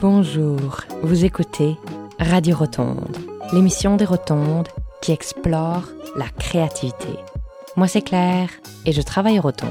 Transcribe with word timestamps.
Bonjour, 0.00 0.80
vous 1.02 1.26
écoutez 1.26 1.76
Radio 2.18 2.56
Rotonde, 2.56 3.18
l'émission 3.52 3.96
des 3.96 4.06
Rotondes 4.06 4.68
qui 5.02 5.12
explore 5.12 5.82
la 6.16 6.24
créativité. 6.38 7.18
Moi 7.76 7.86
c'est 7.86 8.00
Claire 8.00 8.48
et 8.86 8.92
je 8.92 9.02
travaille 9.02 9.36
à 9.36 9.42
Rotonde. 9.42 9.70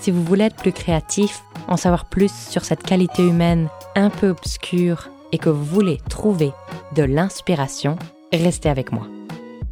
Si 0.00 0.10
vous 0.10 0.24
voulez 0.24 0.44
être 0.44 0.56
plus 0.56 0.72
créatif, 0.72 1.42
en 1.68 1.76
savoir 1.76 2.06
plus 2.06 2.32
sur 2.32 2.64
cette 2.64 2.82
qualité 2.82 3.22
humaine 3.26 3.68
un 3.94 4.08
peu 4.08 4.30
obscure 4.30 5.10
et 5.32 5.38
que 5.38 5.50
vous 5.50 5.64
voulez 5.64 6.00
trouver 6.08 6.52
de 6.94 7.02
l'inspiration, 7.02 7.96
restez 8.32 8.70
avec 8.70 8.90
moi. 8.90 9.06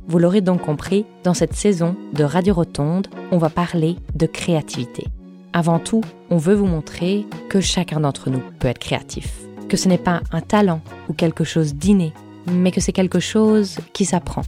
Vous 0.07 0.19
l'aurez 0.19 0.43
donc 0.43 0.60
compris, 0.60 1.07
dans 1.23 1.33
cette 1.33 1.55
saison 1.55 1.96
de 2.12 2.24
Radio 2.24 2.52
Rotonde, 2.52 3.09
on 3.33 3.38
va 3.38 3.49
parler 3.49 3.96
de 4.15 4.27
créativité. 4.27 5.07
Avant 5.55 5.79
tout, 5.79 6.02
on 6.29 6.37
veut 6.37 6.55
vous 6.55 6.66
montrer 6.66 7.24
que 7.49 7.62
chacun 7.62 8.01
d'entre 8.01 8.29
nous 8.29 8.43
peut 8.59 8.69
être 8.69 8.79
créatif 8.79 9.44
que 9.68 9.77
ce 9.77 9.88
n'est 9.88 9.98
pas 9.98 10.20
un 10.32 10.41
talent 10.41 10.80
ou 11.09 11.12
quelque 11.12 11.45
chose 11.45 11.74
d'inné, 11.74 12.12
mais 12.46 12.70
que 12.70 12.80
c'est 12.80 12.92
quelque 12.92 13.20
chose 13.20 13.78
qui 13.92 14.04
s'apprend. 14.04 14.42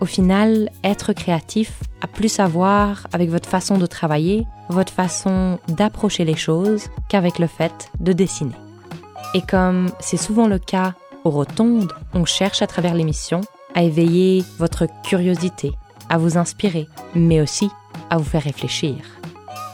Au 0.00 0.04
final, 0.04 0.70
être 0.84 1.12
créatif 1.12 1.80
a 2.02 2.06
plus 2.06 2.38
à 2.38 2.46
voir 2.46 3.06
avec 3.12 3.30
votre 3.30 3.48
façon 3.48 3.78
de 3.78 3.86
travailler, 3.86 4.46
votre 4.68 4.92
façon 4.92 5.58
d'approcher 5.68 6.24
les 6.24 6.36
choses 6.36 6.88
qu'avec 7.08 7.38
le 7.38 7.46
fait 7.46 7.90
de 8.00 8.12
dessiner. 8.12 8.54
Et 9.34 9.40
comme 9.40 9.90
c'est 10.00 10.16
souvent 10.16 10.48
le 10.48 10.58
cas 10.58 10.94
aux 11.24 11.30
rotondes, 11.30 11.92
on 12.12 12.24
cherche 12.24 12.62
à 12.62 12.66
travers 12.66 12.94
l'émission 12.94 13.40
à 13.74 13.82
éveiller 13.82 14.44
votre 14.58 14.86
curiosité, 15.02 15.72
à 16.08 16.18
vous 16.18 16.38
inspirer, 16.38 16.88
mais 17.14 17.40
aussi 17.40 17.70
à 18.10 18.18
vous 18.18 18.24
faire 18.24 18.42
réfléchir. 18.42 18.96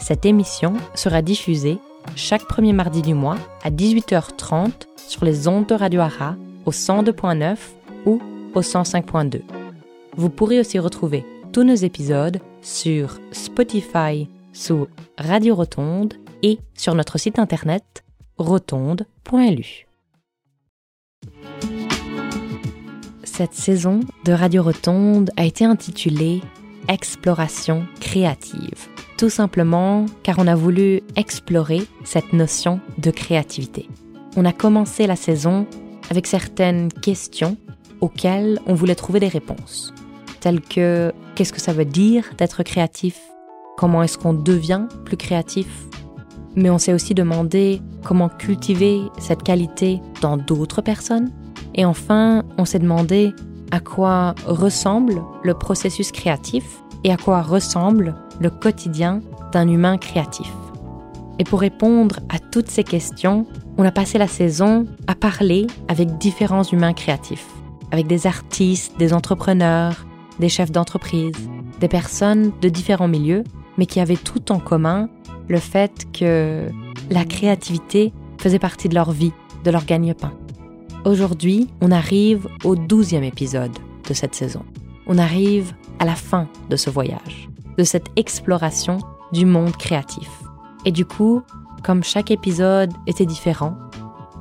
Cette 0.01 0.25
émission 0.27 0.75
sera 0.95 1.23
diffusée 1.23 1.79
chaque 2.17 2.47
premier 2.47 2.72
mardi 2.72 3.03
du 3.03 3.14
mois 3.14 3.39
à 3.62 3.70
18h30 3.70 4.70
sur 4.97 5.25
les 5.25 5.48
ondes 5.48 5.67
de 5.67 5.75
Radio 5.75 6.00
Ara 6.00 6.36
au 6.64 6.70
102.9 6.70 7.56
ou 8.06 8.20
au 8.55 8.61
105.2. 8.61 9.42
Vous 10.17 10.30
pourrez 10.30 10.61
aussi 10.61 10.78
retrouver 10.78 11.25
tous 11.53 11.64
nos 11.64 11.75
épisodes 11.75 12.39
sur 12.61 13.19
Spotify 13.33 14.28
sous 14.53 14.86
Radio 15.19 15.55
Rotonde 15.55 16.14
et 16.42 16.58
sur 16.75 16.95
notre 16.95 17.19
site 17.19 17.39
internet 17.39 18.05
rotonde.lu. 18.39 19.86
Cette 23.25 23.55
saison 23.55 24.00
de 24.25 24.33
Radio 24.33 24.62
Rotonde 24.62 25.30
a 25.36 25.45
été 25.45 25.64
intitulée 25.64 26.42
Exploration 26.89 27.86
créative 28.00 28.92
tout 29.17 29.31
simplement 29.31 30.07
car 30.23 30.39
on 30.39 30.47
a 30.47 30.55
voulu 30.55 31.03
explorer 31.17 31.83
cette 32.05 32.33
notion 32.33 32.81
de 32.99 33.11
créativité. 33.11 33.89
On 34.37 34.45
a 34.45 34.53
commencé 34.53 35.07
la 35.07 35.17
saison 35.17 35.67
avec 36.11 36.27
certaines 36.27 36.93
questions 36.93 37.57
auxquelles 38.01 38.59
on 38.67 38.75
voulait 38.75 38.95
trouver 38.95 39.21
des 39.21 39.29
réponses, 39.29 39.95
telles 40.41 40.61
que 40.61 41.13
qu'est-ce 41.35 41.53
que 41.53 41.61
ça 41.61 41.73
veut 41.73 41.85
dire 41.85 42.25
d'être 42.37 42.63
créatif? 42.63 43.21
Comment 43.77 44.03
est-ce 44.03 44.19
qu'on 44.19 44.35
devient 44.35 44.87
plus 45.05 45.17
créatif? 45.17 45.69
Mais 46.55 46.69
on 46.69 46.79
s'est 46.79 46.93
aussi 46.93 47.15
demandé 47.15 47.81
comment 48.05 48.29
cultiver 48.29 49.01
cette 49.19 49.43
qualité 49.43 50.01
dans 50.21 50.37
d'autres 50.37 50.83
personnes. 50.83 51.31
Et 51.75 51.85
enfin, 51.85 52.43
on 52.59 52.65
s'est 52.65 52.79
demandé 52.79 53.33
à 53.71 53.81
quoi 53.81 54.35
ressemble 54.47 55.23
le 55.43 55.55
processus 55.55 56.13
créatif 56.13 56.83
et 57.05 57.13
à 57.13 57.17
quoi 57.17 57.41
ressemble 57.41 58.15
le 58.43 58.51
quotidien 58.51 59.21
d'un 59.53 59.69
humain 59.69 59.97
créatif. 59.97 60.53
Et 61.39 61.45
pour 61.45 61.61
répondre 61.61 62.20
à 62.29 62.39
toutes 62.39 62.70
ces 62.70 62.85
questions, 62.85 63.47
on 63.79 63.85
a 63.85 63.91
passé 63.91 64.19
la 64.19 64.27
saison 64.27 64.86
à 65.07 65.14
parler 65.14 65.67
avec 65.89 66.19
différents 66.19 66.64
humains 66.64 66.92
créatifs, 66.92 67.47
avec 67.91 68.07
des 68.07 68.27
artistes, 68.27 68.98
des 68.98 69.14
entrepreneurs, 69.14 70.05
des 70.41 70.48
chefs 70.48 70.73
d'entreprise, 70.73 71.35
des 71.80 71.89
personnes 71.89 72.53
de 72.61 72.69
différents 72.69 73.08
milieux, 73.08 73.45
mais 73.79 73.86
qui 73.86 74.01
avaient 74.01 74.17
tout 74.17 74.53
en 74.53 74.59
commun 74.59 75.09
le 75.48 75.59
fait 75.59 76.07
que 76.13 76.69
la 77.11 77.24
créativité 77.24 78.13
faisait 78.39 78.59
partie 78.59 78.89
de 78.89 78.95
leur 78.95 79.13
vie, 79.13 79.33
de 79.64 79.70
leur 79.70 79.85
gagne-pain. 79.85 80.33
Aujourd'hui, 81.05 81.69
on 81.80 81.91
arrive 81.91 82.47
au 82.64 82.77
douzième 82.77 83.24
épisode 83.24 83.77
de 84.09 84.14
cette 84.14 84.35
saison. 84.35 84.64
On 85.07 85.19
arrive 85.19 85.73
à 85.98 86.05
la 86.05 86.14
fin 86.14 86.48
de 86.70 86.77
ce 86.77 86.91
voyage 86.91 87.52
de 87.79 87.85
cette 87.85 88.09
exploration 88.17 88.99
du 89.33 89.47
monde 89.47 89.77
créatif. 89.77 90.29
Et 90.85 90.93
du 90.93 91.05
coup, 91.05 91.43
comme 91.83 92.05
chaque 92.05 92.31
épisode 92.31 92.93
était 93.07 93.27
différent, 93.27 93.77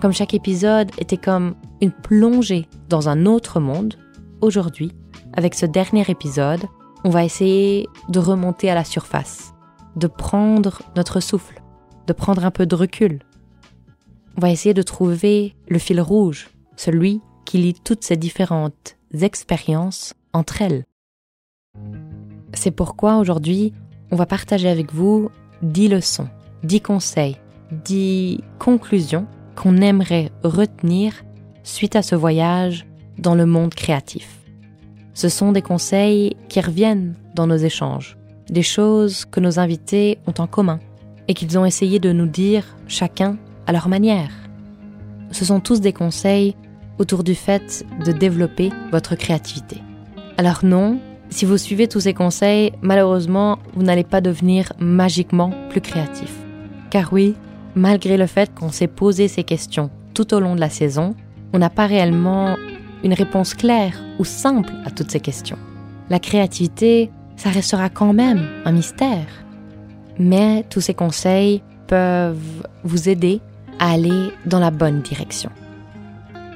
comme 0.02 0.12
chaque 0.12 0.34
épisode 0.34 0.92
était 0.98 1.18
comme 1.18 1.56
une 1.80 1.92
plongée 1.92 2.68
dans 2.90 3.10
un 3.10 3.26
autre 3.26 3.60
monde, 3.60 3.96
aujourd'hui, 4.42 4.92
avec 5.34 5.54
ce 5.54 5.66
dernier 5.66 6.04
épisode, 6.10 6.66
on 7.04 7.10
va 7.10 7.24
essayer 7.24 7.88
de 8.10 8.20
remonter 8.20 8.70
à 8.70 8.76
la 8.76 8.84
surface, 8.84 9.54
de 9.96 10.08
prendre 10.08 10.82
notre 10.96 11.20
souffle, 11.20 11.62
de 12.08 12.14
prendre 12.14 12.46
un 12.46 12.52
peu 12.52 12.66
de 12.66 12.76
recul. 12.76 13.22
On 14.38 14.42
va 14.42 14.52
essayer 14.52 14.74
de 14.74 14.82
trouver 14.82 15.56
le 15.68 15.80
fil 15.80 16.02
rouge, 16.02 16.50
celui 16.76 17.22
qui 17.46 17.58
lie 17.58 17.74
toutes 17.74 18.04
ces 18.04 18.18
différentes 18.18 18.98
expériences 19.14 20.14
entre 20.34 20.62
elles. 20.62 20.86
C'est 22.54 22.72
pourquoi 22.72 23.18
aujourd'hui, 23.18 23.74
on 24.12 24.16
va 24.16 24.26
partager 24.26 24.70
avec 24.70 24.94
vous 24.94 25.30
10 25.62 25.90
leçons, 25.90 26.28
10 26.64 26.82
conseils, 26.82 27.38
10 27.72 28.42
conclusions 28.60 29.26
qu'on 29.56 29.78
aimerait 29.78 30.32
retenir 30.44 31.14
suite 31.64 31.96
à 31.96 32.02
ce 32.02 32.16
voyage 32.16 32.86
dans 33.18 33.36
le 33.36 33.46
monde 33.46 33.74
créatif. 33.74 34.40
Ce 35.14 35.30
sont 35.30 35.52
des 35.52 35.62
conseils 35.62 36.36
qui 36.50 36.62
reviennent 36.62 37.16
dans 37.36 37.48
nos 37.48 37.58
échanges, 37.58 38.18
des 38.50 38.64
choses 38.64 39.26
que 39.26 39.40
nos 39.40 39.60
invités 39.60 40.20
ont 40.28 40.34
en 40.40 40.48
commun 40.48 40.80
et 41.28 41.34
qu'ils 41.34 41.58
ont 41.58 41.66
essayé 41.66 42.00
de 42.00 42.12
nous 42.12 42.26
dire 42.28 42.66
chacun 42.88 43.38
à 43.68 43.72
leur 43.72 43.88
manière. 43.88 44.32
Ce 45.32 45.46
sont 45.46 45.60
tous 45.60 45.80
des 45.82 45.94
conseils 45.94 46.56
autour 46.98 47.24
du 47.24 47.36
fait 47.36 47.86
de 48.06 48.12
développer 48.12 48.72
votre 48.92 49.16
créativité. 49.16 49.78
Alors 50.38 50.66
non, 50.66 51.00
si 51.32 51.46
vous 51.46 51.58
suivez 51.58 51.88
tous 51.88 52.02
ces 52.02 52.14
conseils, 52.14 52.74
malheureusement, 52.82 53.58
vous 53.74 53.84
n'allez 53.84 54.04
pas 54.04 54.22
devenir 54.22 54.74
magiquement 54.80 55.52
plus 55.70 55.82
créatif. 55.82 56.32
Car 56.90 57.14
oui, 57.14 57.36
malgré 57.74 58.18
le 58.18 58.28
fait 58.28 58.54
qu'on 58.54 58.72
s'est 58.72 58.88
posé 58.88 59.30
ces 59.30 59.44
questions 59.44 59.90
tout 60.14 60.34
au 60.34 60.42
long 60.42 60.56
de 60.56 60.60
la 60.60 60.70
saison, 60.70 61.16
on 61.54 61.60
n'a 61.60 61.70
pas 61.70 61.88
réellement 61.88 62.58
une 63.04 63.14
réponse 63.14 63.54
claire 63.54 64.04
ou 64.20 64.26
simple 64.26 64.74
à 64.86 64.92
toutes 64.92 65.10
ces 65.10 65.22
questions. 65.22 65.58
La 66.10 66.20
créativité, 66.20 67.10
ça 67.38 67.50
restera 67.50 67.90
quand 67.90 68.14
même 68.14 68.46
un 68.66 68.74
mystère. 68.74 69.26
Mais 70.20 70.66
tous 70.70 70.82
ces 70.82 70.94
conseils 70.94 71.64
peuvent 71.88 72.68
vous 72.84 73.08
aider 73.08 73.40
à 73.80 73.92
aller 73.92 74.32
dans 74.46 74.60
la 74.60 74.70
bonne 74.70 75.02
direction. 75.02 75.50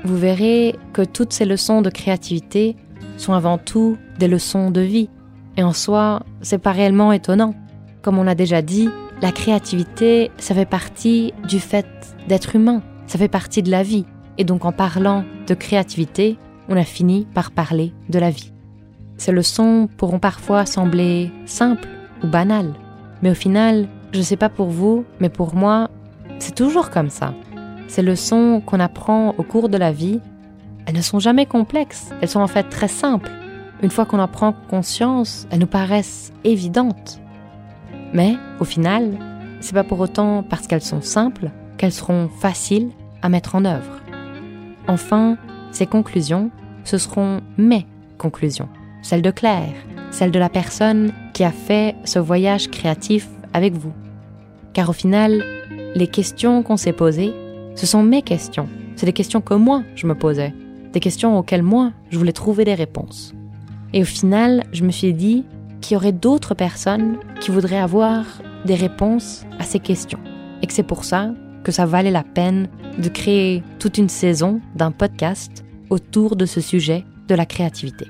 Vous 0.04 0.18
verrez 0.18 0.76
que 0.94 1.02
toutes 1.02 1.34
ces 1.34 1.46
leçons 1.46 1.82
de 1.82 1.90
créativité 1.90 2.76
sont 3.18 3.34
avant 3.34 3.58
tout 3.58 3.98
des 4.20 4.28
leçons 4.28 4.72
de 4.72 4.82
vie. 4.82 5.10
Et 5.58 5.64
en 5.64 5.74
soi, 5.74 6.24
c'est 6.42 6.58
pas 6.58 6.72
réellement 6.72 7.12
étonnant. 7.12 7.56
Comme 8.02 8.18
on 8.18 8.24
l'a 8.24 8.36
déjà 8.36 8.62
dit, 8.62 8.90
la 9.22 9.32
créativité, 9.32 10.32
ça 10.38 10.54
fait 10.54 10.66
partie 10.66 11.34
du 11.48 11.60
fait 11.60 11.88
d'être 12.28 12.56
humain, 12.56 12.82
ça 13.08 13.18
fait 13.18 13.28
partie 13.28 13.64
de 13.64 13.72
la 13.72 13.84
vie. 13.84 14.06
Et 14.38 14.44
donc 14.44 14.66
en 14.66 14.72
parlant 14.72 15.24
de 15.48 15.54
créativité, 15.54 16.38
on 16.68 16.76
a 16.76 16.84
fini 16.84 17.26
par 17.34 17.52
parler 17.52 17.94
de 18.10 18.20
la 18.20 18.30
vie. 18.30 18.52
Ces 19.18 19.32
leçons 19.32 19.88
pourront 19.98 20.20
parfois 20.20 20.66
sembler 20.66 21.32
simples 21.46 21.88
ou 22.24 22.28
banales, 22.28 22.74
mais 23.22 23.32
au 23.32 23.36
final, 23.36 23.88
je 24.12 24.22
sais 24.22 24.36
pas 24.36 24.50
pour 24.50 24.68
vous, 24.68 25.06
mais 25.20 25.30
pour 25.30 25.56
moi, 25.56 25.90
c'est 26.40 26.56
toujours 26.56 26.90
comme 26.90 27.10
ça. 27.10 27.34
Ces 27.88 28.02
leçons 28.02 28.62
qu'on 28.66 28.80
apprend 28.80 29.34
au 29.38 29.44
cours 29.44 29.70
de 29.70 29.78
la 29.78 29.92
vie 29.92 30.20
elles 30.86 30.96
ne 30.96 31.02
sont 31.02 31.20
jamais 31.20 31.46
complexes, 31.46 32.10
elles 32.22 32.30
sont 32.30 32.42
en 32.42 32.48
fait 32.48 32.70
très 32.70 32.88
simples. 32.88 33.32
Une 33.82 33.90
fois 33.90 34.06
qu'on 34.06 34.20
en 34.20 34.28
prend 34.28 34.54
conscience, 34.70 35.48
elles 35.50 35.60
nous 35.60 35.68
paraissent 35.68 36.32
évidentes. 36.44 37.20
Mais 38.14 38.36
au 38.60 38.66
final, 38.66 39.18
c'est 39.60 39.74
pas 39.74 39.84
pour 39.84 40.00
autant 40.00 40.44
parce 40.44 40.68
qu'elles 40.68 40.82
sont 40.82 41.02
simples 41.02 41.50
qu'elles 41.78 41.92
seront 41.92 42.30
faciles 42.30 42.92
à 43.22 43.30
mettre 43.30 43.56
en 43.56 43.66
œuvre. 43.66 44.02
Enfin, 44.88 45.38
ces 45.72 45.88
conclusions, 45.88 46.52
ce 46.84 46.98
seront 46.98 47.42
mes 47.58 47.86
conclusions, 48.18 48.70
celles 49.02 49.24
de 49.24 49.32
Claire, 49.32 49.74
celles 50.12 50.32
de 50.32 50.40
la 50.40 50.50
personne 50.50 51.12
qui 51.34 51.44
a 51.44 51.52
fait 51.52 51.96
ce 52.06 52.20
voyage 52.20 52.70
créatif 52.70 53.28
avec 53.54 53.74
vous. 53.74 53.94
Car 54.74 54.90
au 54.90 54.94
final, 54.94 55.44
les 55.96 56.08
questions 56.08 56.64
qu'on 56.64 56.78
s'est 56.78 56.94
posées, 56.94 57.34
ce 57.76 57.86
sont 57.86 58.04
mes 58.04 58.22
questions, 58.22 58.70
c'est 58.96 59.06
des 59.06 59.14
questions 59.14 59.42
que 59.42 59.54
moi 59.54 59.84
je 59.96 60.08
me 60.08 60.16
posais 60.16 60.54
des 60.96 61.02
questions 61.02 61.38
auxquelles 61.38 61.62
moi, 61.62 61.92
je 62.10 62.18
voulais 62.18 62.32
trouver 62.32 62.64
des 62.64 62.74
réponses. 62.74 63.34
Et 63.94 64.02
au 64.02 64.06
final, 64.06 64.64
je 64.72 64.86
me 64.86 64.92
suis 64.92 65.14
dit 65.14 65.44
qu'il 65.82 65.96
y 65.96 65.98
aurait 65.98 66.14
d'autres 66.14 66.56
personnes 66.56 67.18
qui 67.42 67.52
voudraient 67.52 67.78
avoir 67.78 68.24
des 68.64 68.76
réponses 68.76 69.46
à 69.60 69.64
ces 69.64 69.80
questions. 69.80 70.20
Et 70.62 70.68
que 70.68 70.74
c'est 70.74 70.84
pour 70.84 71.04
ça 71.04 71.34
que 71.66 71.74
ça 71.74 71.86
valait 71.86 72.12
la 72.12 72.24
peine 72.24 72.70
de 72.98 73.10
créer 73.10 73.62
toute 73.78 73.98
une 73.98 74.08
saison 74.08 74.62
d'un 74.74 74.92
podcast 74.92 75.66
autour 75.90 76.38
de 76.38 76.46
ce 76.46 76.62
sujet 76.62 77.04
de 77.28 77.36
la 77.36 77.46
créativité. 77.46 78.08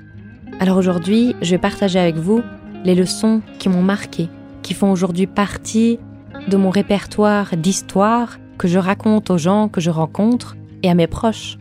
Alors 0.60 0.76
aujourd'hui, 0.76 1.34
je 1.42 1.50
vais 1.50 1.58
partager 1.58 1.98
avec 1.98 2.14
vous 2.14 2.40
les 2.84 2.94
leçons 2.94 3.42
qui 3.58 3.68
m'ont 3.68 3.82
marqué, 3.82 4.28
qui 4.62 4.74
font 4.74 4.92
aujourd'hui 4.92 5.26
partie 5.26 5.98
de 6.46 6.56
mon 6.56 6.70
répertoire 6.70 7.56
d'histoires 7.56 8.38
que 8.58 8.68
je 8.68 8.78
raconte 8.78 9.30
aux 9.30 9.38
gens 9.38 9.68
que 9.68 9.80
je 9.80 9.90
rencontre 9.90 10.56
et 10.84 10.88
à 10.88 10.94
mes 10.94 11.08
proches. 11.08 11.58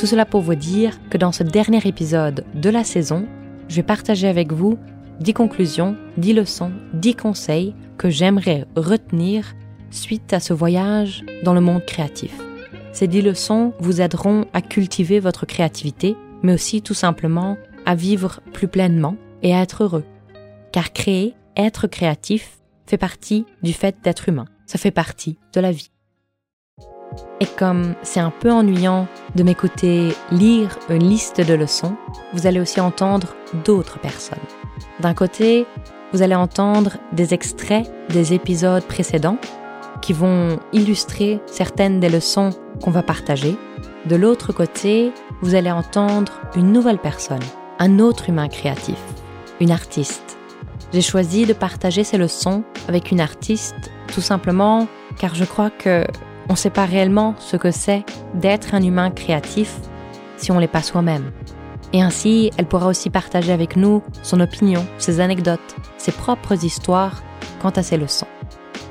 Tout 0.00 0.06
cela 0.06 0.24
pour 0.24 0.40
vous 0.40 0.54
dire 0.54 0.98
que 1.10 1.18
dans 1.18 1.30
ce 1.30 1.42
dernier 1.42 1.82
épisode 1.84 2.46
de 2.54 2.70
la 2.70 2.84
saison, 2.84 3.26
je 3.68 3.76
vais 3.76 3.82
partager 3.82 4.28
avec 4.28 4.50
vous 4.50 4.78
10 5.20 5.34
conclusions, 5.34 5.94
10 6.16 6.32
leçons, 6.32 6.72
10 6.94 7.16
conseils 7.16 7.74
que 7.98 8.08
j'aimerais 8.08 8.64
retenir 8.76 9.54
suite 9.90 10.32
à 10.32 10.40
ce 10.40 10.54
voyage 10.54 11.22
dans 11.44 11.52
le 11.52 11.60
monde 11.60 11.84
créatif. 11.84 12.32
Ces 12.94 13.08
10 13.08 13.20
leçons 13.20 13.74
vous 13.78 14.00
aideront 14.00 14.46
à 14.54 14.62
cultiver 14.62 15.20
votre 15.20 15.44
créativité, 15.44 16.16
mais 16.42 16.54
aussi 16.54 16.80
tout 16.80 16.94
simplement 16.94 17.58
à 17.84 17.94
vivre 17.94 18.40
plus 18.54 18.68
pleinement 18.68 19.16
et 19.42 19.54
à 19.54 19.60
être 19.60 19.84
heureux. 19.84 20.04
Car 20.72 20.94
créer, 20.94 21.34
être 21.58 21.88
créatif, 21.88 22.60
fait 22.86 22.96
partie 22.96 23.44
du 23.62 23.74
fait 23.74 23.96
d'être 24.02 24.30
humain. 24.30 24.46
Ça 24.64 24.78
fait 24.78 24.92
partie 24.92 25.36
de 25.52 25.60
la 25.60 25.72
vie. 25.72 25.90
Et 27.40 27.46
comme 27.46 27.94
c'est 28.02 28.20
un 28.20 28.30
peu 28.30 28.50
ennuyant 28.50 29.06
de 29.34 29.42
m'écouter 29.42 30.14
lire 30.30 30.78
une 30.88 31.08
liste 31.08 31.40
de 31.40 31.54
leçons, 31.54 31.96
vous 32.32 32.46
allez 32.46 32.60
aussi 32.60 32.80
entendre 32.80 33.34
d'autres 33.64 33.98
personnes. 33.98 34.38
D'un 35.00 35.14
côté, 35.14 35.66
vous 36.12 36.22
allez 36.22 36.34
entendre 36.34 36.98
des 37.12 37.34
extraits 37.34 37.90
des 38.10 38.34
épisodes 38.34 38.84
précédents 38.84 39.38
qui 40.02 40.12
vont 40.12 40.58
illustrer 40.72 41.40
certaines 41.46 42.00
des 42.00 42.08
leçons 42.08 42.50
qu'on 42.82 42.90
va 42.90 43.02
partager. 43.02 43.56
De 44.06 44.16
l'autre 44.16 44.52
côté, 44.52 45.12
vous 45.42 45.54
allez 45.54 45.70
entendre 45.70 46.32
une 46.56 46.72
nouvelle 46.72 46.98
personne, 46.98 47.42
un 47.78 47.98
autre 47.98 48.28
humain 48.28 48.48
créatif, 48.48 48.98
une 49.60 49.70
artiste. 49.70 50.38
J'ai 50.92 51.02
choisi 51.02 51.46
de 51.46 51.52
partager 51.52 52.02
ces 52.02 52.18
leçons 52.18 52.64
avec 52.88 53.10
une 53.10 53.20
artiste 53.20 53.90
tout 54.12 54.20
simplement 54.20 54.88
car 55.18 55.34
je 55.34 55.44
crois 55.44 55.70
que 55.70 56.04
on 56.50 56.54
ne 56.54 56.58
sait 56.58 56.68
pas 56.68 56.84
réellement 56.84 57.36
ce 57.38 57.56
que 57.56 57.70
c'est 57.70 58.04
d'être 58.34 58.74
un 58.74 58.82
humain 58.82 59.12
créatif 59.12 59.76
si 60.36 60.50
on 60.50 60.58
l'est 60.58 60.66
pas 60.66 60.82
soi-même. 60.82 61.30
Et 61.92 62.02
ainsi, 62.02 62.50
elle 62.56 62.66
pourra 62.66 62.88
aussi 62.88 63.08
partager 63.08 63.52
avec 63.52 63.76
nous 63.76 64.02
son 64.24 64.40
opinion, 64.40 64.84
ses 64.98 65.20
anecdotes, 65.20 65.76
ses 65.96 66.10
propres 66.10 66.64
histoires 66.64 67.22
quant 67.62 67.70
à 67.70 67.84
ses 67.84 67.96
leçons. 67.96 68.26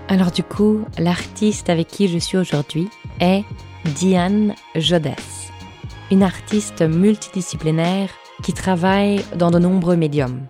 Alors 0.07 0.31
du 0.31 0.41
coup, 0.41 0.85
l'artiste 0.97 1.69
avec 1.69 1.87
qui 1.89 2.07
je 2.07 2.17
suis 2.17 2.37
aujourd'hui 2.37 2.89
est 3.19 3.43
Diane 3.83 4.55
Jodès, 4.75 5.51
une 6.11 6.23
artiste 6.23 6.81
multidisciplinaire 6.81 8.09
qui 8.41 8.53
travaille 8.53 9.21
dans 9.35 9.51
de 9.51 9.59
nombreux 9.59 9.97
médiums, 9.97 10.45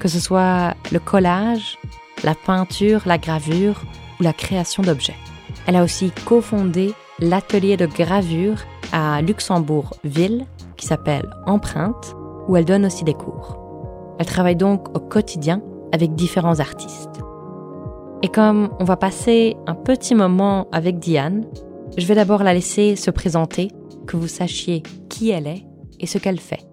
que 0.00 0.08
ce 0.08 0.18
soit 0.18 0.74
le 0.90 0.98
collage, 0.98 1.78
la 2.24 2.34
peinture, 2.34 3.02
la 3.06 3.16
gravure 3.16 3.80
ou 4.18 4.24
la 4.24 4.32
création 4.32 4.82
d'objets. 4.82 5.14
Elle 5.68 5.76
a 5.76 5.84
aussi 5.84 6.10
cofondé 6.24 6.94
l'atelier 7.18 7.76
de 7.76 7.84
gravure 7.84 8.56
à 8.90 9.20
Luxembourg-Ville 9.20 10.46
qui 10.78 10.86
s'appelle 10.86 11.28
Empreinte, 11.44 12.16
où 12.48 12.56
elle 12.56 12.64
donne 12.64 12.86
aussi 12.86 13.04
des 13.04 13.12
cours. 13.12 14.16
Elle 14.18 14.24
travaille 14.24 14.56
donc 14.56 14.88
au 14.96 15.00
quotidien 15.00 15.62
avec 15.92 16.14
différents 16.14 16.60
artistes. 16.60 17.20
Et 18.22 18.28
comme 18.28 18.70
on 18.80 18.84
va 18.84 18.96
passer 18.96 19.56
un 19.66 19.74
petit 19.74 20.14
moment 20.14 20.68
avec 20.72 20.98
Diane, 21.00 21.44
je 21.98 22.06
vais 22.06 22.14
d'abord 22.14 22.42
la 22.42 22.54
laisser 22.54 22.96
se 22.96 23.10
présenter, 23.10 23.68
que 24.06 24.16
vous 24.16 24.26
sachiez 24.26 24.82
qui 25.10 25.28
elle 25.28 25.46
est 25.46 25.66
et 26.00 26.06
ce 26.06 26.16
qu'elle 26.16 26.40
fait. 26.40 26.66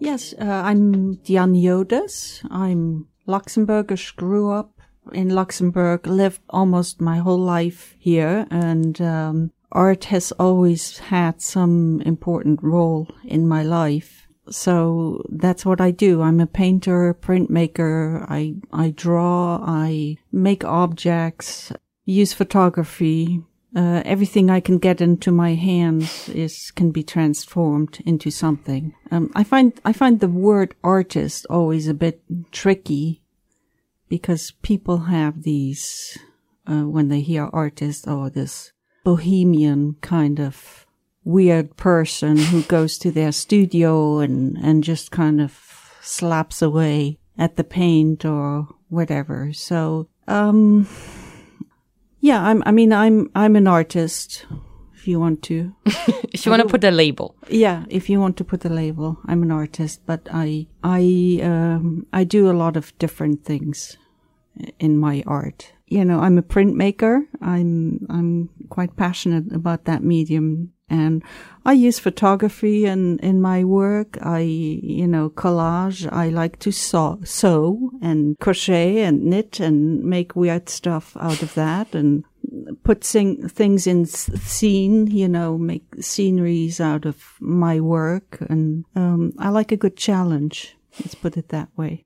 Yes, 0.00 0.36
uh, 0.40 0.44
I'm 0.44 1.16
Diane 1.24 1.60
Jodes. 1.60 2.44
I'm 2.52 3.04
Luxembourgish, 3.26 4.14
grew 4.14 4.52
up 4.52 4.81
in 5.12 5.30
Luxembourg, 5.30 6.06
lived 6.06 6.40
almost 6.50 7.00
my 7.00 7.18
whole 7.18 7.38
life 7.38 7.96
here, 7.98 8.46
and 8.50 9.00
um, 9.00 9.52
art 9.72 10.04
has 10.04 10.32
always 10.32 10.98
had 10.98 11.40
some 11.40 12.00
important 12.02 12.62
role 12.62 13.08
in 13.24 13.48
my 13.48 13.62
life. 13.62 14.28
So 14.50 15.24
that's 15.28 15.64
what 15.64 15.80
I 15.80 15.90
do. 15.90 16.22
I'm 16.22 16.40
a 16.40 16.46
painter, 16.46 17.14
printmaker. 17.14 18.26
I, 18.28 18.56
I 18.72 18.90
draw, 18.90 19.62
I 19.64 20.16
make 20.30 20.64
objects, 20.64 21.72
use 22.04 22.32
photography. 22.32 23.42
Uh, 23.74 24.02
everything 24.04 24.50
I 24.50 24.60
can 24.60 24.76
get 24.76 25.00
into 25.00 25.32
my 25.32 25.54
hands 25.54 26.28
is, 26.28 26.70
can 26.72 26.90
be 26.90 27.02
transformed 27.02 28.02
into 28.04 28.30
something. 28.30 28.94
Um, 29.10 29.30
I 29.34 29.44
find, 29.44 29.72
I 29.84 29.94
find 29.94 30.20
the 30.20 30.28
word 30.28 30.74
artist 30.84 31.46
always 31.48 31.88
a 31.88 31.94
bit 31.94 32.20
tricky 32.50 33.21
because 34.12 34.50
people 34.60 34.98
have 35.08 35.42
these, 35.42 36.18
uh, 36.66 36.82
when 36.82 37.08
they 37.08 37.22
hear 37.22 37.48
artist 37.50 38.06
or 38.06 38.26
oh, 38.26 38.28
this 38.28 38.70
bohemian 39.04 39.96
kind 40.02 40.38
of 40.38 40.84
weird 41.24 41.74
person 41.78 42.36
who 42.36 42.60
goes 42.64 42.98
to 42.98 43.10
their 43.10 43.32
studio 43.32 44.18
and, 44.18 44.58
and 44.58 44.84
just 44.84 45.10
kind 45.10 45.40
of 45.40 45.58
slaps 46.02 46.60
away 46.60 47.18
at 47.38 47.56
the 47.56 47.64
paint 47.64 48.22
or 48.26 48.68
whatever. 48.90 49.50
So, 49.54 50.10
um, 50.28 50.86
yeah, 52.20 52.42
I'm, 52.42 52.62
I 52.66 52.70
mean, 52.70 52.92
I'm, 52.92 53.30
I'm 53.34 53.56
an 53.56 53.66
artist. 53.66 54.44
If 54.92 55.08
you 55.08 55.20
want 55.20 55.42
to, 55.44 55.74
if 55.86 56.44
you 56.44 56.50
want 56.50 56.60
to 56.60 56.68
put 56.68 56.84
a 56.84 56.90
label. 56.90 57.34
Yeah. 57.48 57.86
If 57.88 58.10
you 58.10 58.20
want 58.20 58.36
to 58.36 58.44
put 58.44 58.66
a 58.66 58.68
label, 58.68 59.16
I'm 59.24 59.42
an 59.42 59.50
artist, 59.50 60.02
but 60.04 60.28
I, 60.30 60.66
I, 60.84 61.40
um, 61.42 62.06
I 62.12 62.24
do 62.24 62.50
a 62.50 62.52
lot 62.52 62.76
of 62.76 62.92
different 62.98 63.46
things 63.46 63.96
in 64.78 64.98
my 64.98 65.22
art. 65.26 65.72
You 65.86 66.04
know, 66.04 66.20
I'm 66.20 66.38
a 66.38 66.42
printmaker. 66.42 67.26
I'm, 67.40 68.06
I'm 68.08 68.48
quite 68.70 68.96
passionate 68.96 69.52
about 69.52 69.84
that 69.84 70.02
medium 70.02 70.72
and 70.92 71.24
I 71.64 71.72
use 71.72 71.98
photography 71.98 72.84
in, 72.84 73.18
in 73.20 73.40
my 73.40 73.64
work. 73.64 74.18
I, 74.20 74.40
you 74.40 75.08
know, 75.08 75.30
collage. 75.30 76.06
I 76.12 76.28
like 76.28 76.58
to 76.60 76.70
sew, 76.70 77.18
sew 77.24 77.90
and 78.02 78.38
crochet 78.38 79.02
and 79.02 79.24
knit 79.24 79.58
and 79.58 80.04
make 80.04 80.36
weird 80.36 80.68
stuff 80.68 81.16
out 81.18 81.42
of 81.42 81.54
that 81.54 81.94
and 81.94 82.24
put 82.84 83.04
sing, 83.04 83.48
things 83.48 83.86
in 83.86 84.04
scene, 84.04 85.06
you 85.06 85.28
know, 85.28 85.56
make 85.56 85.86
sceneries 86.00 86.78
out 86.78 87.06
of 87.06 87.36
my 87.40 87.80
work. 87.80 88.38
And, 88.50 88.84
um, 88.94 89.32
I 89.38 89.48
like 89.48 89.72
a 89.72 89.78
good 89.78 89.96
challenge. 89.96 90.76
Let's 91.00 91.14
put 91.14 91.38
it 91.38 91.48
that 91.48 91.70
way. 91.74 92.04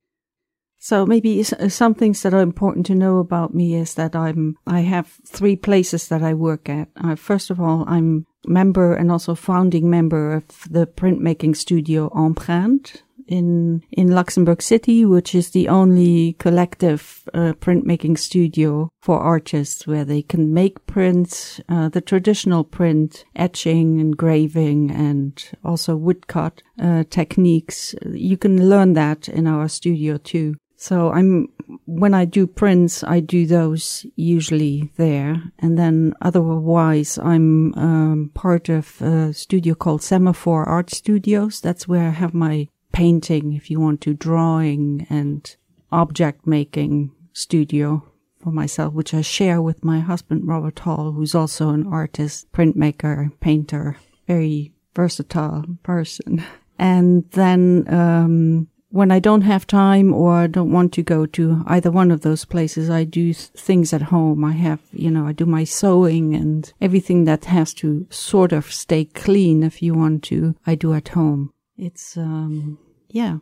So 0.87 1.05
maybe 1.05 1.43
some 1.43 1.95
things 1.95 2.23
that 2.23 2.33
are 2.33 2.41
important 2.41 2.87
to 2.87 2.95
know 2.95 3.19
about 3.19 3.53
me 3.53 3.75
is 3.75 3.95
that 3.95 4.15
I'm, 4.15 4.57
I 4.69 4.83
have 4.83 5.09
three 5.27 5.57
places 5.57 6.07
that 6.07 6.23
I 6.23 6.33
work 6.33 6.69
at. 6.69 6.87
Uh, 6.95 7.17
first 7.17 7.51
of 7.51 7.61
all, 7.61 7.85
I'm 7.89 8.25
member 8.47 8.95
and 8.95 9.11
also 9.11 9.35
founding 9.35 9.91
member 9.91 10.33
of 10.33 10.45
the 10.71 10.87
printmaking 10.87 11.57
studio 11.57 12.09
Empreinte 12.11 13.03
in 13.27 13.83
in 13.91 14.15
Luxembourg 14.15 14.63
City, 14.63 15.05
which 15.05 15.35
is 15.35 15.51
the 15.51 15.69
only 15.69 16.35
collective 16.35 17.29
uh, 17.35 17.55
printmaking 17.55 18.17
studio 18.17 18.89
for 19.03 19.19
artists 19.19 19.89
where 19.89 20.05
they 20.05 20.23
can 20.23 20.55
make 20.55 20.87
prints, 20.87 21.61
uh, 21.69 21.89
the 21.89 22.01
traditional 22.01 22.63
print, 22.63 23.25
etching, 23.35 23.99
engraving, 23.99 24.93
and 24.93 25.51
also 25.65 25.97
woodcut 25.97 26.63
uh, 26.81 27.03
techniques. 27.11 27.97
You 28.05 28.37
can 28.37 28.69
learn 28.69 28.93
that 28.93 29.29
in 29.29 29.49
our 29.49 29.67
studio 29.67 30.19
too. 30.19 30.55
So 30.77 31.11
I'm, 31.11 31.49
when 31.87 32.13
I 32.13 32.27
do 32.27 32.47
prints, 32.47 33.03
I 33.03 33.21
do 33.21 33.47
those 33.47 34.07
usually 34.15 34.93
there. 34.97 35.43
And 35.59 35.79
then 35.79 36.15
otherwise, 36.21 37.19
I'm 37.19 37.75
um, 37.75 38.31
part 38.35 38.69
of 38.69 39.01
a 39.01 39.33
studio 39.33 39.75
called 39.75 40.03
Semaphore 40.03 40.69
Art 40.69 40.91
Studios. 40.91 41.61
That's 41.61 41.89
where 41.89 42.07
I 42.07 42.11
have 42.11 42.35
my 42.35 42.69
painting, 42.93 43.55
if 43.55 43.71
you 43.71 43.81
want 43.81 44.01
to, 44.03 44.15
drawing 44.15 45.07
and 45.09 45.57
object 45.91 46.47
making 46.47 47.13
studio 47.33 48.07
for 48.39 48.51
myself, 48.51 48.93
which 48.93 49.15
I 49.15 49.23
share 49.23 49.63
with 49.63 49.83
my 49.85 50.01
husband, 50.01 50.47
Robert 50.47 50.79
Hall, 50.79 51.13
who's 51.13 51.35
also 51.35 51.71
an 51.71 51.87
artist, 51.87 52.53
printmaker, 52.53 53.33
painter, 53.41 53.97
very 54.27 54.73
versatile 54.95 55.65
person. 55.83 56.45
And 56.79 57.25
then, 57.31 57.87
um, 57.89 58.69
when 58.97 59.11
I 59.11 59.19
don't 59.19 59.43
have 59.43 59.67
time 59.67 60.15
or 60.15 60.49
don't 60.49 60.73
want 60.73 60.93
to 60.95 61.03
go 61.03 61.27
to 61.27 61.63
either 61.67 61.91
one 61.91 62.11
of 62.11 62.23
those 62.23 62.47
places, 62.47 62.89
I 62.89 63.05
do 63.05 63.35
things 63.35 63.93
at 63.93 64.03
home. 64.03 64.43
I 64.43 64.53
have, 64.53 64.81
you 64.91 65.11
know, 65.11 65.27
I 65.27 65.33
do 65.33 65.45
my 65.45 65.65
sewing 65.65 66.35
and 66.35 66.73
everything 66.81 67.25
that 67.25 67.45
has 67.45 67.75
to 67.75 68.07
sort 68.09 68.53
of 68.53 68.73
stay 68.73 69.05
clean 69.05 69.63
if 69.63 69.83
you 69.83 69.93
want 69.93 70.25
to, 70.25 70.57
I 70.67 70.75
do 70.77 70.95
at 70.95 71.09
home. 71.09 71.53
It's, 71.77 72.17
um, 72.17 72.79
yeah, 73.11 73.39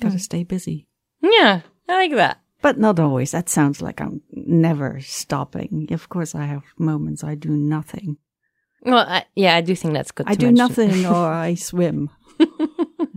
gotta 0.00 0.16
mm. 0.16 0.20
stay 0.20 0.42
busy. 0.42 0.86
Yeah, 1.20 1.60
I 1.86 1.92
like 1.92 2.14
that. 2.14 2.40
But 2.62 2.78
not 2.78 2.98
always. 2.98 3.32
That 3.32 3.50
sounds 3.50 3.82
like 3.82 4.00
I'm 4.00 4.22
never 4.32 5.00
stopping. 5.00 5.88
Of 5.90 6.08
course, 6.08 6.34
I 6.34 6.46
have 6.46 6.62
moments 6.78 7.22
I 7.22 7.34
do 7.34 7.50
nothing. 7.50 8.16
Well, 8.82 9.06
I, 9.06 9.26
yeah, 9.34 9.54
I 9.54 9.60
do 9.60 9.76
think 9.76 9.92
that's 9.92 10.12
good. 10.12 10.26
I 10.28 10.34
do 10.34 10.46
mention. 10.46 10.54
nothing 10.54 11.06
or 11.06 11.30
I 11.48 11.54
swim. 11.54 12.10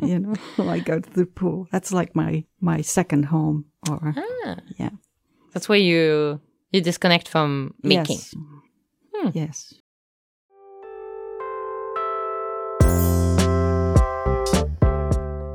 you 0.09 0.19
know, 0.19 0.33
or 0.57 0.69
I 0.69 0.79
go 0.79 0.99
to 0.99 1.09
the 1.13 1.25
pool. 1.25 1.67
That's 1.71 1.91
like 1.91 2.15
my 2.15 2.43
my 2.59 2.81
second 2.81 3.25
home. 3.25 3.65
Or 3.89 4.13
Ah, 4.45 4.57
yeah, 4.79 4.89
that's 5.53 5.67
where 5.69 5.79
you 5.79 6.39
you 6.71 6.81
disconnect 6.81 7.27
from 7.27 7.73
making. 7.83 8.17
yes, 8.17 8.33
Hmm. 9.13 9.29
yes. 9.33 9.73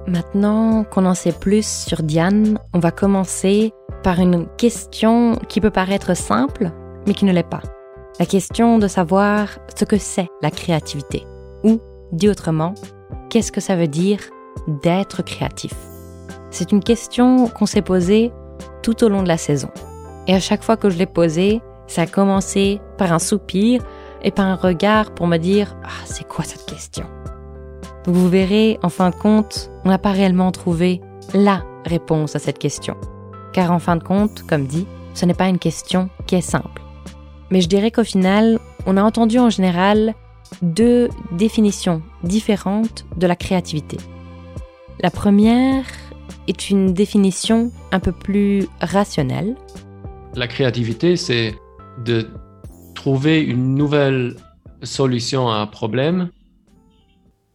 Maintenant 0.07 0.85
qu'on 0.85 1.05
en 1.07 1.15
sait 1.15 1.33
plus 1.33 1.67
sur 1.67 2.03
Diane, 2.03 2.59
on 2.73 2.79
va 2.79 2.91
commencer 2.91 3.73
par 4.05 4.21
une 4.21 4.47
question 4.57 5.35
qui 5.49 5.61
peut 5.61 5.71
paraître 5.71 6.17
simple, 6.17 6.71
mais 7.07 7.15
qui 7.15 7.25
ne 7.25 7.33
l'est 7.33 7.43
pas. 7.49 7.63
La 8.21 8.27
question 8.27 8.79
de 8.79 8.87
savoir 8.87 9.59
ce 9.77 9.85
que 9.85 9.99
c'est 9.99 10.29
la 10.43 10.51
créativité. 10.51 11.25
Ou, 11.65 11.81
dit 12.13 12.29
autrement, 12.29 12.75
qu'est-ce 13.31 13.51
que 13.53 13.61
ça 13.61 13.75
veut 13.77 13.89
dire 13.89 14.21
d'être 14.67 15.23
créatif 15.23 15.75
C'est 16.51 16.73
une 16.73 16.83
question 16.83 17.49
qu'on 17.49 17.67
s'est 17.67 17.83
posée 17.83 18.33
tout 18.83 19.05
au 19.05 19.09
long 19.09 19.23
de 19.23 19.29
la 19.29 19.37
saison. 19.37 19.71
Et 20.27 20.35
à 20.35 20.41
chaque 20.41 20.63
fois 20.63 20.77
que 20.77 20.91
je 20.91 20.99
l'ai 20.99 21.07
posée, 21.07 21.61
ça 21.87 22.03
a 22.03 22.07
commencé 22.07 22.81
par 22.99 23.13
un 23.13 23.19
soupir 23.19 23.83
et 24.23 24.31
par 24.31 24.47
un 24.47 24.57
regard 24.57 25.13
pour 25.13 25.27
me 25.27 25.37
dire 25.37 25.77
Ah, 25.85 26.05
c'est 26.05 26.27
quoi 26.27 26.45
cette 26.45 26.67
question? 26.67 27.07
Vous 28.07 28.29
verrez, 28.29 28.79
en 28.83 28.89
fin 28.89 29.11
de 29.11 29.15
compte, 29.15 29.71
on 29.85 29.89
n'a 29.89 29.99
pas 29.99 30.13
réellement 30.13 30.53
trouvé 30.53 31.01
la 31.35 31.65
réponse 31.85 32.37
à 32.37 32.39
cette 32.39 32.59
question. 32.59 32.97
Car 33.53 33.73
en 33.73 33.79
fin 33.79 33.97
de 33.97 34.03
compte, 34.03 34.43
comme 34.45 34.67
dit, 34.67 34.87
ce 35.15 35.25
n'est 35.27 35.35
pas 35.35 35.49
une 35.49 35.59
question 35.59 36.09
qui 36.27 36.37
est 36.37 36.41
simple. 36.41 36.83
Mais 37.51 37.61
je 37.61 37.69
dirais 37.69 37.91
qu'au 37.91 38.05
final, 38.05 38.59
on 38.87 38.97
a 38.97 39.03
entendu 39.03 39.39
en 39.39 39.51
général 39.51 40.15
deux 40.63 41.09
définitions 41.33 42.03
différentes 42.23 43.07
de 43.17 43.27
la 43.27 43.37
créativité. 43.37 43.97
La 45.01 45.11
première 45.11 45.85
est 46.49 46.71
une 46.71 46.95
définition 46.95 47.71
un 47.93 48.01
peu 48.01 48.13
plus 48.13 48.67
rationnelle. 48.81 49.55
La 50.35 50.49
créativité, 50.49 51.17
c'est 51.17 51.55
de 52.05 52.29
trouver 52.95 53.43
une 53.43 53.75
nouvelle 53.75 54.37
solution 54.83 55.51
à 55.51 55.57
un 55.57 55.67
problème. 55.67 56.31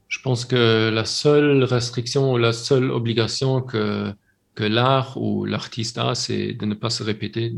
Je 0.07 0.19
pense 0.19 0.45
que 0.45 0.91
la 0.93 1.05
seule 1.05 1.63
restriction 1.63 2.33
ou 2.33 2.37
la 2.37 2.53
seule 2.53 2.91
obligation 2.91 3.61
que, 3.61 4.13
que 4.53 4.63
l'art 4.63 5.17
ou 5.17 5.45
l'artiste 5.45 5.97
a, 5.97 6.13
c'est 6.13 6.53
de 6.53 6.65
ne 6.65 6.75
pas 6.75 6.91
se 6.91 7.01
répéter, 7.01 7.55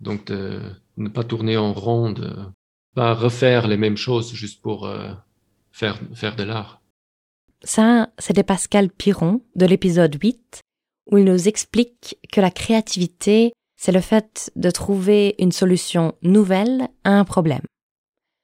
donc 0.00 0.26
de 0.26 0.60
ne 0.96 1.08
pas 1.08 1.24
tourner 1.24 1.56
en 1.56 1.72
rond, 1.72 2.12
de 2.12 2.36
pas 2.94 3.14
refaire 3.14 3.66
les 3.66 3.76
mêmes 3.76 3.96
choses 3.96 4.32
juste 4.32 4.62
pour 4.62 4.86
euh, 4.86 5.12
faire, 5.72 5.98
faire 6.14 6.36
de 6.36 6.44
l'art. 6.44 6.77
Ça, 7.64 8.08
c'était 8.18 8.42
Pascal 8.44 8.88
Piron 8.90 9.40
de 9.56 9.66
l'épisode 9.66 10.16
8, 10.20 10.60
où 11.10 11.18
il 11.18 11.24
nous 11.24 11.48
explique 11.48 12.16
que 12.32 12.40
la 12.40 12.50
créativité, 12.50 13.52
c'est 13.76 13.92
le 13.92 14.00
fait 14.00 14.50
de 14.56 14.70
trouver 14.70 15.34
une 15.38 15.52
solution 15.52 16.14
nouvelle 16.22 16.88
à 17.04 17.18
un 17.18 17.24
problème. 17.24 17.62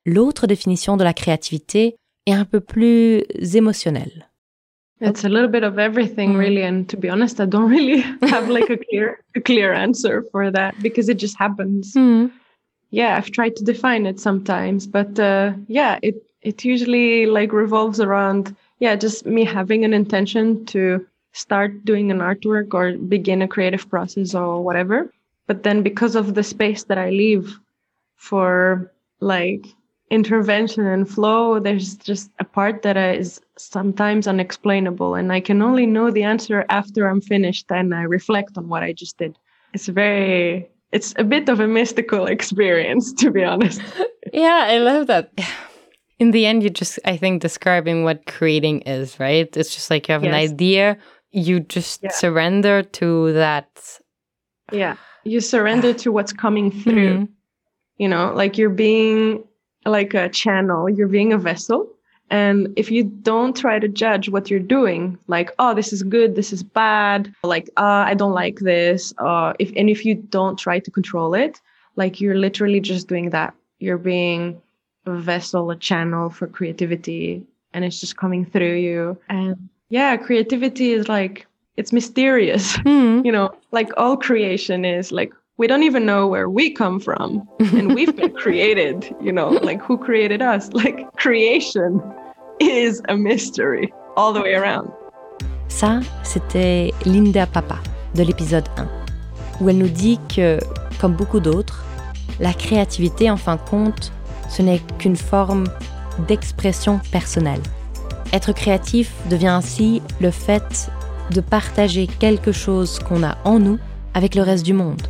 L'autre 0.07 0.47
définition 0.47 0.97
de 0.97 1.05
la 1.05 1.15
créativité 1.15 1.97
est 2.27 2.33
un 2.33 2.45
peu 2.45 2.61
plus 2.61 3.23
émotionnelle. 3.55 4.29
It's 5.01 5.25
a 5.25 5.29
little 5.29 5.49
bit 5.49 5.65
of 5.65 5.79
everything, 5.79 6.35
Mm. 6.35 6.39
really. 6.39 6.63
And 6.65 6.85
to 6.89 6.97
be 6.97 7.11
honest, 7.11 7.39
I 7.41 7.47
don't 7.47 7.69
really 7.71 8.01
have 8.23 8.49
like 8.49 8.71
a 8.71 8.77
clear, 8.77 9.19
a 9.37 9.41
clear 9.41 9.73
answer 9.73 10.23
for 10.31 10.51
that 10.53 10.73
because 10.83 11.09
it 11.11 11.19
just 11.19 11.37
happens. 11.39 11.95
Yeah, 12.91 13.17
I've 13.19 13.31
tried 13.33 13.57
to 13.57 13.65
define 13.65 14.07
it 14.07 14.21
sometimes, 14.21 14.87
but 14.87 15.19
uh, 15.19 15.53
yeah, 15.69 15.99
it 16.03 16.15
it 16.43 16.65
usually 16.65 17.27
like 17.27 17.53
revolves 17.53 17.99
around 18.01 18.55
yeah, 18.79 18.97
just 18.97 19.27
me 19.27 19.45
having 19.45 19.85
an 19.85 19.95
intention 19.95 20.65
to 20.67 21.07
start 21.33 21.85
doing 21.85 22.11
an 22.11 22.19
artwork 22.19 22.75
or 22.75 22.97
begin 22.97 23.43
a 23.43 23.49
creative 23.49 23.89
process 23.89 24.35
or 24.35 24.63
whatever. 24.63 25.13
But 25.47 25.63
then 25.63 25.83
because 25.83 26.15
of 26.15 26.35
the 26.35 26.43
space 26.43 26.85
that 26.85 26.99
I 26.99 27.11
leave 27.11 27.59
for 28.17 28.93
like 29.21 29.67
intervention 30.11 30.87
and 30.87 31.09
flow, 31.09 31.59
there's 31.59 31.97
just 31.97 32.31
a 32.39 32.45
part 32.45 32.83
that 32.83 32.97
is 32.97 33.41
sometimes 33.59 34.27
unexplainable. 34.27 35.15
And 35.15 35.33
I 35.33 35.41
can 35.41 35.61
only 35.61 35.87
know 35.87 36.11
the 36.11 36.23
answer 36.23 36.65
after 36.69 37.09
I'm 37.09 37.21
finished 37.21 37.67
and 37.71 37.95
I 37.95 38.03
reflect 38.03 38.57
on 38.57 38.69
what 38.69 38.83
I 38.83 38.93
just 38.93 39.19
did. 39.19 39.37
It's 39.73 39.89
very, 39.89 40.69
it's 40.93 41.15
a 41.19 41.25
bit 41.25 41.49
of 41.49 41.61
a 41.61 41.67
mystical 41.67 42.27
experience, 42.37 43.13
to 43.15 43.31
be 43.31 43.45
honest. 43.45 43.83
Yeah, 44.33 44.67
I 44.69 44.79
love 44.79 45.09
that. 45.09 45.33
In 46.19 46.31
the 46.31 46.47
end, 46.47 46.63
you're 46.63 46.71
just, 46.71 46.99
I 47.05 47.17
think, 47.17 47.43
describing 47.43 48.05
what 48.05 48.27
creating 48.27 48.83
is, 48.83 49.19
right? 49.19 49.49
It's 49.57 49.75
just 49.75 49.91
like 49.91 50.09
you 50.09 50.13
have 50.13 50.23
an 50.23 50.33
idea, 50.35 50.97
you 51.33 51.61
just 51.61 52.03
Yeah. 52.03 52.11
surrender 52.11 52.83
to 52.83 53.33
that. 53.33 53.69
Yeah. 54.73 54.97
You 55.25 55.41
surrender 55.41 55.93
to 55.95 56.13
what's 56.13 56.33
coming 56.33 56.71
through. 56.83 57.15
Mhm. 57.19 57.29
you 57.99 58.09
know 58.09 58.33
like 58.35 58.59
you're 58.59 58.77
being 58.89 59.45
like 59.87 60.15
a 60.15 60.29
channel 60.29 60.91
you're 60.91 61.07
being 61.19 61.33
a 61.33 61.39
vessel 61.39 61.87
and 62.29 62.67
if 62.77 62.91
you 62.91 63.05
don't 63.05 63.55
try 63.57 63.79
to 63.79 63.87
judge 63.87 64.29
what 64.29 64.51
you're 64.51 64.69
doing 64.79 65.17
like 65.29 65.49
oh 65.61 65.73
this 65.75 65.93
is 65.93 66.03
good 66.03 66.35
this 66.35 66.53
is 66.53 66.63
bad 66.65 67.33
like 67.45 67.69
uh, 67.77 68.03
i 68.11 68.13
don't 68.13 68.33
like 68.45 68.59
this 68.59 69.15
uh, 69.19 69.53
if 69.61 69.71
and 69.77 69.89
if 69.89 70.05
you 70.05 70.15
don't 70.39 70.59
try 70.59 70.81
to 70.81 70.91
control 70.91 71.35
it 71.35 71.61
like 71.95 72.21
you're 72.21 72.35
literally 72.47 72.81
just 72.81 73.07
doing 73.07 73.31
that 73.31 73.55
you're 73.79 74.03
being 74.15 74.61
vessel 75.07 75.71
a 75.71 75.77
channel 75.77 76.31
for 76.31 76.47
creativity 76.47 77.43
and 77.73 77.85
it's 77.85 78.01
just 78.01 78.17
coming 78.17 78.45
through 78.45 78.77
you. 78.77 79.19
And 79.29 79.69
yeah 79.91 80.17
creativity 80.17 80.93
is 80.93 81.09
like 81.09 81.47
it's 81.77 81.93
mysterious. 81.93 82.77
Mhm. 82.79 83.25
you 83.27 83.33
know 83.33 83.51
like 83.73 83.91
all 83.97 84.17
creation 84.17 84.85
is 84.85 85.13
like 85.13 85.33
we 85.57 85.67
don't 85.69 85.85
even 85.85 86.05
know 86.05 86.27
where 86.27 86.49
we 86.49 86.71
come 86.73 86.99
from. 86.99 87.47
And 87.61 87.95
we've 87.95 88.15
been 88.17 88.35
created 88.35 89.15
you 89.21 89.33
know 89.33 89.49
like 89.63 89.81
who 89.83 89.99
created 89.99 90.43
us? 90.43 90.71
Like 90.83 90.99
creation 91.17 92.01
is 92.61 93.03
a 93.09 93.17
mystery 93.17 93.93
all 94.17 94.33
the 94.33 94.41
way 94.41 94.55
around. 94.55 94.91
Ça, 95.69 96.01
c'était 96.23 96.93
Linda 97.05 97.47
Papa 97.47 97.79
de 98.15 98.23
l'épisode 98.23 98.69
1, 98.77 98.87
où 99.61 99.69
elle 99.69 99.79
nous 99.79 99.89
dit 99.89 100.21
que, 100.35 100.59
comme 101.01 101.15
beaucoup 101.15 101.41
d'autres, 101.41 101.85
la 102.39 102.53
créativité, 102.53 103.29
en 103.29 103.37
fin 103.37 103.57
de 103.57 103.61
compte, 103.69 104.13
ce 104.57 104.63
n'est 104.63 104.81
qu'une 104.99 105.17
forme 105.17 105.65
d'expression 106.29 107.01
personnelle. 107.11 107.61
Être 108.33 108.53
créatif 108.53 109.13
devient 109.29 109.49
ainsi 109.49 110.01
le 110.21 110.31
fait 110.31 110.91
de 111.31 111.41
partager 111.41 112.07
quelque 112.07 112.53
chose 112.53 112.99
qu'on 112.99 113.23
a 113.23 113.37
en 113.45 113.59
nous 113.59 113.79
avec 114.15 114.35
le 114.35 114.43
reste 114.43 114.65
du 114.65 114.73
monde. 114.73 115.03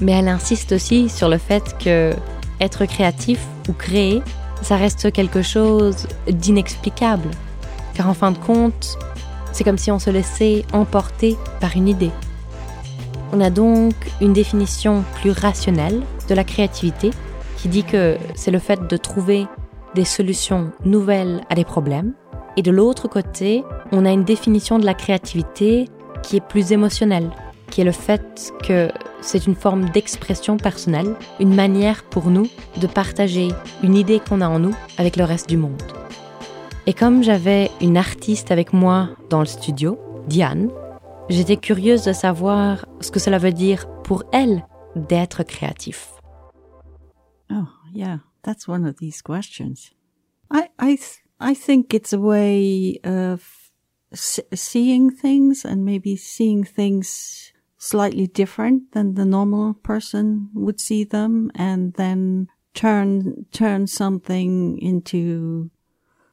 Mais 0.00 0.12
elle 0.12 0.28
insiste 0.28 0.72
aussi 0.72 1.08
sur 1.08 1.28
le 1.28 1.38
fait 1.38 1.76
que 1.78 2.14
être 2.60 2.84
créatif 2.84 3.40
ou 3.68 3.72
créer, 3.72 4.22
ça 4.62 4.76
reste 4.76 5.10
quelque 5.12 5.42
chose 5.42 6.06
d'inexplicable. 6.28 7.30
Car 7.94 8.08
en 8.08 8.14
fin 8.14 8.30
de 8.30 8.38
compte, 8.38 8.96
c'est 9.52 9.64
comme 9.64 9.78
si 9.78 9.90
on 9.90 9.98
se 9.98 10.10
laissait 10.10 10.64
emporter 10.72 11.36
par 11.60 11.76
une 11.76 11.88
idée. 11.88 12.12
On 13.32 13.40
a 13.40 13.50
donc 13.50 13.94
une 14.20 14.32
définition 14.32 15.04
plus 15.20 15.30
rationnelle 15.30 16.02
de 16.28 16.34
la 16.34 16.44
créativité 16.44 17.10
qui 17.60 17.68
dit 17.68 17.84
que 17.84 18.16
c'est 18.34 18.50
le 18.50 18.58
fait 18.58 18.86
de 18.86 18.96
trouver 18.96 19.46
des 19.94 20.06
solutions 20.06 20.72
nouvelles 20.84 21.42
à 21.50 21.54
des 21.54 21.64
problèmes. 21.64 22.14
Et 22.56 22.62
de 22.62 22.70
l'autre 22.70 23.06
côté, 23.06 23.64
on 23.92 24.06
a 24.06 24.10
une 24.10 24.24
définition 24.24 24.78
de 24.78 24.86
la 24.86 24.94
créativité 24.94 25.88
qui 26.22 26.36
est 26.36 26.46
plus 26.46 26.72
émotionnelle, 26.72 27.30
qui 27.70 27.82
est 27.82 27.84
le 27.84 27.92
fait 27.92 28.52
que 28.66 28.90
c'est 29.20 29.46
une 29.46 29.54
forme 29.54 29.90
d'expression 29.90 30.56
personnelle, 30.56 31.14
une 31.38 31.54
manière 31.54 32.02
pour 32.04 32.30
nous 32.30 32.48
de 32.80 32.86
partager 32.86 33.48
une 33.82 33.94
idée 33.94 34.20
qu'on 34.20 34.40
a 34.40 34.48
en 34.48 34.58
nous 34.58 34.74
avec 34.96 35.16
le 35.16 35.24
reste 35.24 35.48
du 35.48 35.58
monde. 35.58 35.82
Et 36.86 36.94
comme 36.94 37.22
j'avais 37.22 37.70
une 37.82 37.98
artiste 37.98 38.50
avec 38.50 38.72
moi 38.72 39.10
dans 39.28 39.40
le 39.40 39.46
studio, 39.46 39.98
Diane, 40.28 40.70
j'étais 41.28 41.58
curieuse 41.58 42.04
de 42.04 42.14
savoir 42.14 42.86
ce 43.00 43.10
que 43.10 43.20
cela 43.20 43.36
veut 43.36 43.52
dire 43.52 43.86
pour 44.02 44.24
elle 44.32 44.64
d'être 44.96 45.42
créatif. 45.42 46.19
Oh, 47.50 47.72
yeah, 47.92 48.18
that's 48.42 48.68
one 48.68 48.84
of 48.86 48.98
these 48.98 49.22
questions. 49.22 49.90
I 50.50 50.68
I 50.78 50.96
th- 50.96 51.18
I 51.40 51.54
think 51.54 51.92
it's 51.94 52.12
a 52.12 52.20
way 52.20 52.98
of 53.04 53.70
s- 54.12 54.40
seeing 54.54 55.10
things 55.10 55.64
and 55.64 55.84
maybe 55.84 56.16
seeing 56.16 56.64
things 56.64 57.52
slightly 57.78 58.26
different 58.26 58.92
than 58.92 59.14
the 59.14 59.24
normal 59.24 59.74
person 59.74 60.50
would 60.54 60.80
see 60.80 61.04
them, 61.04 61.50
and 61.54 61.94
then 61.94 62.48
turn 62.74 63.46
turn 63.52 63.86
something 63.86 64.78
into 64.78 65.70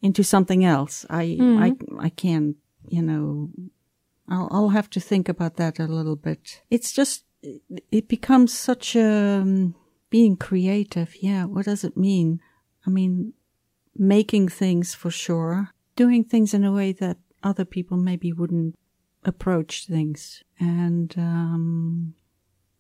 into 0.02 0.24
something 0.24 0.64
else. 0.66 1.06
I 1.10 1.38
I 1.42 1.76
I 2.06 2.10
can't, 2.10 2.56
you 2.88 3.02
know. 3.02 3.50
I'll 4.30 4.48
I'll 4.52 4.70
have 4.70 4.90
to 4.90 5.00
think 5.00 5.30
about 5.30 5.56
that 5.56 5.80
a 5.80 5.88
little 5.88 6.18
bit. 6.18 6.62
It's 6.70 6.92
just 6.92 7.24
it 7.92 8.08
becomes 8.08 8.58
such 8.58 8.96
a 8.96 9.40
um, 9.42 9.76
being 10.10 10.38
creative. 10.38 11.16
Yeah. 11.22 11.46
What 11.46 11.66
does 11.66 11.84
it 11.84 11.98
mean? 11.98 12.40
I 12.86 12.90
mean, 12.90 13.34
making 13.96 14.50
things 14.50 14.96
for 14.96 15.12
sure, 15.12 15.70
doing 15.96 16.24
things 16.24 16.54
in 16.54 16.64
a 16.64 16.72
way 16.72 16.92
that 16.94 17.18
other 17.44 17.66
people 17.66 17.98
maybe 17.98 18.32
wouldn't 18.32 18.76
approach 19.24 19.86
things. 19.88 20.44
And, 20.60 21.14
um, 21.18 22.14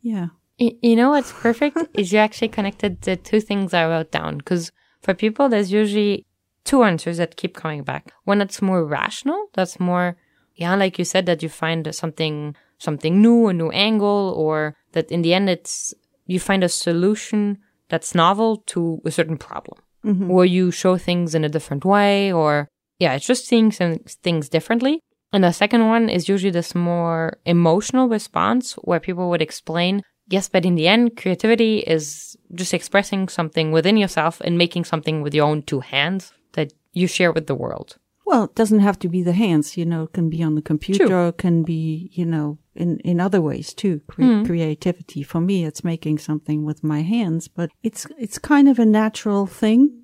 yeah. 0.01 0.27
You 0.57 0.96
know 0.96 1.12
what's 1.12 1.31
perfect 1.31 1.77
is 1.93 2.12
you 2.12 2.19
actually 2.19 2.48
connected 2.48 3.01
the 3.01 3.15
two 3.15 3.41
things 3.41 3.74
I 3.74 3.86
wrote 3.86 4.12
down. 4.12 4.41
Cause 4.41 4.72
for 5.01 5.13
people, 5.13 5.50
there's 5.50 5.72
usually 5.72 6.25
two 6.63 6.84
answers 6.84 7.17
that 7.17 7.38
keep 7.38 7.55
coming 7.55 7.84
back. 7.84 8.12
One 8.24 8.39
that's 8.39 8.62
more 8.62 8.84
rational, 8.84 9.48
that's 9.53 9.79
more, 9.79 10.17
yeah, 10.55 10.75
like 10.75 10.98
you 10.98 11.05
said, 11.05 11.25
that 11.27 11.43
you 11.43 11.50
find 11.50 11.93
something, 11.93 12.55
something 12.77 13.22
new, 13.22 13.48
a 13.48 13.53
new 13.53 13.69
angle, 13.69 14.34
or 14.36 14.75
that 14.93 15.12
in 15.12 15.22
the 15.22 15.34
end 15.34 15.50
it's, 15.50 15.93
you 16.27 16.39
find 16.39 16.63
a 16.63 16.69
solution 16.69 17.57
that's 17.89 18.13
novel 18.13 18.57
to 18.67 19.01
a 19.05 19.12
certain 19.12 19.38
problem. 19.38 19.79
Mm-hmm. 20.05 20.29
Or 20.29 20.46
you 20.46 20.72
show 20.72 20.98
things 20.98 21.34
in 21.34 21.43
a 21.43 21.50
different 21.50 21.84
way, 21.84 22.31
or 22.31 22.67
yeah, 23.00 23.13
it's 23.13 23.25
just 23.25 23.48
seeing 23.48 23.72
some 23.72 24.00
things 24.24 24.48
differently. 24.50 25.01
And 25.34 25.43
the 25.43 25.51
second 25.51 25.88
one 25.88 26.10
is 26.10 26.29
usually 26.29 26.51
this 26.51 26.74
more 26.74 27.38
emotional 27.46 28.07
response 28.07 28.74
where 28.84 29.00
people 29.00 29.29
would 29.29 29.41
explain, 29.41 30.03
yes, 30.29 30.48
but 30.48 30.65
in 30.65 30.75
the 30.75 30.88
end, 30.88 31.17
creativity 31.17 31.79
is 31.79 32.38
just 32.53 32.74
expressing 32.74 33.27
something 33.27 33.72
within 33.72 33.98
yourself 33.98 34.39
and 34.41 34.57
making 34.57 34.86
something 34.86 35.22
with 35.22 35.34
your 35.34 35.46
own 35.46 35.63
two 35.63 35.81
hands 35.81 36.34
that 36.53 36.74
you 36.93 37.07
share 37.07 37.31
with 37.31 37.48
the 37.48 37.55
world. 37.55 37.98
Well, 38.25 38.46
it 38.46 38.55
doesn't 38.55 38.79
have 38.79 39.00
to 39.00 39.10
be 39.10 39.24
the 39.24 39.34
hands, 39.34 39.77
you 39.77 39.86
know, 39.86 40.03
it 40.03 40.13
can 40.13 40.29
be 40.29 40.43
on 40.43 40.55
the 40.55 40.62
computer, 40.62 41.07
True. 41.07 41.27
it 41.29 41.38
can 41.38 41.63
be, 41.63 42.10
you 42.13 42.25
know, 42.25 42.57
in, 42.77 43.00
in 43.00 43.19
other 43.19 43.41
ways 43.41 43.74
too. 43.74 44.01
Cre- 44.07 44.22
mm. 44.22 44.46
Creativity. 44.46 45.24
For 45.24 45.41
me, 45.41 45.65
it's 45.65 45.84
making 45.84 46.19
something 46.19 46.63
with 46.63 46.84
my 46.84 47.01
hands, 47.01 47.48
but 47.48 47.72
it's, 47.84 48.07
it's 48.17 48.38
kind 48.38 48.69
of 48.69 48.79
a 48.79 48.86
natural 48.86 49.46
thing 49.48 50.03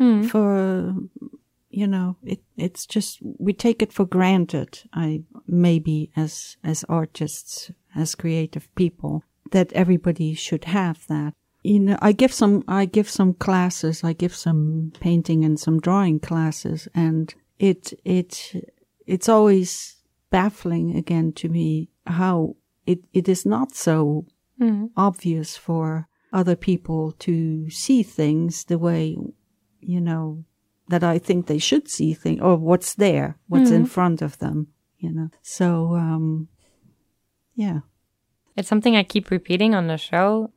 mm. 0.00 0.28
for 0.28 0.94
you 1.70 1.86
know, 1.86 2.16
it, 2.22 2.40
it's 2.56 2.84
just, 2.84 3.18
we 3.38 3.52
take 3.52 3.80
it 3.80 3.92
for 3.92 4.04
granted. 4.04 4.80
I, 4.92 5.22
maybe 5.46 6.10
as, 6.16 6.56
as 6.64 6.84
artists, 6.88 7.70
as 7.94 8.16
creative 8.16 8.72
people, 8.74 9.22
that 9.52 9.72
everybody 9.72 10.34
should 10.34 10.64
have 10.64 11.06
that. 11.06 11.34
You 11.62 11.78
know, 11.78 11.98
I 12.02 12.12
give 12.12 12.32
some, 12.32 12.64
I 12.66 12.86
give 12.86 13.08
some 13.08 13.34
classes, 13.34 14.02
I 14.02 14.14
give 14.14 14.34
some 14.34 14.92
painting 15.00 15.44
and 15.44 15.60
some 15.60 15.78
drawing 15.78 16.18
classes 16.18 16.88
and 16.94 17.32
it, 17.58 17.92
it, 18.04 18.52
it's 19.06 19.28
always 19.28 19.96
baffling 20.30 20.96
again 20.96 21.32
to 21.32 21.48
me 21.48 21.90
how 22.06 22.56
it, 22.86 23.00
it 23.12 23.28
is 23.28 23.44
not 23.44 23.74
so 23.74 24.26
mm. 24.60 24.90
obvious 24.96 25.56
for 25.56 26.08
other 26.32 26.56
people 26.56 27.12
to 27.18 27.68
see 27.70 28.02
things 28.02 28.64
the 28.64 28.78
way, 28.78 29.16
you 29.80 30.00
know, 30.00 30.44
that 30.88 31.04
I 31.04 31.18
think 31.18 31.46
they 31.46 31.58
should 31.58 31.88
see 31.88 32.14
things 32.14 32.40
or 32.40 32.56
what's 32.56 32.94
there, 32.94 33.36
what's 33.48 33.70
mm. 33.70 33.76
in 33.76 33.86
front 33.86 34.22
of 34.22 34.38
them, 34.38 34.68
you 34.98 35.12
know. 35.12 35.30
So, 35.42 35.94
um, 35.94 36.48
yeah. 37.54 37.80
It's 38.56 38.68
something 38.68 38.96
I 38.96 39.02
keep 39.02 39.30
repeating 39.30 39.74
on 39.74 39.86
the 39.86 39.96
show 39.96 40.52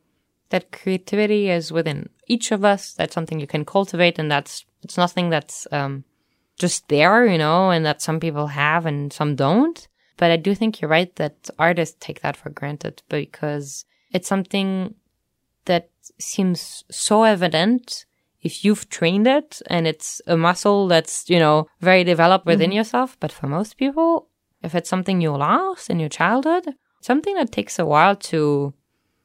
that 0.50 0.72
creativity 0.72 1.50
is 1.50 1.72
within 1.72 2.08
each 2.26 2.52
of 2.52 2.64
us. 2.64 2.92
That's 2.92 3.14
something 3.14 3.40
you 3.40 3.46
can 3.46 3.64
cultivate 3.64 4.18
and 4.18 4.30
that's, 4.30 4.64
it's 4.82 4.96
nothing 4.96 5.30
that's, 5.30 5.66
um, 5.72 6.04
just 6.58 6.88
there, 6.88 7.26
you 7.26 7.38
know, 7.38 7.70
and 7.70 7.84
that 7.84 8.02
some 8.02 8.20
people 8.20 8.48
have 8.48 8.86
and 8.86 9.12
some 9.12 9.34
don't. 9.34 9.86
But 10.16 10.30
I 10.30 10.36
do 10.36 10.54
think 10.54 10.80
you're 10.80 10.90
right 10.90 11.14
that 11.16 11.50
artists 11.58 11.96
take 11.98 12.20
that 12.20 12.36
for 12.36 12.50
granted 12.50 13.02
because 13.08 13.84
it's 14.12 14.28
something 14.28 14.94
that 15.64 15.90
seems 16.18 16.84
so 16.90 17.24
evident 17.24 18.06
if 18.42 18.64
you've 18.64 18.88
trained 18.90 19.26
it 19.26 19.60
and 19.66 19.86
it's 19.86 20.20
a 20.26 20.36
muscle 20.36 20.86
that's, 20.86 21.28
you 21.28 21.38
know, 21.38 21.66
very 21.80 22.04
developed 22.04 22.46
within 22.46 22.70
mm-hmm. 22.70 22.76
yourself. 22.76 23.16
But 23.18 23.32
for 23.32 23.48
most 23.48 23.76
people, 23.76 24.28
if 24.62 24.74
it's 24.74 24.88
something 24.88 25.20
you 25.20 25.30
lost 25.30 25.90
in 25.90 25.98
your 25.98 26.10
childhood, 26.10 26.74
something 27.00 27.34
that 27.36 27.50
takes 27.50 27.78
a 27.78 27.86
while 27.86 28.14
to, 28.16 28.74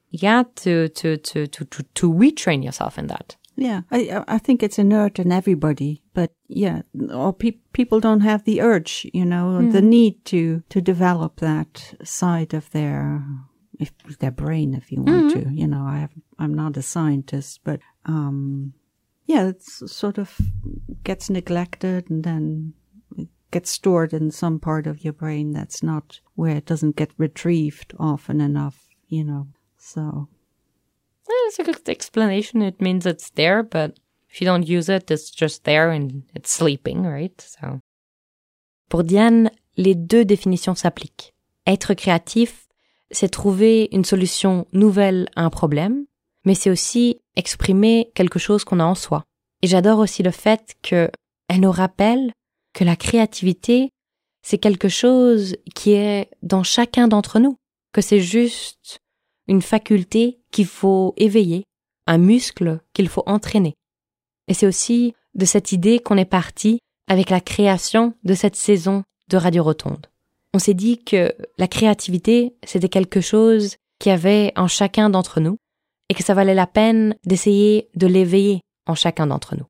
yeah, 0.10 0.44
to, 0.56 0.88
to, 0.90 1.18
to, 1.18 1.48
to, 1.48 1.66
to, 1.66 1.84
to 1.84 2.12
retrain 2.12 2.64
yourself 2.64 2.98
in 2.98 3.08
that. 3.08 3.36
Yeah, 3.60 3.82
I 3.92 4.24
I 4.28 4.38
think 4.38 4.64
it's 4.64 4.80
inert 4.80 5.20
in 5.20 5.32
everybody, 5.32 6.02
but 6.14 6.32
yeah, 6.48 6.84
or 7.12 7.34
pe- 7.34 7.60
people 7.74 8.00
don't 8.00 8.22
have 8.22 8.46
the 8.46 8.62
urge, 8.62 9.06
you 9.14 9.26
know, 9.26 9.60
mm. 9.62 9.72
the 9.72 9.82
need 9.82 10.24
to 10.26 10.64
to 10.70 10.82
develop 10.82 11.40
that 11.40 11.94
side 12.04 12.54
of 12.54 12.70
their 12.72 13.22
if 13.80 13.92
their 14.20 14.32
brain, 14.32 14.74
if 14.74 14.92
you 14.92 15.02
want 15.02 15.34
mm-hmm. 15.34 15.50
to. 15.50 15.54
You 15.54 15.68
know, 15.68 15.84
I 15.84 15.98
have 16.00 16.12
I'm 16.38 16.54
not 16.54 16.78
a 16.78 16.82
scientist, 16.82 17.60
but 17.66 17.82
um, 18.06 18.74
yeah, 19.26 19.48
it 19.48 19.62
sort 19.62 20.18
of 20.18 20.40
gets 21.04 21.30
neglected 21.30 22.10
and 22.10 22.24
then 22.24 22.74
it 23.18 23.28
gets 23.52 23.72
stored 23.72 24.14
in 24.14 24.32
some 24.32 24.60
part 24.60 24.88
of 24.88 25.04
your 25.04 25.14
brain 25.14 25.52
that's 25.52 25.84
not 25.84 26.22
where 26.36 26.56
it 26.56 26.66
doesn't 26.66 26.96
get 26.96 27.12
retrieved 27.18 27.94
often 28.00 28.40
enough, 28.40 28.88
you 29.10 29.26
know. 29.26 29.48
So 29.78 30.30
it's 31.48 31.60
a 31.60 31.64
good 31.64 31.88
explanation. 31.88 32.62
It 32.62 32.82
means 32.82 33.06
it's 33.06 33.32
there, 33.32 33.64
but 33.64 33.98
if 34.30 34.42
you 34.42 34.46
don't 34.46 34.68
use 34.68 34.90
it, 34.90 35.12
it's 35.12 35.32
just 35.32 35.64
there 35.64 35.92
and 35.92 36.24
it's 36.36 36.52
sleeping, 36.52 37.06
right? 37.06 37.40
So. 37.42 37.80
Pour 38.90 39.04
Diane, 39.04 39.52
les 39.78 39.96
deux 39.96 40.26
définitions 40.26 40.76
s'appliquent. 40.76 41.34
Être 41.68 41.94
créatif, 41.94 42.68
c'est 43.12 43.30
trouver 43.30 43.90
une 43.92 44.06
solution 44.06 44.66
nouvelle 44.74 45.30
à 45.36 45.44
un 45.44 45.50
problème, 45.50 46.06
mais 46.46 46.56
c'est 46.56 46.70
aussi 46.70 47.20
exprimer 47.36 48.12
quelque 48.16 48.40
chose 48.40 48.64
qu'on 48.64 48.80
a 48.80 48.86
en 48.86 48.96
soi. 48.96 49.24
Et 49.62 49.68
j'adore 49.68 50.00
aussi 50.00 50.24
le 50.24 50.32
fait 50.32 50.76
que 50.82 51.10
elle 51.48 51.62
nous 51.62 51.72
rappelle 51.72 52.32
que 52.74 52.84
la 52.84 52.96
créativité, 52.96 53.90
c'est 54.42 54.58
quelque 54.58 54.90
chose 54.90 55.58
qui 55.76 55.94
est 55.94 56.30
dans 56.44 56.64
chacun 56.64 57.08
d'entre 57.08 57.40
nous, 57.40 57.58
que 57.92 58.02
c'est 58.02 58.22
juste 58.22 59.00
une 59.50 59.62
faculté 59.62 60.40
qu'il 60.52 60.68
faut 60.68 61.14
éveiller, 61.18 61.66
un 62.08 62.20
muscle 62.20 62.80
qu'il 62.94 63.10
faut 63.10 63.24
entraîner. 63.26 63.74
Et 64.48 64.54
c'est 64.54 64.68
aussi 64.68 65.14
de 65.34 65.46
cette 65.46 65.72
idée 65.74 66.00
qu'on 66.00 66.18
est 66.18 66.24
parti 66.24 66.80
avec 67.08 67.30
la 67.30 67.42
création 67.42 68.14
de 68.24 68.36
cette 68.36 68.56
saison 68.56 69.04
de 69.28 69.38
Radio 69.38 69.64
Rotonde. 69.64 70.08
On 70.54 70.60
s'est 70.60 70.76
dit 70.76 71.04
que 71.04 71.34
la 71.58 71.68
créativité, 71.68 72.56
c'était 72.64 72.90
quelque 72.90 73.22
chose 73.22 73.76
qui 74.00 74.12
avait 74.12 74.54
en 74.56 74.68
chacun 74.68 75.10
d'entre 75.10 75.40
nous 75.40 75.58
et 76.10 76.14
que 76.14 76.24
ça 76.24 76.34
valait 76.34 76.56
la 76.56 76.68
peine 76.68 77.16
d'essayer 77.26 77.90
de 77.96 78.08
l'éveiller 78.08 78.62
en 78.88 78.96
chacun 78.96 79.28
d'entre 79.28 79.56
nous. 79.56 79.66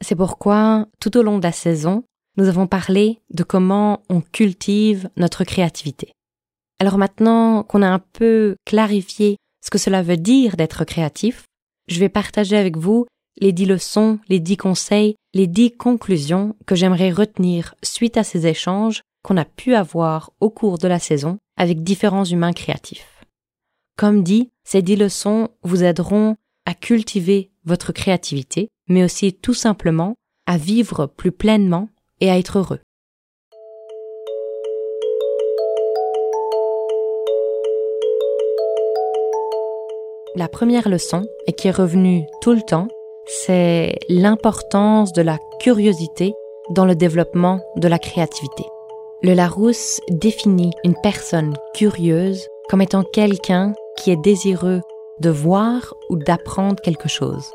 C'est 0.00 0.16
pourquoi, 0.16 0.86
tout 1.00 1.16
au 1.16 1.22
long 1.22 1.38
de 1.38 1.42
la 1.42 1.52
saison, 1.52 2.04
nous 2.36 2.48
avons 2.48 2.68
parlé 2.68 3.18
de 3.30 3.42
comment 3.42 4.02
on 4.08 4.20
cultive 4.20 5.10
notre 5.16 5.42
créativité. 5.42 6.12
Alors 6.78 6.98
maintenant 6.98 7.64
qu'on 7.64 7.82
a 7.82 7.88
un 7.88 7.98
peu 7.98 8.56
clarifié 8.64 9.36
ce 9.64 9.70
que 9.70 9.78
cela 9.78 10.02
veut 10.02 10.16
dire 10.16 10.56
d'être 10.56 10.84
créatif, 10.84 11.44
je 11.88 11.98
vais 11.98 12.08
partager 12.08 12.56
avec 12.56 12.76
vous 12.76 13.06
les 13.40 13.52
dix 13.52 13.66
leçons, 13.66 14.18
les 14.28 14.40
dix 14.40 14.56
conseils, 14.56 15.16
les 15.34 15.46
dix 15.46 15.76
conclusions 15.76 16.54
que 16.66 16.74
j'aimerais 16.74 17.10
retenir 17.10 17.74
suite 17.82 18.16
à 18.16 18.24
ces 18.24 18.46
échanges 18.46 19.02
qu'on 19.22 19.36
a 19.36 19.44
pu 19.44 19.74
avoir 19.74 20.32
au 20.40 20.50
cours 20.50 20.78
de 20.78 20.88
la 20.88 20.98
saison 20.98 21.38
avec 21.56 21.82
différents 21.82 22.24
humains 22.24 22.52
créatifs. 22.52 23.24
Comme 23.96 24.22
dit, 24.22 24.50
ces 24.64 24.82
dix 24.82 24.96
leçons 24.96 25.48
vous 25.62 25.82
aideront 25.82 26.36
à 26.66 26.74
cultiver 26.74 27.50
votre 27.64 27.92
créativité, 27.92 28.68
mais 28.88 29.04
aussi 29.04 29.32
tout 29.32 29.54
simplement 29.54 30.14
à 30.46 30.56
vivre 30.56 31.06
plus 31.06 31.32
pleinement 31.32 31.88
et 32.20 32.30
à 32.30 32.38
être 32.38 32.58
heureux. 32.58 32.80
La 40.36 40.48
première 40.48 40.88
leçon, 40.88 41.24
et 41.46 41.52
qui 41.52 41.68
est 41.68 41.72
revenue 41.72 42.24
tout 42.42 42.52
le 42.52 42.60
temps, 42.60 42.88
c'est 43.26 43.96
l'importance 44.08 45.12
de 45.12 45.22
la 45.22 45.38
curiosité 45.60 46.34
dans 46.70 46.84
le 46.84 46.94
développement 46.94 47.60
de 47.76 47.88
la 47.88 47.98
créativité. 47.98 48.64
Le 49.22 49.32
Larousse 49.32 50.00
définit 50.10 50.70
une 50.84 50.94
personne 51.02 51.54
curieuse 51.74 52.46
comme 52.68 52.82
étant 52.82 53.04
quelqu'un 53.04 53.72
qui 53.96 54.10
est 54.10 54.16
désireux 54.16 54.82
de 55.20 55.30
voir 55.30 55.94
ou 56.10 56.16
d'apprendre 56.16 56.80
quelque 56.82 57.08
chose. 57.08 57.50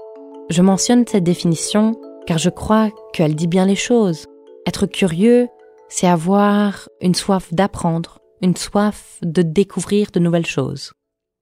Je 0.50 0.62
mentionne 0.62 1.06
cette 1.08 1.24
définition 1.24 1.94
car 2.26 2.38
je 2.38 2.50
crois 2.50 2.90
qu'elle 3.14 3.36
dit 3.36 3.48
bien 3.48 3.66
les 3.66 3.76
choses. 3.76 4.26
Être 4.68 4.88
curieux, 4.88 5.48
c'est 5.90 6.08
avoir 6.08 6.90
une 7.02 7.16
soif 7.16 7.54
d'apprendre, 7.54 8.18
une 8.42 8.58
soif 8.58 9.20
de 9.22 9.44
découvrir 9.44 10.10
de 10.12 10.20
nouvelles 10.20 10.46
choses. 10.46 10.94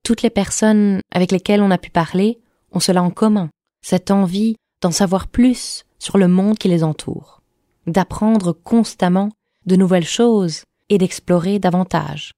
Toutes 0.04 0.22
les 0.22 0.30
personnes 0.30 1.00
avec 1.12 1.32
lesquelles 1.32 1.62
on 1.62 1.72
a 1.72 1.78
pu 1.78 1.90
parler 1.90 2.40
ont 2.72 2.80
cela 2.80 3.04
en 3.04 3.12
commun, 3.12 3.50
cette 3.82 4.12
envie 4.12 4.56
d'en 4.82 4.92
savoir 4.92 5.28
plus 5.28 5.86
sur 6.00 6.18
le 6.18 6.28
monde 6.28 6.58
qui 6.58 6.68
les 6.68 6.84
entoure, 6.84 7.42
d'apprendre 7.86 8.54
constamment 8.54 9.30
de 9.66 9.76
nouvelles 9.76 10.08
choses 10.08 10.64
et 10.90 10.98
d'explorer 10.98 11.60
davantage. 11.60 12.32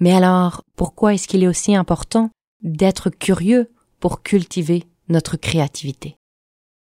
Mais 0.00 0.12
alors, 0.12 0.62
pourquoi 0.76 1.14
est-ce 1.14 1.28
qu'il 1.28 1.44
est 1.44 1.48
aussi 1.48 1.76
important 1.76 2.30
d'être 2.62 3.10
curieux 3.10 3.70
pour 4.00 4.22
cultiver 4.22 4.84
notre 5.08 5.36
créativité? 5.36 6.16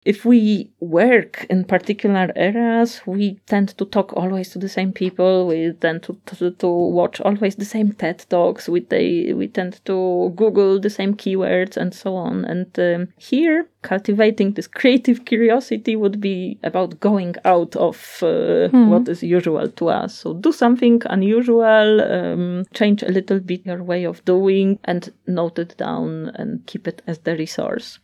If 0.04 0.24
we 0.24 0.70
work 0.80 1.46
in 1.48 1.64
particular 1.64 2.30
areas, 2.36 3.00
we 3.06 3.40
tend 3.46 3.70
to 3.78 3.86
talk 3.86 4.12
always 4.14 4.50
to 4.50 4.58
the 4.58 4.68
same 4.68 4.92
people. 4.92 5.46
We 5.46 5.72
tend 5.72 6.02
to, 6.04 6.18
to, 6.26 6.50
to 6.50 6.68
watch 6.68 7.20
always 7.22 7.56
the 7.56 7.64
same 7.64 7.92
TED 7.92 8.26
talks. 8.28 8.68
We 8.68 8.80
they, 8.80 9.32
we 9.32 9.48
tend 9.48 9.80
to 9.86 10.32
Google 10.36 10.78
the 10.78 10.90
same 10.90 11.14
keywords 11.14 11.78
and 11.78 11.94
so 11.94 12.16
on. 12.16 12.44
And 12.44 12.78
um, 12.78 13.08
here, 13.16 13.66
cultivating 13.80 14.52
this 14.52 14.66
creative 14.66 15.24
curiosity 15.24 15.96
would 15.96 16.20
be 16.20 16.58
about 16.62 17.00
going 17.00 17.36
out 17.46 17.74
of 17.76 18.18
uh, 18.22 18.68
hmm. 18.68 18.90
what 18.90 19.08
is 19.08 19.22
usual 19.22 19.68
to 19.68 19.88
us. 19.88 20.14
So 20.14 20.34
do 20.34 20.52
something 20.52 21.00
unusual, 21.06 22.00
um, 22.02 22.66
change 22.74 23.02
a 23.02 23.12
little 23.12 23.40
bit 23.40 23.64
your 23.64 23.82
way 23.82 24.04
of 24.04 24.22
doing, 24.26 24.78
and 24.84 25.10
note 25.26 25.58
it 25.58 25.76
down 25.78 26.30
and 26.34 26.66
keep 26.66 26.86
it 26.86 27.00
as 27.06 27.20
the 27.20 27.36
resource. 27.36 28.00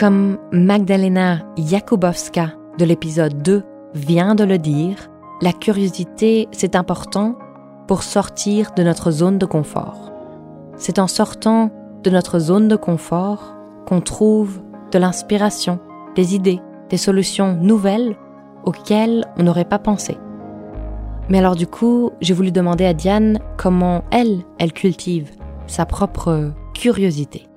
Comme 0.00 0.38
Magdalena 0.50 1.40
Jakubowska 1.58 2.54
de 2.78 2.86
l'épisode 2.86 3.42
2 3.42 3.62
vient 3.92 4.34
de 4.34 4.44
le 4.44 4.56
dire, 4.56 5.10
la 5.42 5.52
curiosité, 5.52 6.48
c'est 6.52 6.74
important 6.74 7.36
pour 7.86 8.02
sortir 8.02 8.70
de 8.74 8.82
notre 8.82 9.10
zone 9.10 9.36
de 9.36 9.44
confort. 9.44 10.10
C'est 10.76 10.98
en 10.98 11.06
sortant 11.06 11.70
de 12.02 12.08
notre 12.08 12.38
zone 12.38 12.66
de 12.66 12.76
confort 12.76 13.54
qu'on 13.86 14.00
trouve 14.00 14.62
de 14.90 14.98
l'inspiration, 14.98 15.78
des 16.16 16.34
idées, 16.34 16.60
des 16.88 16.96
solutions 16.96 17.58
nouvelles 17.60 18.16
auxquelles 18.64 19.26
on 19.36 19.42
n'aurait 19.42 19.66
pas 19.66 19.78
pensé. 19.78 20.16
Mais 21.28 21.40
alors 21.40 21.56
du 21.56 21.66
coup, 21.66 22.10
j'ai 22.22 22.32
voulu 22.32 22.52
demander 22.52 22.86
à 22.86 22.94
Diane 22.94 23.38
comment 23.58 24.02
elle, 24.12 24.44
elle 24.58 24.72
cultive 24.72 25.30
sa 25.66 25.84
propre 25.84 26.52
curiosité. 26.72 27.49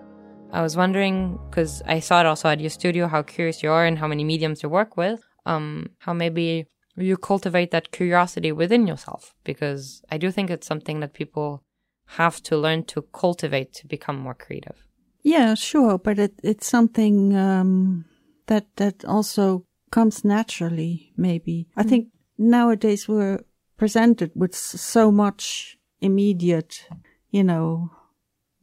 I 0.54 0.62
was 0.62 0.78
wondering 0.78 1.40
because 1.50 1.82
I 1.86 2.00
saw 2.00 2.20
it 2.20 2.28
also 2.28 2.48
at 2.48 2.60
your 2.60 2.70
studio 2.70 3.08
how 3.08 3.24
curious 3.24 3.64
you 3.64 3.72
are 3.72 3.86
and 3.86 3.98
how 3.98 4.08
many 4.08 4.24
mediums 4.24 4.62
you 4.62 4.70
work 4.70 4.96
with. 4.96 5.24
Um, 5.48 5.90
how 6.00 6.14
maybe 6.14 6.68
you 6.96 7.18
cultivate 7.18 7.72
that 7.72 7.92
curiosity 7.92 8.52
within 8.52 8.86
yourself 8.86 9.34
because 9.44 10.04
I 10.12 10.18
do 10.18 10.32
think 10.32 10.50
it's 10.50 10.68
something 10.68 11.00
that 11.00 11.14
people 11.14 11.64
have 12.06 12.42
to 12.44 12.56
learn 12.56 12.84
to 12.84 13.02
cultivate 13.02 13.74
to 13.74 13.88
become 13.88 14.18
more 14.18 14.36
creative. 14.36 14.86
Yeah, 15.24 15.56
sure, 15.56 15.98
but 15.98 16.20
it, 16.20 16.34
it's 16.44 16.68
something 16.68 17.36
um, 17.36 18.06
that 18.48 18.68
that 18.76 19.04
also 19.06 19.66
comes 19.90 20.24
naturally. 20.24 21.14
Maybe 21.18 21.68
I 21.76 21.84
mm. 21.84 21.90
think 21.90 22.08
nowadays 22.38 23.08
we're 23.08 23.40
presented 23.78 24.32
with 24.36 24.54
so 24.54 25.12
much 25.12 25.78
immediate, 26.00 26.88
you 27.32 27.44
know, 27.44 27.90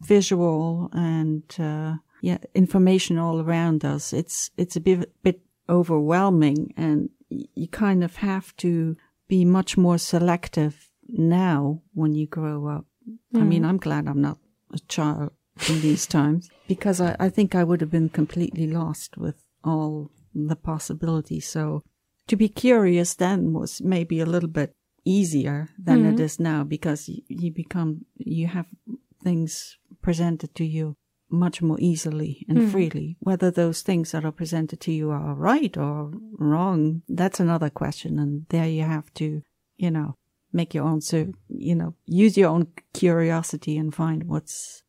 visual 0.01 0.89
and 0.93 1.45
uh, 1.59 1.95
yeah 2.23 2.39
information 2.55 3.19
all 3.19 3.41
around 3.41 3.85
us 3.85 4.13
it's 4.13 4.51
it's 4.57 4.77
a 4.77 4.81
bit, 4.81 5.13
bit 5.23 5.41
overwhelming 5.69 6.73
and 6.77 7.11
you 7.29 7.69
kind 7.69 8.03
of 8.03 8.17
have 8.17 8.55
to 8.57 8.97
be 9.29 9.45
much 9.45 9.77
more 9.77 9.99
selective 9.99 10.91
now 11.09 11.81
when 11.95 12.15
you 12.15 12.27
grow 12.27 12.67
up 12.67 12.85
mm. 13.07 13.41
i 13.41 13.45
mean 13.45 13.65
i'm 13.65 13.79
glad 13.79 14.09
i'm 14.09 14.21
not 14.21 14.39
a 14.73 14.79
child 14.89 15.31
in 15.69 15.81
these 15.81 16.07
times 16.07 16.49
because 16.67 17.01
I, 17.01 17.17
I 17.19 17.29
think 17.29 17.55
i 17.55 17.65
would 17.65 17.81
have 17.81 17.91
been 17.91 18.09
completely 18.09 18.67
lost 18.67 19.17
with 19.17 19.45
all 19.63 20.11
the 20.35 20.57
possibilities 20.57 21.49
so 21.49 21.83
to 22.27 22.37
be 22.37 22.49
curious 22.49 23.15
then 23.15 23.53
was 23.53 23.81
maybe 23.81 24.21
a 24.21 24.27
little 24.27 24.49
bit 24.49 24.75
easier 25.05 25.69
than 25.79 26.05
mm. 26.05 26.13
it 26.13 26.21
is 26.21 26.39
now 26.39 26.65
because 26.65 27.09
you, 27.09 27.23
you 27.29 27.53
become 27.53 28.05
you 28.17 28.47
have 28.47 28.67
things 29.23 29.79
presented 30.03 30.55
to 30.55 30.65
you 30.65 30.97
much 31.31 31.63
more 31.63 31.77
easily 31.81 32.45
and 32.49 32.59
mm. 32.59 32.71
freely. 32.71 33.17
Whether 33.21 33.51
those 33.51 33.83
things 33.83 34.13
that 34.13 34.25
are 34.25 34.33
presented 34.33 34.81
to 34.81 34.93
you 34.93 35.11
are 35.11 35.35
right 35.35 35.77
or 35.77 36.13
wrong, 36.39 37.03
that's 37.09 37.41
another 37.41 37.71
question. 37.71 38.19
And 38.19 38.47
there 38.49 38.69
you 38.69 38.83
have 38.83 39.13
to, 39.15 39.43
you 39.77 39.91
know, 39.91 40.17
make 40.53 40.75
your 40.75 40.85
own, 40.85 41.01
so, 41.01 41.33
you 41.49 41.75
know, 41.75 41.95
use 42.07 42.37
your 42.37 42.51
own 42.51 42.69
curiosity 42.93 43.77
and 43.77 43.95
find 43.95 44.25
what's, 44.25 44.83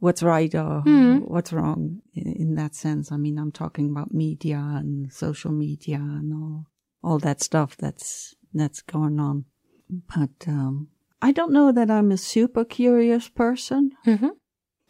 what's 0.00 0.22
right 0.22 0.52
or 0.54 0.82
mm. 0.84 1.20
what's 1.28 1.52
wrong 1.52 2.00
in, 2.12 2.32
in, 2.32 2.54
that 2.56 2.74
sense. 2.74 3.12
I 3.12 3.16
mean, 3.16 3.38
I'm 3.38 3.52
talking 3.52 3.90
about 3.90 4.12
media 4.12 4.58
and 4.58 5.12
social 5.12 5.52
media 5.52 5.98
and 5.98 6.32
all, 6.32 6.66
all 7.02 7.18
that 7.20 7.40
stuff 7.40 7.76
that's, 7.76 8.34
that's 8.52 8.82
going 8.82 9.20
on. 9.20 9.44
But, 9.88 10.48
um, 10.48 10.88
I 11.20 11.32
don't 11.32 11.52
know 11.52 11.72
that 11.72 11.90
I'm 11.90 12.12
a 12.12 12.16
super 12.16 12.64
curious 12.64 13.28
person. 13.28 13.92
Mm-hmm. 14.06 14.28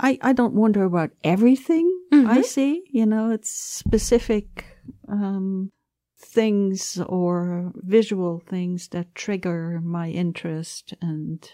I, 0.01 0.19
I 0.23 0.33
don't 0.33 0.55
wonder 0.55 0.85
about 0.85 1.11
everything 1.25 1.93
mm-hmm. 2.13 2.31
I 2.31 2.43
see. 2.43 2.85
You 2.91 3.07
know, 3.07 3.31
it's 3.31 3.51
specific 3.51 4.65
um, 5.09 5.71
things 6.19 7.01
or 7.07 7.73
visual 7.77 8.43
things 8.49 8.89
that 8.89 9.15
trigger 9.15 9.81
my 9.83 10.09
interest 10.09 10.95
and 11.01 11.51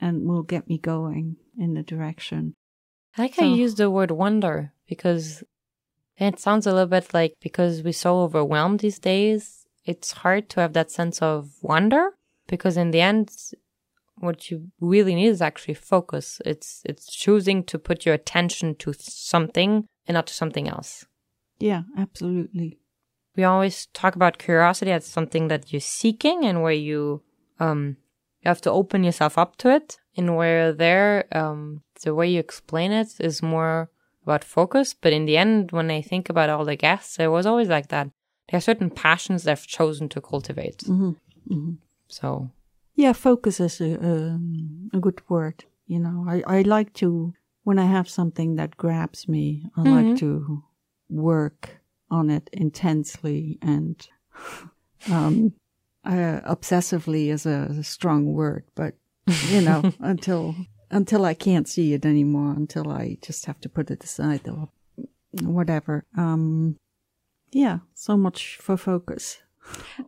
and 0.00 0.26
will 0.28 0.42
get 0.42 0.68
me 0.68 0.76
going 0.76 1.36
in 1.58 1.74
the 1.74 1.82
direction. 1.82 2.54
I 3.16 3.22
like 3.22 3.34
so, 3.34 3.42
how 3.42 3.48
you 3.48 3.54
use 3.54 3.76
the 3.76 3.90
word 3.90 4.10
wonder 4.10 4.72
because 4.88 5.44
it 6.18 6.38
sounds 6.38 6.66
a 6.66 6.72
little 6.72 6.88
bit 6.88 7.14
like 7.14 7.34
because 7.40 7.82
we're 7.82 7.92
so 7.92 8.20
overwhelmed 8.20 8.80
these 8.80 8.98
days, 8.98 9.66
it's 9.84 10.12
hard 10.12 10.48
to 10.50 10.60
have 10.60 10.72
that 10.72 10.90
sense 10.90 11.22
of 11.22 11.50
wonder 11.62 12.10
because 12.46 12.76
in 12.76 12.90
the 12.90 13.00
end 13.00 13.30
what 14.18 14.50
you 14.50 14.70
really 14.80 15.14
need 15.14 15.28
is 15.28 15.42
actually 15.42 15.74
focus. 15.74 16.40
It's 16.44 16.82
it's 16.84 17.12
choosing 17.12 17.64
to 17.64 17.78
put 17.78 18.06
your 18.06 18.14
attention 18.14 18.74
to 18.76 18.92
something 18.98 19.86
and 20.06 20.14
not 20.14 20.26
to 20.28 20.34
something 20.34 20.68
else. 20.68 21.06
Yeah, 21.58 21.82
absolutely. 21.96 22.78
We 23.36 23.44
always 23.44 23.86
talk 23.86 24.14
about 24.14 24.38
curiosity 24.38 24.92
as 24.92 25.06
something 25.06 25.48
that 25.48 25.72
you're 25.72 25.80
seeking 25.80 26.44
and 26.44 26.62
where 26.62 26.72
you 26.72 27.22
um 27.58 27.96
you 28.42 28.48
have 28.48 28.60
to 28.62 28.70
open 28.70 29.04
yourself 29.04 29.38
up 29.38 29.56
to 29.56 29.70
it. 29.70 29.98
And 30.16 30.36
where 30.36 30.72
there 30.72 31.26
um 31.36 31.82
the 32.02 32.14
way 32.14 32.28
you 32.28 32.40
explain 32.40 32.92
it 32.92 33.08
is 33.20 33.42
more 33.42 33.90
about 34.22 34.44
focus. 34.44 34.94
But 34.94 35.12
in 35.12 35.26
the 35.26 35.36
end, 35.36 35.72
when 35.72 35.90
I 35.90 36.02
think 36.02 36.28
about 36.28 36.50
all 36.50 36.64
the 36.64 36.76
guests, 36.76 37.18
it 37.18 37.28
was 37.28 37.46
always 37.46 37.68
like 37.68 37.88
that. 37.88 38.08
There 38.50 38.58
are 38.58 38.60
certain 38.60 38.90
passions 38.90 39.44
they've 39.44 39.66
chosen 39.66 40.08
to 40.10 40.20
cultivate. 40.20 40.78
Mm-hmm. 40.78 41.10
Mm-hmm. 41.50 41.72
So 42.08 42.50
yeah, 42.94 43.12
focus 43.12 43.60
is 43.60 43.80
a, 43.80 43.94
a, 43.94 44.96
a 44.96 45.00
good 45.00 45.20
word. 45.28 45.64
You 45.86 45.98
know, 45.98 46.26
I, 46.28 46.42
I 46.46 46.62
like 46.62 46.92
to, 46.94 47.34
when 47.64 47.78
I 47.78 47.86
have 47.86 48.08
something 48.08 48.56
that 48.56 48.76
grabs 48.76 49.28
me, 49.28 49.66
I 49.76 49.80
mm-hmm. 49.80 50.08
like 50.08 50.18
to 50.18 50.62
work 51.08 51.80
on 52.10 52.30
it 52.30 52.48
intensely 52.52 53.58
and, 53.60 54.06
um, 55.10 55.52
uh, 56.04 56.40
obsessively 56.46 57.28
is 57.28 57.46
a, 57.46 57.68
a 57.78 57.82
strong 57.82 58.32
word, 58.32 58.64
but 58.74 58.94
you 59.48 59.62
know, 59.62 59.92
until, 60.00 60.54
until 60.90 61.24
I 61.24 61.34
can't 61.34 61.68
see 61.68 61.94
it 61.94 62.04
anymore, 62.04 62.52
until 62.52 62.90
I 62.90 63.18
just 63.22 63.46
have 63.46 63.60
to 63.62 63.68
put 63.68 63.90
it 63.90 64.04
aside 64.04 64.48
or 64.48 64.68
whatever. 65.42 66.04
Um, 66.16 66.76
yeah, 67.50 67.78
so 67.94 68.16
much 68.16 68.58
for 68.60 68.76
focus. 68.76 69.38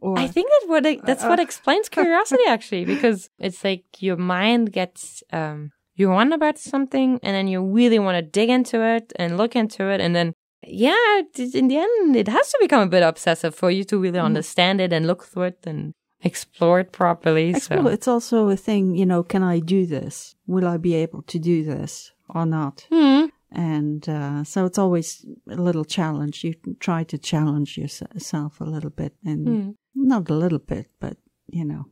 Or, 0.01 0.19
I 0.19 0.27
think 0.27 0.49
that 0.51 0.69
what 0.69 1.07
that's 1.07 1.25
uh, 1.25 1.29
what 1.29 1.41
explains 1.41 1.89
curiosity 1.89 2.43
actually, 2.49 2.85
because 2.85 3.31
it's 3.39 3.65
like 3.65 3.85
your 3.99 4.17
mind 4.17 4.73
gets 4.73 5.23
um 5.33 5.71
you 5.95 6.11
want 6.11 6.33
about 6.33 6.59
something 6.59 7.19
and 7.23 7.35
then 7.35 7.49
you 7.49 7.63
really 7.63 7.99
want 7.99 8.17
to 8.17 8.23
dig 8.23 8.51
into 8.51 8.83
it 8.83 9.13
and 9.17 9.37
look 9.37 9.57
into 9.57 9.89
it 9.91 10.01
and 10.01 10.15
then 10.15 10.35
yeah, 10.67 11.21
in 11.55 11.69
the 11.69 11.79
end 11.79 12.17
it 12.17 12.29
has 12.29 12.51
to 12.51 12.59
become 12.61 12.83
a 12.83 12.87
bit 12.87 13.03
obsessive 13.03 13.55
for 13.55 13.71
you 13.71 13.85
to 13.85 13.99
really 13.99 14.19
mm. 14.19 14.25
understand 14.25 14.81
it 14.81 14.93
and 14.93 15.07
look 15.07 15.25
through 15.25 15.45
it 15.45 15.59
and 15.65 15.93
explore 16.23 16.81
it 16.81 16.93
properly. 16.93 17.51
Explore. 17.51 17.85
So. 17.85 17.89
It's 17.89 18.09
also 18.09 18.49
a 18.49 18.57
thing, 18.57 18.97
you 18.97 19.07
know, 19.07 19.23
can 19.23 19.43
I 19.43 19.61
do 19.61 19.87
this? 19.87 20.35
Will 20.47 20.67
I 20.67 20.77
be 20.77 20.95
able 20.95 21.23
to 21.23 21.39
do 21.39 21.65
this 21.65 22.13
or 22.29 22.47
not? 22.47 22.87
Mm. 22.91 23.31
And 23.57 24.07
uh, 24.07 24.45
so 24.45 24.67
it's 24.67 24.79
always 24.79 25.25
a 25.51 25.57
little 25.57 25.85
challenge. 25.87 26.45
You 26.45 26.55
try 26.79 27.05
to 27.05 27.17
challenge 27.17 27.79
yourself 27.79 28.61
a 28.61 28.65
little 28.65 28.91
bit, 28.91 29.15
and 29.25 29.47
mm. 29.47 29.75
not 29.95 30.29
a 30.29 30.35
little 30.35 30.59
bit, 30.59 30.91
but 31.01 31.17
you 31.51 31.65
know. 31.65 31.87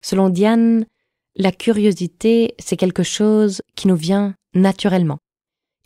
Selon 0.00 0.30
Diane, 0.30 0.86
la 1.34 1.50
curiosité, 1.50 2.54
c'est 2.60 2.76
quelque 2.76 3.02
chose 3.02 3.62
qui 3.74 3.88
nous 3.88 3.96
vient 3.96 4.34
naturellement. 4.54 5.18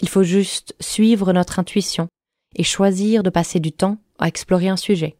Il 0.00 0.08
faut 0.10 0.22
juste 0.22 0.74
suivre 0.80 1.32
notre 1.32 1.58
intuition 1.58 2.08
et 2.54 2.64
choisir 2.64 3.22
de 3.22 3.30
passer 3.30 3.58
du 3.58 3.72
temps 3.72 3.96
à 4.18 4.28
explorer 4.28 4.68
un 4.68 4.76
sujet. 4.76 5.16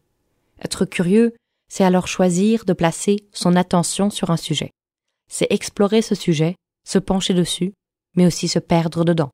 Être 0.63 0.85
curieux, 0.85 1.33
c'est 1.69 1.83
alors 1.83 2.07
choisir 2.07 2.65
de 2.65 2.73
placer 2.73 3.27
son 3.31 3.55
attention 3.55 4.11
sur 4.11 4.29
un 4.29 4.37
sujet. 4.37 4.71
C'est 5.27 5.47
explorer 5.49 6.03
ce 6.03 6.13
sujet, 6.13 6.55
se 6.85 6.99
pencher 6.99 7.33
dessus, 7.33 7.73
mais 8.15 8.27
aussi 8.27 8.47
se 8.47 8.59
perdre 8.59 9.03
dedans. 9.03 9.31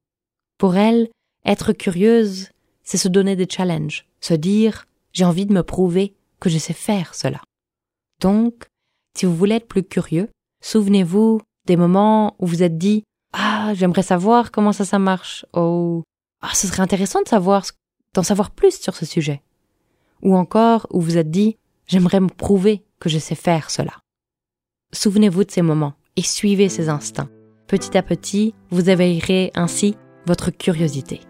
Pour 0.57 0.75
elle, 0.75 1.09
être 1.45 1.73
curieuse, 1.73 2.49
c'est 2.83 2.97
se 2.97 3.07
donner 3.07 3.35
des 3.35 3.47
challenges, 3.49 4.05
se 4.21 4.33
dire 4.33 4.85
j'ai 5.11 5.25
envie 5.25 5.45
de 5.45 5.53
me 5.53 5.63
prouver 5.63 6.15
que 6.39 6.49
je 6.49 6.57
sais 6.57 6.73
faire 6.73 7.15
cela. 7.15 7.41
Donc, 8.21 8.65
Si 9.15 9.27
vous 9.27 9.35
voulez 9.35 9.55
être 9.55 9.67
plus 9.67 9.83
curieux, 9.83 10.29
souvenez-vous 10.63 11.39
des 11.67 11.77
moments 11.77 12.35
où 12.39 12.47
vous 12.47 12.63
êtes 12.63 12.79
dit 12.79 13.03
Ah, 13.31 13.73
j'aimerais 13.75 14.01
savoir 14.01 14.51
comment 14.51 14.71
ça, 14.71 14.85
ça 14.85 14.97
marche. 14.97 15.45
Oh, 15.53 16.01
ah, 16.41 16.49
ce 16.55 16.67
serait 16.67 16.81
intéressant 16.81 17.19
d'en 17.21 18.23
savoir 18.23 18.51
plus 18.51 18.79
sur 18.79 18.95
ce 18.95 19.05
sujet. 19.05 19.43
Ou 20.23 20.35
encore 20.35 20.87
où 20.89 20.99
vous 20.99 21.17
êtes 21.17 21.29
dit 21.29 21.57
J'aimerais 21.85 22.21
me 22.21 22.27
prouver 22.27 22.83
que 22.99 23.09
je 23.09 23.19
sais 23.19 23.35
faire 23.35 23.69
cela. 23.69 23.99
Souvenez-vous 24.93 25.43
de 25.43 25.51
ces 25.51 25.61
moments 25.61 25.93
et 26.15 26.23
suivez 26.23 26.69
ces 26.69 26.89
instincts. 26.89 27.29
Petit 27.67 27.97
à 27.97 28.03
petit, 28.03 28.55
vous 28.71 28.89
éveillerez 28.89 29.51
ainsi 29.53 29.95
votre 30.25 30.51
curiosité. 30.51 31.21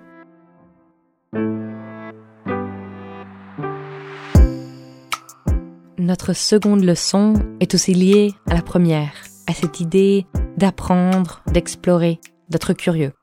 Notre 5.97 6.33
seconde 6.33 6.83
leçon 6.83 7.33
est 7.59 7.73
aussi 7.73 7.93
liée 7.93 8.33
à 8.47 8.53
la 8.53 8.61
première, 8.61 9.13
à 9.47 9.53
cette 9.53 9.79
idée 9.79 10.25
d'apprendre, 10.57 11.41
d'explorer, 11.51 12.19
d'être 12.49 12.73
curieux. 12.73 13.13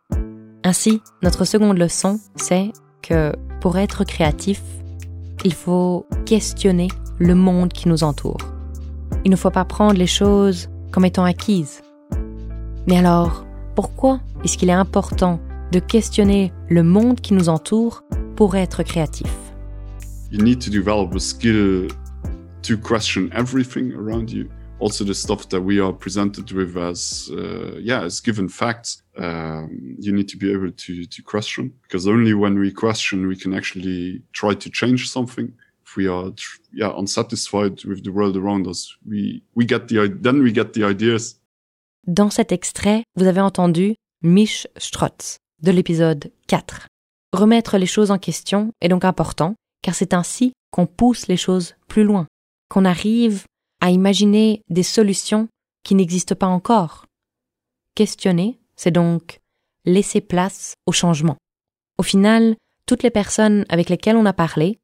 Ainsi, 0.64 1.02
notre 1.22 1.44
seconde 1.44 1.78
leçon, 1.78 2.18
c'est 2.37 2.72
que 3.02 3.33
pour 3.61 3.76
être 3.78 4.04
créatif, 4.04 4.62
il 5.44 5.54
faut 5.54 6.06
questionner 6.26 6.88
le 7.18 7.35
monde 7.35 7.72
qui 7.72 7.88
nous 7.88 8.02
entoure. 8.02 8.38
Il 9.24 9.30
ne 9.30 9.37
faut 9.37 9.50
pas 9.50 9.64
prendre 9.64 9.98
les 9.98 10.06
choses 10.06 10.70
comme 10.90 11.04
étant 11.04 11.24
acquises. 11.24 11.83
Mais 12.87 12.98
alors, 12.98 13.44
pourquoi 13.74 14.20
est-ce 14.42 14.56
qu'il 14.56 14.70
est 14.70 14.72
important 14.72 15.38
de 15.72 15.78
questionner 15.78 16.52
le 16.68 16.83
monde 16.83 17.20
qui 17.20 17.35
nous 17.35 17.48
entoure 17.48 18.02
pour 18.37 18.56
être 18.56 18.83
créatif 18.83 19.28
You 20.33 20.42
need 20.42 20.61
to 20.61 20.70
develop 20.70 21.14
a 21.14 21.18
skill 21.18 21.88
to 22.62 22.76
question 22.76 23.30
everything 23.33 23.92
around 23.92 24.30
you. 24.30 24.48
Also, 24.78 25.04
the 25.04 25.12
stuff 25.12 25.48
that 25.48 25.61
we 25.61 25.80
are 25.80 25.92
presented 25.92 26.52
with 26.52 26.76
as, 26.76 27.28
uh, 27.33 27.78
yeah, 27.78 28.02
as 28.04 28.20
given 28.20 28.48
facts, 28.48 29.02
um, 29.18 29.96
you 29.98 30.12
need 30.12 30.28
to 30.28 30.38
be 30.38 30.50
able 30.50 30.70
to, 30.70 31.04
to 31.04 31.22
question 31.22 31.72
because 31.83 32.06
only 32.06 32.33
when 32.33 32.59
we 32.59 32.72
question, 32.72 33.26
we 33.26 33.37
can 33.37 33.52
actually 33.52 34.22
try 34.33 34.54
to 34.54 34.70
change 34.70 35.11
something. 35.11 35.52
If 35.85 35.96
we 35.96 36.06
are, 36.06 36.33
yeah, 36.72 36.92
unsatisfied 36.96 37.85
with 37.85 38.04
the 38.04 38.12
world 38.12 38.37
around 38.37 38.66
us, 38.68 38.96
we, 39.06 39.42
we 39.54 39.66
get 39.66 39.88
the, 39.88 40.16
then 40.20 40.42
we 40.42 40.52
get 40.52 40.72
the 40.72 40.85
ideas. 40.85 41.37
Dans 42.06 42.30
cet 42.30 42.52
extrait, 42.52 43.02
vous 43.16 43.26
avez 43.26 43.40
entendu 43.40 43.96
Mich 44.22 44.66
Strotz 44.78 45.39
de 45.62 45.70
l'épisode 45.70 46.33
4. 46.46 46.88
Remettre 47.33 47.79
les 47.79 47.87
choses 47.87 48.11
en 48.11 48.18
question 48.18 48.73
est 48.81 48.88
donc 48.88 49.05
important 49.05 49.55
car 49.83 49.94
c'est 49.94 50.14
ainsi 50.14 50.53
qu'on 50.70 50.87
pousse 50.87 51.27
les 51.29 51.37
choses 51.37 51.75
plus 51.88 52.05
loin, 52.05 52.27
qu'on 52.68 52.85
arrive 52.85 53.44
à 53.81 53.90
imaginer 53.90 54.62
des 54.68 54.83
solutions 54.83 55.49
qui 55.85 55.94
n'existent 55.94 56.35
pas 56.35 56.46
encore. 56.46 57.07
Questionner, 57.94 58.59
c'est 58.77 58.90
donc 58.90 59.40
laisser 59.85 60.20
place 60.20 60.75
au 60.87 60.92
changement. 60.92 61.37
Au 61.99 62.03
final, 62.03 62.57
toutes 62.87 63.03
les 63.03 63.11
personnes 63.11 63.64
avec 63.68 63.88
lesquelles 63.88 64.16
on 64.16 64.27
a 64.27 64.33
parlé 64.33 64.79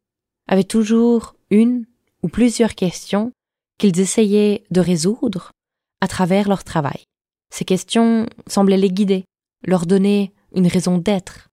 avaient 0.48 0.64
toujours 0.64 1.34
une 1.50 1.86
ou 2.22 2.28
plusieurs 2.28 2.74
questions 2.74 3.32
qu'ils 3.78 4.00
essayaient 4.00 4.64
de 4.70 4.80
résoudre 4.80 5.52
à 6.00 6.08
travers 6.08 6.48
leur 6.48 6.64
travail. 6.64 7.04
Ces 7.50 7.64
questions 7.64 8.26
semblaient 8.46 8.76
les 8.76 8.90
guider, 8.90 9.24
leur 9.64 9.86
donner 9.86 10.32
une 10.56 10.66
raison 10.66 10.98
d'être. 10.98 11.48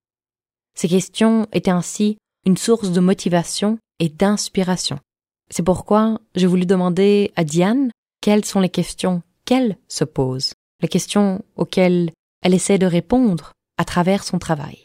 Ces 0.74 0.88
questions 0.88 1.46
étaient 1.52 1.70
ainsi 1.70 2.18
une 2.44 2.56
source 2.56 2.90
de 2.90 3.00
motivation 3.00 3.78
et 4.00 4.08
d'inspiration. 4.08 4.98
C'est 5.50 5.62
pourquoi 5.62 6.18
j'ai 6.34 6.46
voulu 6.46 6.66
demander 6.66 7.32
à 7.36 7.44
Diane 7.44 7.90
quelles 8.20 8.44
sont 8.44 8.60
les 8.60 8.70
questions 8.70 9.22
qu'elle 9.44 9.76
se 9.86 10.04
pose, 10.04 10.54
les 10.80 10.88
questions 10.88 11.44
auxquelles 11.56 12.10
elle 12.42 12.54
essaie 12.54 12.78
de 12.78 12.86
répondre 12.86 13.52
à 13.78 13.84
travers 13.84 14.24
son 14.24 14.38
travail. 14.38 14.78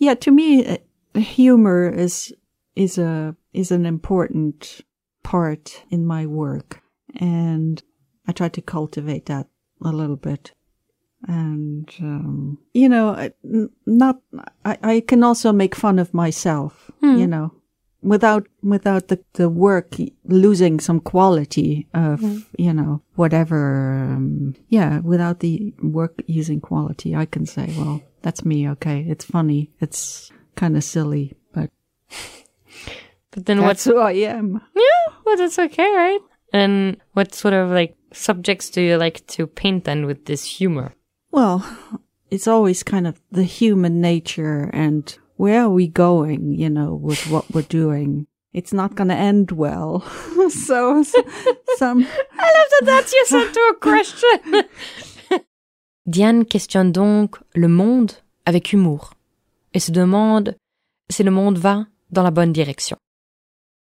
Yeah, 0.00 0.14
to 0.16 0.30
me, 0.30 0.62
uh, 0.62 0.78
humor 1.14 1.92
is 1.92 2.32
is 2.76 3.00
a 3.00 3.34
is 3.52 3.72
an 3.72 3.84
important 3.84 4.84
part 5.24 5.84
in 5.90 6.04
my 6.06 6.24
work, 6.24 6.82
and 7.20 7.82
I 8.28 8.32
try 8.32 8.48
to 8.48 8.60
cultivate 8.60 9.26
that 9.26 9.48
a 9.82 9.90
little 9.90 10.16
bit. 10.16 10.52
And 11.26 11.92
um, 12.00 12.58
you 12.74 12.88
know, 12.88 13.30
not 13.86 14.20
I, 14.64 14.78
I 14.82 15.00
can 15.00 15.24
also 15.24 15.52
make 15.52 15.74
fun 15.74 15.98
of 15.98 16.14
myself. 16.14 16.90
You 17.02 17.26
know, 17.26 17.52
without 18.02 18.46
without 18.62 19.08
the 19.08 19.18
the 19.34 19.48
work 19.48 19.96
losing 20.24 20.78
some 20.78 21.00
quality 21.00 21.88
of 21.94 22.20
mm. 22.20 22.44
you 22.56 22.72
know 22.72 23.02
whatever 23.16 23.94
um, 23.94 24.54
yeah 24.68 25.00
without 25.00 25.40
the 25.40 25.74
work 25.82 26.22
using 26.26 26.60
quality 26.60 27.16
i 27.16 27.26
can 27.26 27.44
say 27.44 27.72
well 27.76 28.00
that's 28.22 28.44
me 28.44 28.68
okay 28.68 29.04
it's 29.08 29.24
funny 29.24 29.70
it's 29.80 30.30
kind 30.54 30.76
of 30.76 30.84
silly 30.84 31.36
but 31.52 31.70
but 33.32 33.46
then 33.46 33.58
that's 33.58 33.66
what's 33.66 33.84
who 33.84 33.98
i 33.98 34.12
am 34.12 34.60
yeah 34.76 35.14
well 35.24 35.36
that's 35.36 35.58
okay 35.58 35.94
right 35.94 36.20
and 36.52 36.96
what 37.12 37.34
sort 37.34 37.54
of 37.54 37.70
like 37.70 37.96
subjects 38.12 38.70
do 38.70 38.80
you 38.80 38.96
like 38.96 39.26
to 39.26 39.46
paint 39.46 39.84
then 39.84 40.06
with 40.06 40.24
this 40.26 40.44
humor 40.44 40.94
well 41.38 41.64
it's 42.30 42.48
always 42.48 42.82
kind 42.82 43.06
of 43.06 43.20
the 43.30 43.44
human 43.44 44.00
nature 44.00 44.70
and 44.72 45.18
where 45.36 45.62
are 45.62 45.70
we 45.70 45.86
going, 45.86 46.52
you 46.52 46.68
know, 46.68 46.94
with 46.94 47.30
what 47.30 47.44
we're 47.52 47.62
doing? 47.62 48.26
It's 48.52 48.72
not 48.72 48.96
going 48.96 49.08
to 49.08 49.14
end 49.14 49.52
well. 49.52 50.00
so, 50.48 51.04
some. 51.76 52.00
I 52.38 52.48
love 52.58 52.70
that 52.70 52.84
that's 52.86 53.12
your 53.32 53.70
a 53.70 53.76
question. 53.76 54.64
Diane 56.06 56.44
questionne 56.44 56.90
donc 56.90 57.36
le 57.54 57.68
monde 57.68 58.12
avec 58.46 58.72
humour 58.72 59.12
et 59.74 59.78
se 59.78 59.92
demande 59.92 60.56
si 61.10 61.22
le 61.22 61.30
monde 61.30 61.58
va 61.58 61.86
dans 62.10 62.22
la 62.22 62.30
bonne 62.30 62.52
direction. 62.52 62.96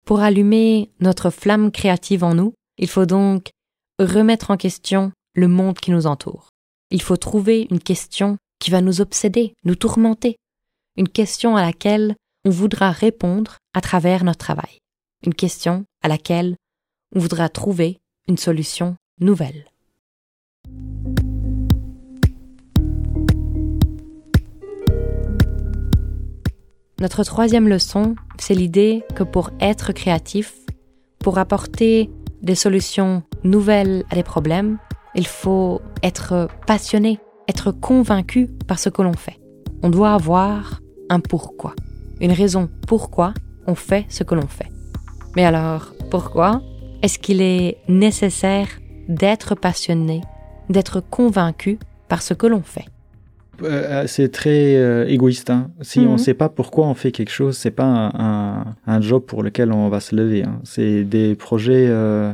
Pour 0.07 0.21
allumer 0.21 0.91
notre 1.01 1.31
flamme 1.31 1.71
créative 1.71 2.25
en 2.25 2.35
nous, 2.35 2.55
il 2.79 2.89
faut 2.89 3.07
donc 3.07 3.51
remettre 3.99 4.51
en 4.51 4.57
question 4.57 5.13
le 5.35 5.49
monde 5.49 5.79
qui 5.79 5.91
nous 5.91 6.07
entoure. 6.07 6.52
Il 6.95 7.01
faut 7.01 7.17
trouver 7.17 7.67
une 7.71 7.81
question 7.81 8.37
qui 8.59 8.71
va 8.71 8.83
nous 8.83 9.01
obséder, 9.01 9.55
nous 9.65 9.77
tourmenter, 9.77 10.37
une 10.99 11.09
question 11.09 11.57
à 11.57 11.63
laquelle 11.63 12.17
on 12.45 12.51
voudra 12.51 12.91
répondre 12.91 13.57
à 13.73 13.81
travers 13.81 14.25
notre 14.25 14.41
travail, 14.41 14.79
une 15.25 15.33
question 15.33 15.87
à 16.03 16.09
laquelle 16.09 16.55
on 17.17 17.19
voudra 17.19 17.49
trouver 17.49 17.99
une 18.29 18.37
solution 18.37 18.97
nouvelle. 19.21 19.65
Notre 27.01 27.25
troisième 27.25 27.69
leçon, 27.69 28.17
c'est 28.39 28.55
l'idée 28.55 29.03
que 29.17 29.25
pour 29.25 29.51
être 29.61 29.93
créatif, 29.93 30.59
pour 31.21 31.39
apporter 31.39 32.11
des 32.43 32.55
solutions 32.55 33.23
nouvelles 33.45 34.05
à 34.11 34.15
des 34.15 34.23
problèmes, 34.23 34.79
il 35.15 35.27
faut 35.27 35.81
être 36.03 36.49
passionné, 36.67 37.19
être 37.49 37.71
convaincu 37.71 38.49
par 38.67 38.79
ce 38.79 38.89
que 38.89 39.03
l'on 39.03 39.13
fait. 39.13 39.39
On 39.83 39.91
doit 39.91 40.13
avoir 40.13 40.81
un 41.09 41.21
pourquoi, 41.21 41.75
une 42.21 42.33
raison 42.33 42.69
pourquoi 42.87 43.35
on 43.67 43.75
fait 43.75 44.07
ce 44.09 44.25
que 44.25 44.35
l'on 44.35 44.47
fait. 44.47 44.69
Mais 45.37 45.45
alors, 45.45 45.93
pourquoi 46.11 46.63
est-ce 47.03 47.19
qu'il 47.19 47.41
est 47.41 47.79
nécessaire 47.89 48.69
d'être 49.09 49.55
passionné, 49.55 50.21
d'être 50.69 51.01
convaincu 51.01 51.79
par 52.09 52.23
ce 52.23 52.35
que 52.35 52.47
l'on 52.47 52.63
fait? 52.63 52.85
Euh, 53.63 54.05
c'est 54.07 54.31
très 54.31 54.77
euh, 54.77 55.07
égoïste. 55.07 55.51
Hein. 55.51 55.71
Si 55.83 56.01
on 56.01 56.15
ne 56.15 56.19
sait 56.19 56.35
pas 56.35 56.49
pourquoi 56.49 56.87
on 56.87 56.95
fait 56.95 57.13
quelque 57.13 57.31
chose, 57.31 57.57
c'est 57.57 57.71
pas 57.71 58.11
un, 58.15 58.65
un, 58.87 59.01
job 59.01 59.25
pour 59.25 59.43
lequel 59.43 59.73
on 59.73 59.89
va 59.89 60.01
se 60.01 60.17
lever. 60.17 60.43
Hein. 60.43 60.61
C'est 60.65 61.05
des 61.05 61.35
projets, 61.35 61.87
euh, 61.89 62.33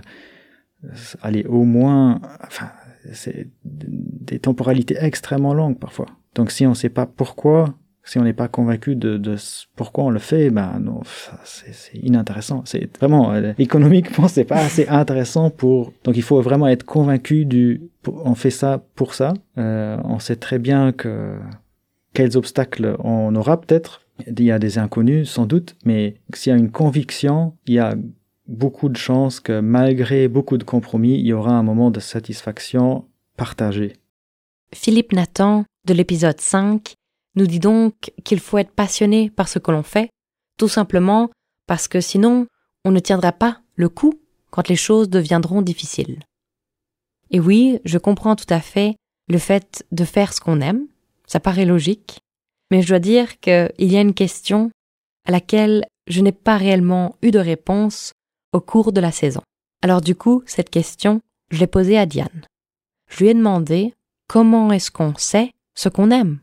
allez, 1.22 1.44
au 1.44 1.64
moins, 1.64 2.20
enfin, 2.46 2.70
c'est 3.12 3.48
des 3.64 4.38
temporalités 4.38 4.96
extrêmement 4.98 5.54
longues 5.54 5.78
parfois. 5.78 6.06
Donc 6.34 6.50
si 6.50 6.66
on 6.66 6.70
ne 6.70 6.74
sait 6.74 6.88
pas 6.88 7.06
pourquoi, 7.06 7.74
si 8.04 8.18
on 8.18 8.24
n'est 8.24 8.32
pas 8.32 8.48
convaincu 8.48 8.96
de, 8.96 9.18
de, 9.18 9.36
pourquoi 9.76 10.04
on 10.04 10.10
le 10.10 10.18
fait, 10.18 10.50
ben 10.50 10.78
non, 10.80 11.00
c'est 11.44 11.98
inintéressant. 11.98 12.62
C'est 12.64 12.96
vraiment 12.98 13.32
euh, 13.32 13.52
économiquement, 13.58 14.28
c'est 14.28 14.44
pas 14.44 14.56
assez 14.56 14.88
intéressant 14.88 15.50
pour. 15.50 15.92
Donc 16.04 16.16
il 16.16 16.22
faut 16.22 16.40
vraiment 16.40 16.68
être 16.68 16.84
convaincu 16.84 17.44
du. 17.44 17.82
On 18.06 18.34
fait 18.34 18.50
ça 18.50 18.82
pour 18.94 19.14
ça. 19.14 19.34
Euh, 19.58 19.98
on 20.04 20.18
sait 20.18 20.36
très 20.36 20.58
bien 20.58 20.92
que 20.92 21.36
quels 22.14 22.36
obstacles 22.36 22.96
on 23.00 23.34
aura 23.36 23.60
peut-être. 23.60 24.02
Il 24.26 24.42
y 24.42 24.50
a 24.50 24.58
des 24.58 24.78
inconnus 24.78 25.30
sans 25.30 25.46
doute, 25.46 25.76
mais 25.84 26.16
s'il 26.32 26.50
y 26.50 26.56
a 26.56 26.58
une 26.58 26.70
conviction, 26.70 27.54
il 27.66 27.74
y 27.74 27.78
a 27.78 27.94
beaucoup 28.48 28.88
de 28.88 28.96
chances 28.96 29.40
que 29.40 29.60
malgré 29.60 30.26
beaucoup 30.26 30.56
de 30.56 30.64
compromis, 30.64 31.14
il 31.14 31.26
y 31.26 31.32
aura 31.32 31.52
un 31.52 31.62
moment 31.62 31.90
de 31.90 32.00
satisfaction 32.00 33.06
partagée. 33.36 33.92
Philippe 34.74 35.12
Nathan, 35.12 35.64
de 35.84 35.94
l'épisode 35.94 36.40
5, 36.40 36.94
nous 37.36 37.46
dit 37.46 37.60
donc 37.60 38.12
qu'il 38.24 38.40
faut 38.40 38.58
être 38.58 38.72
passionné 38.72 39.30
par 39.30 39.48
ce 39.48 39.58
que 39.58 39.70
l'on 39.70 39.82
fait, 39.82 40.10
tout 40.56 40.68
simplement 40.68 41.30
parce 41.66 41.86
que 41.86 42.00
sinon 42.00 42.46
on 42.84 42.90
ne 42.90 42.98
tiendra 42.98 43.32
pas 43.32 43.60
le 43.76 43.88
coup 43.88 44.14
quand 44.50 44.68
les 44.68 44.76
choses 44.76 45.10
deviendront 45.10 45.62
difficiles. 45.62 46.20
Et 47.30 47.38
oui, 47.38 47.78
je 47.84 47.98
comprends 47.98 48.34
tout 48.34 48.52
à 48.52 48.60
fait 48.60 48.96
le 49.28 49.38
fait 49.38 49.84
de 49.92 50.04
faire 50.04 50.32
ce 50.32 50.40
qu'on 50.40 50.62
aime, 50.62 50.86
ça 51.26 51.38
paraît 51.38 51.66
logique, 51.66 52.20
mais 52.70 52.80
je 52.80 52.88
dois 52.88 52.98
dire 52.98 53.38
qu'il 53.40 53.70
y 53.78 53.96
a 53.96 54.00
une 54.00 54.14
question 54.14 54.70
à 55.26 55.32
laquelle 55.32 55.84
je 56.06 56.22
n'ai 56.22 56.32
pas 56.32 56.56
réellement 56.56 57.16
eu 57.20 57.30
de 57.30 57.38
réponse 57.38 58.12
au 58.52 58.60
cours 58.60 58.92
de 58.92 59.00
la 59.00 59.12
saison. 59.12 59.42
Alors 59.82 60.00
du 60.00 60.14
coup, 60.14 60.42
cette 60.46 60.70
question, 60.70 61.20
je 61.50 61.60
l'ai 61.60 61.66
posée 61.66 61.98
à 61.98 62.06
Diane. 62.06 62.46
Je 63.08 63.18
lui 63.18 63.30
ai 63.30 63.34
demandé 63.34 63.94
comment 64.28 64.72
est-ce 64.72 64.90
qu'on 64.90 65.14
sait 65.16 65.52
ce 65.74 65.88
qu'on 65.88 66.10
aime? 66.10 66.40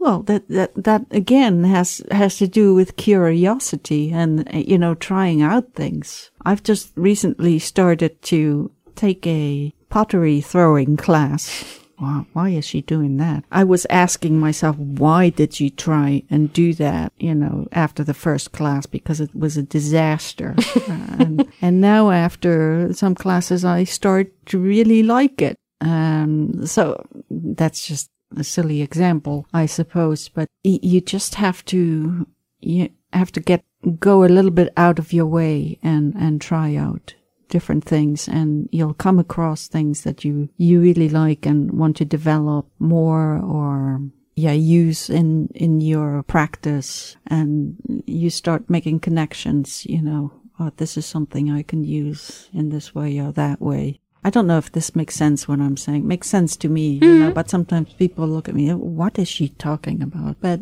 Well, 0.00 0.22
that, 0.26 0.42
that, 0.48 0.70
that 0.76 1.02
again 1.10 1.64
has, 1.64 2.02
has 2.12 2.38
to 2.38 2.46
do 2.46 2.72
with 2.72 2.96
curiosity 2.96 4.12
and, 4.12 4.44
you 4.52 4.78
know, 4.78 4.94
trying 4.94 5.42
out 5.42 5.74
things. 5.74 6.30
I've 6.46 6.62
just 6.62 6.92
recently 6.96 7.58
started 7.58 8.22
to 8.30 8.70
take 8.94 9.26
a 9.26 9.72
pottery 9.90 10.40
throwing 10.40 10.96
class. 10.96 11.64
Wow, 12.00 12.26
why 12.32 12.50
is 12.50 12.64
she 12.64 12.80
doing 12.80 13.16
that? 13.16 13.44
I 13.50 13.64
was 13.64 13.86
asking 13.90 14.38
myself, 14.38 14.76
why 14.76 15.30
did 15.30 15.58
you 15.58 15.68
try 15.68 16.22
and 16.30 16.52
do 16.52 16.72
that, 16.74 17.12
you 17.18 17.34
know, 17.34 17.66
after 17.72 18.04
the 18.04 18.14
first 18.14 18.52
class? 18.52 18.86
Because 18.86 19.20
it 19.20 19.34
was 19.34 19.56
a 19.56 19.64
disaster. 19.64 20.54
and, 20.88 21.48
and 21.60 21.80
now 21.80 22.10
after 22.10 22.92
some 22.92 23.16
classes, 23.16 23.64
I 23.64 23.82
start 23.84 24.32
to 24.46 24.58
really 24.58 25.02
like 25.02 25.42
it. 25.42 25.56
Um, 25.80 26.66
so 26.66 27.04
that's 27.30 27.86
just 27.86 28.10
a 28.36 28.44
silly 28.44 28.80
example, 28.80 29.46
I 29.52 29.66
suppose, 29.66 30.28
but 30.28 30.48
you 30.62 31.00
just 31.00 31.34
have 31.36 31.64
to, 31.66 32.26
you 32.60 32.90
have 33.12 33.32
to 33.32 33.40
get, 33.40 33.64
go 33.98 34.22
a 34.22 34.26
little 34.26 34.50
bit 34.52 34.72
out 34.76 35.00
of 35.00 35.12
your 35.12 35.26
way 35.26 35.78
and, 35.82 36.14
and 36.14 36.40
try 36.40 36.76
out 36.76 37.14
different 37.48 37.84
things 37.84 38.28
and 38.28 38.68
you'll 38.72 38.94
come 38.94 39.18
across 39.18 39.66
things 39.66 40.02
that 40.02 40.24
you, 40.24 40.48
you 40.56 40.80
really 40.80 41.08
like 41.08 41.46
and 41.46 41.72
want 41.72 41.96
to 41.96 42.04
develop 42.04 42.66
more 42.78 43.38
or 43.38 44.00
yeah, 44.36 44.52
use 44.52 45.10
in, 45.10 45.48
in 45.54 45.80
your 45.80 46.22
practice 46.22 47.16
and 47.26 47.76
you 48.06 48.30
start 48.30 48.70
making 48.70 49.00
connections, 49.00 49.84
you 49.86 50.00
know, 50.00 50.32
oh, 50.60 50.70
this 50.76 50.96
is 50.96 51.04
something 51.04 51.50
I 51.50 51.62
can 51.62 51.82
use 51.82 52.48
in 52.52 52.68
this 52.68 52.94
way 52.94 53.18
or 53.18 53.32
that 53.32 53.60
way. 53.60 53.98
I 54.24 54.30
don't 54.30 54.46
know 54.46 54.58
if 54.58 54.72
this 54.72 54.94
makes 54.94 55.14
sense 55.14 55.48
what 55.48 55.60
I'm 55.60 55.76
saying. 55.76 56.06
Makes 56.06 56.28
sense 56.28 56.56
to 56.58 56.68
me, 56.68 56.96
mm-hmm. 56.96 57.04
you 57.04 57.14
know, 57.18 57.24
mm-hmm. 57.26 57.34
but 57.34 57.50
sometimes 57.50 57.92
people 57.94 58.28
look 58.28 58.48
at 58.48 58.54
me, 58.54 58.72
what 58.74 59.18
is 59.18 59.28
she 59.28 59.48
talking 59.50 60.02
about? 60.02 60.36
But 60.40 60.60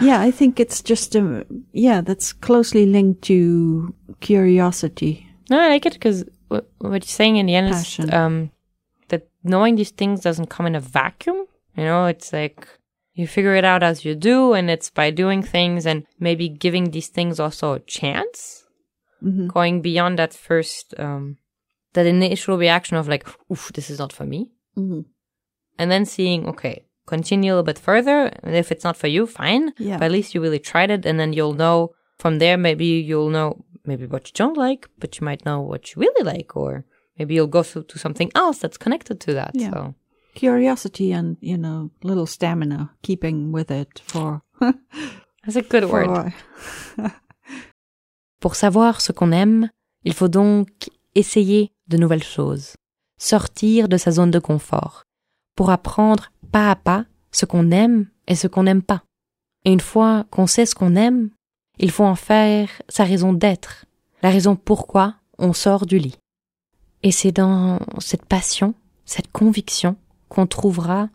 yeah, 0.00 0.20
I 0.20 0.30
think 0.30 0.60
it's 0.60 0.82
just 0.82 1.14
a, 1.14 1.46
yeah, 1.72 2.00
that's 2.00 2.32
closely 2.32 2.86
linked 2.86 3.22
to 3.22 3.94
curiosity 4.20 5.25
no, 5.50 5.60
I 5.60 5.68
like 5.68 5.86
it 5.86 5.94
because 5.94 6.24
what, 6.48 6.68
what 6.78 6.92
you're 6.92 7.02
saying 7.02 7.36
in 7.36 7.46
the 7.46 7.54
end 7.54 7.72
Passion. 7.72 8.08
is 8.08 8.14
um, 8.14 8.50
that 9.08 9.28
knowing 9.44 9.76
these 9.76 9.90
things 9.90 10.20
doesn't 10.20 10.50
come 10.50 10.66
in 10.66 10.74
a 10.74 10.80
vacuum. 10.80 11.46
You 11.76 11.84
know, 11.84 12.06
it's 12.06 12.32
like 12.32 12.68
you 13.14 13.26
figure 13.26 13.54
it 13.54 13.64
out 13.64 13.82
as 13.82 14.04
you 14.04 14.14
do, 14.14 14.52
and 14.52 14.70
it's 14.70 14.90
by 14.90 15.10
doing 15.10 15.42
things 15.42 15.86
and 15.86 16.06
maybe 16.18 16.48
giving 16.48 16.90
these 16.90 17.08
things 17.08 17.38
also 17.38 17.74
a 17.74 17.80
chance, 17.80 18.64
mm-hmm. 19.22 19.48
going 19.48 19.82
beyond 19.82 20.18
that 20.18 20.34
first, 20.34 20.94
um, 20.98 21.38
that 21.94 22.06
initial 22.06 22.58
reaction 22.58 22.96
of 22.96 23.08
like, 23.08 23.26
oof, 23.50 23.70
this 23.74 23.90
is 23.90 23.98
not 23.98 24.12
for 24.12 24.24
me. 24.24 24.50
Mm-hmm. 24.76 25.00
And 25.78 25.90
then 25.90 26.04
seeing, 26.06 26.46
okay, 26.48 26.84
continue 27.06 27.50
a 27.50 27.54
little 27.54 27.64
bit 27.64 27.78
further. 27.78 28.30
And 28.42 28.54
if 28.54 28.72
it's 28.72 28.84
not 28.84 28.96
for 28.96 29.06
you, 29.06 29.26
fine. 29.26 29.72
Yeah. 29.78 29.98
But 29.98 30.06
at 30.06 30.12
least 30.12 30.34
you 30.34 30.40
really 30.40 30.58
tried 30.58 30.90
it. 30.90 31.06
And 31.06 31.18
then 31.18 31.32
you'll 31.32 31.54
know 31.54 31.94
from 32.18 32.38
there, 32.38 32.56
maybe 32.56 32.86
you'll 32.86 33.30
know 33.30 33.64
maybe 33.86 34.06
what 34.06 34.28
you 34.28 34.32
don't 34.34 34.56
like, 34.56 34.88
but 34.98 35.18
you 35.18 35.24
might 35.24 35.44
know 35.44 35.60
what 35.60 35.94
you 35.94 36.00
really 36.00 36.24
like, 36.24 36.56
or 36.56 36.84
maybe 37.18 37.34
you'll 37.34 37.46
go 37.46 37.62
to, 37.62 37.82
to 37.82 37.98
something 37.98 38.30
else 38.34 38.58
that's 38.58 38.78
connected 38.78 39.20
to 39.20 39.34
that. 39.34 39.52
Yeah. 39.54 39.70
So. 39.70 39.94
Curiosity 40.34 41.12
and, 41.12 41.36
you 41.40 41.56
know, 41.56 41.90
little 42.02 42.26
stamina, 42.26 42.90
keeping 43.02 43.52
with 43.52 43.70
it 43.70 44.02
for. 44.06 44.42
that's 44.60 45.56
a 45.56 45.62
good 45.62 45.84
word. 45.84 46.32
Pour 48.40 48.54
savoir 48.54 49.00
ce 49.00 49.12
qu'on 49.12 49.32
aime, 49.32 49.70
il 50.04 50.12
faut 50.12 50.28
donc 50.28 50.90
essayer 51.14 51.72
de 51.88 51.96
nouvelles 51.96 52.22
choses, 52.22 52.74
sortir 53.18 53.88
de 53.88 53.96
sa 53.96 54.10
zone 54.10 54.30
de 54.30 54.38
confort, 54.38 55.04
pour 55.56 55.70
apprendre 55.70 56.30
pas 56.52 56.70
à 56.70 56.76
pas 56.76 57.06
ce 57.32 57.46
qu'on 57.46 57.70
aime 57.70 58.08
et 58.28 58.34
ce 58.34 58.46
qu'on 58.46 58.64
n'aime 58.64 58.82
pas. 58.82 59.02
Et 59.64 59.72
une 59.72 59.80
fois 59.80 60.26
qu'on 60.30 60.46
sait 60.46 60.66
ce 60.66 60.74
qu'on 60.74 60.94
aime, 60.96 61.30
il 61.78 61.90
faut 61.90 62.04
en 62.04 62.14
faire 62.14 62.68
sa 62.88 63.04
raison 63.04 63.32
d'être, 63.32 63.86
la 64.22 64.30
raison 64.30 64.56
pourquoi 64.56 65.14
on 65.38 65.52
sort 65.52 65.86
du 65.86 65.98
lit. 65.98 66.16
Et 67.02 67.12
c'est 67.12 67.32
dans 67.32 67.78
cette 67.98 68.24
passion, 68.24 68.74
cette 69.04 69.30
conviction 69.30 69.96
qu'on 70.28 70.46
trouvera 70.46 71.08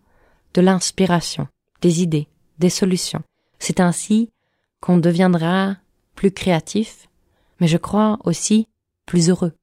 de 0.53 0.61
l'inspiration, 0.61 1.47
des 1.81 2.01
idées, 2.01 2.27
des 2.59 2.69
solutions. 2.69 3.23
C'est 3.59 3.79
ainsi 3.79 4.29
qu'on 4.79 4.97
deviendra 4.97 5.75
plus 6.15 6.31
créatif, 6.31 7.07
mais 7.59 7.67
je 7.67 7.77
crois 7.77 8.19
aussi 8.23 8.67
plus 9.05 9.29
heureux. 9.29 9.53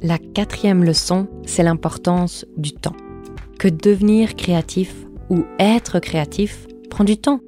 La 0.00 0.18
quatrième 0.18 0.84
leçon, 0.84 1.26
c'est 1.44 1.62
l'importance 1.62 2.46
du 2.56 2.72
temps. 2.72 2.96
Que 3.58 3.68
devenir 3.68 4.36
créatif 4.36 4.94
ou 5.30 5.44
être 5.58 5.98
créatif 6.00 6.66
prend 6.90 7.04
du 7.04 7.16
temps. 7.16 7.40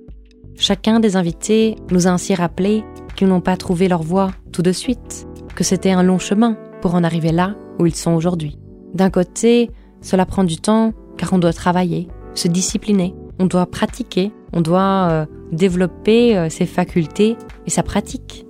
Chacun 0.57 1.01
des 1.01 1.17
invités 1.17 1.77
nous 1.91 2.07
a 2.07 2.11
ainsi 2.11 2.35
rappelé 2.35 2.85
qu'ils 3.17 3.29
n'ont 3.29 3.41
pas 3.41 3.57
trouvé 3.57 3.89
leur 3.89 4.03
voie 4.03 4.31
tout 4.53 4.63
de 4.63 4.73
suite, 4.73 5.27
que 5.55 5.65
c'était 5.65 5.91
un 5.91 6.03
long 6.03 6.19
chemin 6.19 6.57
pour 6.81 6.95
en 6.95 7.05
arriver 7.05 7.33
là 7.33 7.55
où 7.79 7.87
ils 7.87 7.95
sont 7.95 8.13
aujourd'hui. 8.13 8.59
D'un 8.95 9.11
côté, 9.11 9.71
cela 10.01 10.27
prend 10.27 10.45
du 10.45 10.57
temps 10.57 10.93
car 11.17 11.33
on 11.33 11.39
doit 11.39 11.53
travailler, 11.53 12.09
se 12.35 12.49
discipliner, 12.49 13.15
on 13.39 13.47
doit 13.47 13.67
pratiquer, 13.67 14.33
on 14.53 14.61
doit 14.61 15.09
euh, 15.11 15.27
développer 15.53 16.37
euh, 16.37 16.49
ses 16.49 16.67
facultés 16.67 17.37
et 17.67 17.71
sa 17.71 17.83
pratique. 17.83 18.47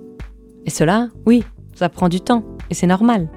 Et 0.65 0.69
cela, 0.69 1.09
oui, 1.25 1.43
ça 1.75 1.89
prend 1.89 2.09
du 2.09 2.21
temps 2.21 2.43
et 2.69 2.73
c'est 2.73 2.87
normal. 2.87 3.29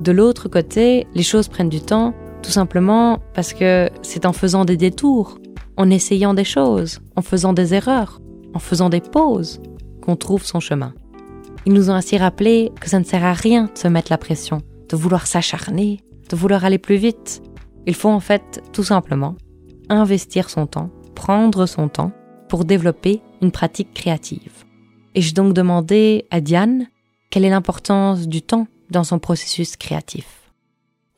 De 0.00 0.12
l'autre 0.12 0.48
côté, 0.48 1.06
les 1.14 1.22
choses 1.22 1.48
prennent 1.48 1.68
du 1.68 1.80
temps 1.80 2.14
tout 2.48 2.52
simplement 2.52 3.18
parce 3.34 3.52
que 3.52 3.90
c'est 4.00 4.24
en 4.24 4.32
faisant 4.32 4.64
des 4.64 4.78
détours, 4.78 5.38
en 5.76 5.90
essayant 5.90 6.32
des 6.32 6.44
choses, 6.44 7.00
en 7.14 7.20
faisant 7.20 7.52
des 7.52 7.74
erreurs, 7.74 8.22
en 8.54 8.58
faisant 8.58 8.88
des 8.88 9.02
pauses, 9.02 9.60
qu'on 10.00 10.16
trouve 10.16 10.42
son 10.46 10.58
chemin. 10.58 10.94
Ils 11.66 11.74
nous 11.74 11.90
ont 11.90 11.92
ainsi 11.92 12.16
rappelé 12.16 12.72
que 12.80 12.88
ça 12.88 13.00
ne 13.00 13.04
sert 13.04 13.22
à 13.22 13.34
rien 13.34 13.64
de 13.64 13.76
se 13.76 13.86
mettre 13.86 14.10
la 14.10 14.16
pression, 14.16 14.62
de 14.88 14.96
vouloir 14.96 15.26
s'acharner, 15.26 16.00
de 16.30 16.36
vouloir 16.36 16.64
aller 16.64 16.78
plus 16.78 16.96
vite. 16.96 17.42
Il 17.86 17.94
faut 17.94 18.08
en 18.08 18.20
fait 18.20 18.62
tout 18.72 18.84
simplement 18.84 19.34
investir 19.90 20.48
son 20.48 20.66
temps, 20.66 20.88
prendre 21.14 21.66
son 21.66 21.88
temps 21.88 22.12
pour 22.48 22.64
développer 22.64 23.20
une 23.42 23.52
pratique 23.52 23.92
créative. 23.92 24.64
Et 25.14 25.20
j'ai 25.20 25.32
donc 25.32 25.52
demandé 25.52 26.24
à 26.30 26.40
Diane 26.40 26.86
quelle 27.28 27.44
est 27.44 27.50
l'importance 27.50 28.26
du 28.26 28.40
temps 28.40 28.68
dans 28.90 29.04
son 29.04 29.18
processus 29.18 29.76
créatif. 29.76 30.37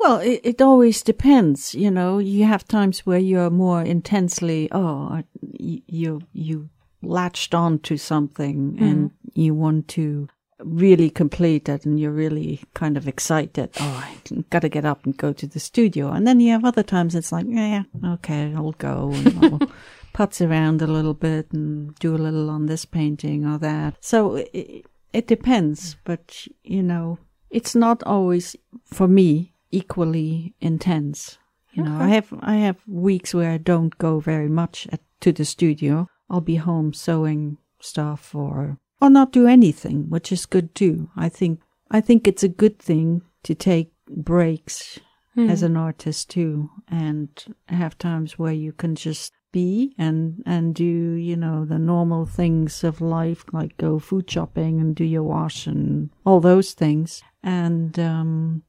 Well, 0.01 0.19
it, 0.19 0.41
it 0.43 0.63
always 0.63 1.03
depends. 1.03 1.75
You 1.75 1.91
know, 1.91 2.19
you 2.19 2.45
have 2.45 2.67
times 2.67 3.05
where 3.05 3.19
you're 3.19 3.51
more 3.51 3.83
intensely, 3.83 4.69
oh, 4.73 5.23
you, 5.43 6.23
you 6.33 6.71
latched 7.03 7.55
on 7.55 7.81
to 7.81 7.99
something 7.99 8.73
mm. 8.73 8.81
and 8.81 9.11
you 9.35 9.55
want 9.55 9.89
to 9.89 10.29
really 10.65 11.11
complete 11.11 11.69
it 11.69 11.85
and 11.85 12.01
you're 12.01 12.11
really 12.11 12.63
kind 12.73 12.97
of 12.97 13.07
excited. 13.07 13.71
Oh, 13.79 14.05
I 14.05 14.43
got 14.49 14.61
to 14.61 14.69
get 14.71 14.87
up 14.87 15.05
and 15.05 15.17
go 15.17 15.35
to 15.35 15.47
the 15.47 15.61
studio. 15.61 16.11
And 16.11 16.27
then 16.27 16.41
you 16.41 16.53
have 16.53 16.65
other 16.65 16.83
times 16.83 17.15
it's 17.15 17.33
like, 17.33 17.47
yeah, 17.49 17.83
okay, 18.05 18.55
I'll 18.57 18.73
go 18.73 19.13
and 19.13 19.45
I'll 19.45 19.71
putz 20.15 20.47
around 20.47 20.81
a 20.81 20.87
little 20.87 21.15
bit 21.15 21.53
and 21.53 21.95
do 21.97 22.15
a 22.15 22.19
little 22.19 22.49
on 22.49 22.67
this 22.67 22.87
painting 22.87 23.47
or 23.47 23.59
that. 23.59 23.97
So 24.01 24.37
it, 24.37 24.87
it 25.13 25.27
depends, 25.27 25.97
but 26.05 26.47
you 26.63 26.83
know, 26.83 27.19
it's 27.51 27.75
not 27.75 28.03
always 28.05 28.57
for 28.85 29.09
me 29.09 29.53
equally 29.71 30.55
intense. 30.61 31.39
You 31.73 31.85
know, 31.85 31.99
I 32.01 32.09
have 32.09 32.35
I 32.41 32.57
have 32.57 32.79
weeks 32.87 33.33
where 33.33 33.53
I 33.53 33.59
don't 33.59 33.97
go 33.99 34.19
very 34.19 34.49
much 34.49 34.89
at, 34.91 35.01
to 35.21 35.33
the 35.33 35.45
studio. 35.45 36.09
I'll 36.29 36.41
be 36.41 36.57
home 36.57 36.93
sewing 36.93 37.59
stuff 37.81 38.35
or 38.35 38.79
or 39.01 39.09
not 39.09 39.33
do 39.33 39.47
anything, 39.47 40.11
which 40.11 40.33
is 40.33 40.47
good 40.47 40.75
too. 40.75 41.11
I 41.17 41.29
think 41.29 41.61
I 41.91 42.01
think 42.01 42.27
it's 42.27 42.43
a 42.43 42.49
good 42.49 42.79
thing 42.79 43.23
to 43.45 43.55
take 43.55 43.93
breaks 44.09 44.99
mm. 45.37 45.51
as 45.51 45.63
an 45.63 45.77
artist 45.77 46.31
too 46.31 46.71
and 46.89 47.29
have 47.69 47.97
times 47.99 48.39
where 48.39 48.53
you 48.53 48.73
can 48.73 48.95
just 48.95 49.33
be 49.53 49.95
and 49.99 50.43
and 50.47 50.75
do 50.77 50.85
you 50.85 51.37
know 51.37 51.65
the 51.65 51.79
normal 51.79 52.25
things 52.25 52.85
of 52.85 53.01
life 53.01 53.45
like 53.53 53.77
go 53.79 53.99
food 53.99 54.31
shopping 54.31 54.81
and 54.81 54.95
do 54.95 55.05
your 55.05 55.25
wash 55.25 55.67
and 55.67 56.11
all 56.25 56.39
those 56.39 56.73
things 56.73 57.21
and 57.43 57.99
um 57.99 58.63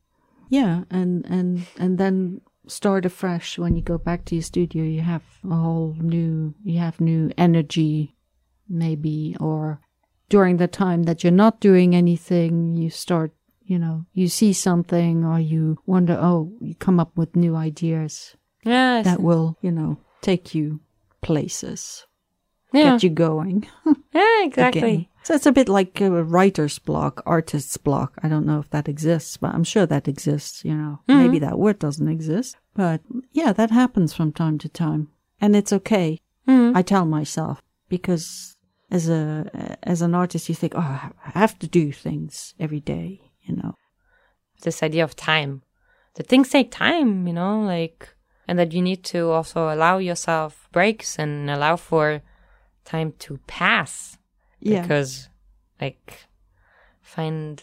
yeah, 0.51 0.83
and 0.91 1.25
and 1.27 1.65
and 1.79 1.97
then 1.97 2.41
start 2.67 3.05
afresh 3.05 3.57
when 3.57 3.73
you 3.75 3.81
go 3.81 3.97
back 3.97 4.25
to 4.25 4.35
your 4.35 4.43
studio. 4.43 4.83
You 4.83 4.99
have 4.99 5.23
a 5.49 5.55
whole 5.55 5.95
new, 5.97 6.53
you 6.63 6.77
have 6.79 6.99
new 6.99 7.31
energy, 7.37 8.15
maybe, 8.67 9.37
or 9.39 9.79
during 10.27 10.57
the 10.57 10.67
time 10.67 11.03
that 11.03 11.23
you're 11.23 11.31
not 11.31 11.61
doing 11.61 11.95
anything, 11.95 12.75
you 12.75 12.89
start, 12.89 13.31
you 13.63 13.79
know, 13.79 14.05
you 14.13 14.27
see 14.27 14.51
something 14.51 15.23
or 15.23 15.39
you 15.39 15.79
wonder, 15.85 16.19
oh, 16.19 16.51
you 16.59 16.75
come 16.75 16.99
up 16.99 17.15
with 17.15 17.33
new 17.33 17.55
ideas. 17.55 18.35
Yeah. 18.65 19.03
That 19.03 19.21
will, 19.21 19.57
you 19.61 19.71
know, 19.71 19.99
take 20.21 20.53
you 20.53 20.81
places. 21.21 22.05
Yeah. 22.73 22.91
Get 22.91 23.03
you 23.03 23.09
going. 23.09 23.67
yeah, 24.13 24.43
exactly. 24.43 24.81
Again. 24.81 25.07
So 25.23 25.35
it's 25.35 25.45
a 25.45 25.51
bit 25.51 25.69
like 25.69 26.01
a 26.01 26.23
writer's 26.23 26.79
block, 26.79 27.21
artist's 27.25 27.77
block. 27.77 28.13
I 28.23 28.27
don't 28.27 28.45
know 28.45 28.59
if 28.59 28.69
that 28.71 28.87
exists, 28.87 29.37
but 29.37 29.53
I'm 29.53 29.63
sure 29.63 29.85
that 29.85 30.07
exists, 30.07 30.65
you 30.65 30.73
know. 30.73 30.99
Mm-hmm. 31.07 31.19
Maybe 31.19 31.39
that 31.39 31.59
word 31.59 31.79
doesn't 31.79 32.07
exist. 32.07 32.57
But 32.75 33.01
yeah, 33.31 33.53
that 33.53 33.69
happens 33.69 34.13
from 34.13 34.31
time 34.31 34.57
to 34.59 34.69
time. 34.69 35.09
And 35.39 35.55
it's 35.55 35.73
okay. 35.73 36.19
Mm-hmm. 36.47 36.75
I 36.75 36.81
tell 36.81 37.05
myself 37.05 37.61
because 37.87 38.57
as 38.89 39.09
a 39.09 39.77
as 39.83 40.01
an 40.01 40.15
artist 40.15 40.49
you 40.49 40.55
think, 40.55 40.73
"Oh, 40.75 40.79
I 40.79 41.29
have 41.33 41.57
to 41.59 41.67
do 41.67 41.91
things 41.91 42.55
every 42.59 42.79
day," 42.79 43.31
you 43.43 43.55
know. 43.55 43.75
This 44.63 44.83
idea 44.83 45.03
of 45.03 45.15
time. 45.15 45.61
That 46.15 46.27
things 46.27 46.49
take 46.49 46.71
time, 46.71 47.27
you 47.27 47.33
know, 47.33 47.61
like 47.61 48.09
and 48.47 48.57
that 48.59 48.73
you 48.73 48.81
need 48.81 49.03
to 49.05 49.29
also 49.29 49.73
allow 49.73 49.97
yourself 49.97 50.67
breaks 50.71 51.17
and 51.17 51.49
allow 51.49 51.75
for 51.75 52.21
time 52.83 53.13
to 53.19 53.39
pass 53.47 54.17
yeah. 54.61 54.81
because 54.81 55.29
like 55.79 56.27
find 57.01 57.61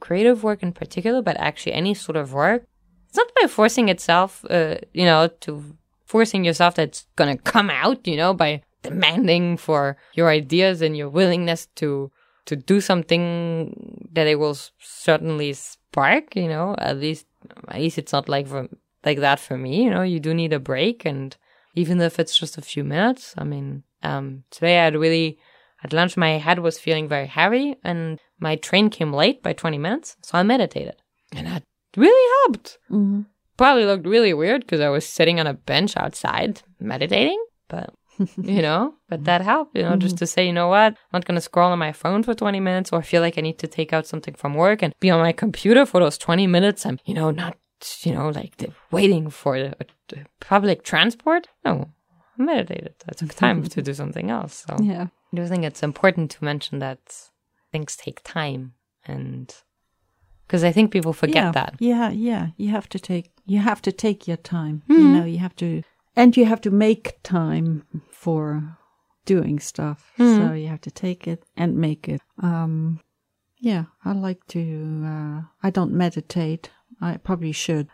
creative 0.00 0.42
work 0.42 0.62
in 0.62 0.72
particular 0.72 1.22
but 1.22 1.36
actually 1.38 1.72
any 1.72 1.94
sort 1.94 2.16
of 2.16 2.32
work 2.32 2.64
it's 3.08 3.16
not 3.16 3.30
by 3.40 3.46
forcing 3.46 3.88
itself 3.88 4.44
uh, 4.50 4.76
you 4.92 5.04
know 5.04 5.28
to 5.40 5.76
forcing 6.06 6.44
yourself 6.44 6.74
that's 6.74 7.06
gonna 7.16 7.36
come 7.36 7.70
out 7.70 8.06
you 8.06 8.16
know 8.16 8.32
by 8.32 8.62
demanding 8.82 9.56
for 9.56 9.96
your 10.14 10.28
ideas 10.28 10.80
and 10.80 10.96
your 10.96 11.08
willingness 11.08 11.66
to 11.76 12.10
to 12.46 12.56
do 12.56 12.80
something 12.80 14.08
that 14.12 14.26
it 14.26 14.36
will 14.36 14.56
certainly 14.80 15.52
spark 15.52 16.34
you 16.34 16.48
know 16.48 16.74
at 16.78 16.96
least 16.96 17.26
at 17.68 17.80
least 17.80 17.98
it's 17.98 18.12
not 18.12 18.28
like 18.28 18.48
for 18.48 18.68
like 19.04 19.18
that 19.18 19.38
for 19.38 19.56
me 19.56 19.84
you 19.84 19.90
know 19.90 20.02
you 20.02 20.18
do 20.18 20.32
need 20.32 20.52
a 20.52 20.58
break 20.58 21.04
and 21.04 21.36
even 21.74 22.00
if 22.00 22.18
it's 22.18 22.36
just 22.36 22.58
a 22.58 22.62
few 22.62 22.82
minutes 22.82 23.34
i 23.38 23.44
mean 23.44 23.82
um 24.02 24.42
today 24.50 24.78
i 24.78 24.84
had 24.84 24.96
really 24.96 25.38
at 25.82 25.92
lunch, 25.92 26.16
my 26.16 26.38
head 26.38 26.58
was 26.58 26.78
feeling 26.78 27.08
very 27.08 27.26
heavy 27.26 27.76
and 27.82 28.18
my 28.38 28.56
train 28.56 28.90
came 28.90 29.12
late 29.12 29.42
by 29.42 29.52
20 29.52 29.78
minutes. 29.78 30.16
So 30.22 30.38
I 30.38 30.42
meditated 30.42 30.96
and 31.32 31.46
that 31.46 31.62
really 31.96 32.30
helped. 32.42 32.78
Mm-hmm. 32.90 33.22
Probably 33.56 33.84
looked 33.84 34.06
really 34.06 34.32
weird 34.32 34.62
because 34.62 34.80
I 34.80 34.88
was 34.88 35.06
sitting 35.06 35.38
on 35.38 35.46
a 35.46 35.54
bench 35.54 35.96
outside 35.96 36.62
meditating, 36.78 37.42
but 37.68 37.92
you 38.36 38.62
know, 38.62 38.94
but 39.08 39.24
that 39.24 39.40
helped, 39.40 39.76
you 39.76 39.82
know, 39.82 39.90
mm-hmm. 39.90 40.00
just 40.00 40.18
to 40.18 40.26
say, 40.26 40.46
you 40.46 40.52
know 40.52 40.68
what, 40.68 40.92
I'm 40.92 40.96
not 41.12 41.24
going 41.24 41.36
to 41.36 41.40
scroll 41.40 41.70
on 41.70 41.78
my 41.78 41.92
phone 41.92 42.22
for 42.22 42.34
20 42.34 42.60
minutes 42.60 42.92
or 42.92 43.02
feel 43.02 43.22
like 43.22 43.38
I 43.38 43.40
need 43.40 43.58
to 43.60 43.66
take 43.66 43.92
out 43.92 44.06
something 44.06 44.34
from 44.34 44.54
work 44.54 44.82
and 44.82 44.94
be 45.00 45.10
on 45.10 45.20
my 45.20 45.32
computer 45.32 45.86
for 45.86 46.00
those 46.00 46.18
20 46.18 46.46
minutes. 46.46 46.84
I'm, 46.84 46.98
you 47.04 47.14
know, 47.14 47.30
not, 47.30 47.56
you 48.02 48.12
know, 48.12 48.28
like 48.28 48.56
the, 48.58 48.72
waiting 48.90 49.30
for 49.30 49.58
the, 49.58 49.74
the 50.08 50.26
public 50.40 50.82
transport. 50.82 51.48
No, 51.64 51.90
I 52.38 52.42
meditated. 52.42 52.94
I 53.08 53.12
took 53.12 53.34
time 53.34 53.62
to 53.68 53.82
do 53.82 53.94
something 53.94 54.30
else. 54.30 54.64
So 54.66 54.76
yeah. 54.82 55.06
I 55.32 55.36
do 55.36 55.46
think 55.46 55.64
it's 55.64 55.82
important 55.82 56.30
to 56.32 56.44
mention 56.44 56.78
that 56.80 57.30
things 57.72 57.96
take 57.96 58.20
time 58.24 58.74
and 59.04 59.54
because 60.46 60.64
I 60.64 60.72
think 60.72 60.90
people 60.90 61.12
forget 61.12 61.44
yeah, 61.44 61.52
that. 61.52 61.76
Yeah, 61.78 62.10
yeah. 62.10 62.48
You 62.56 62.70
have 62.70 62.88
to 62.88 62.98
take 62.98 63.30
you 63.46 63.60
have 63.60 63.80
to 63.82 63.92
take 63.92 64.26
your 64.26 64.36
time. 64.36 64.82
Mm-hmm. 64.88 65.00
You 65.00 65.08
know, 65.08 65.24
you 65.24 65.38
have 65.38 65.54
to 65.56 65.84
and 66.16 66.36
you 66.36 66.44
have 66.44 66.60
to 66.62 66.72
make 66.72 67.22
time 67.22 67.84
for 68.10 68.76
doing 69.24 69.60
stuff. 69.60 70.10
Mm-hmm. 70.18 70.48
So 70.48 70.52
you 70.54 70.66
have 70.66 70.80
to 70.80 70.90
take 70.90 71.28
it 71.28 71.44
and 71.56 71.76
make 71.76 72.08
it. 72.08 72.20
Um 72.42 73.00
yeah, 73.58 73.84
I 74.04 74.12
like 74.12 74.44
to 74.48 75.04
uh 75.06 75.42
I 75.62 75.70
don't 75.70 75.92
meditate. 75.92 76.70
I 77.00 77.18
probably 77.18 77.52
should. 77.52 77.86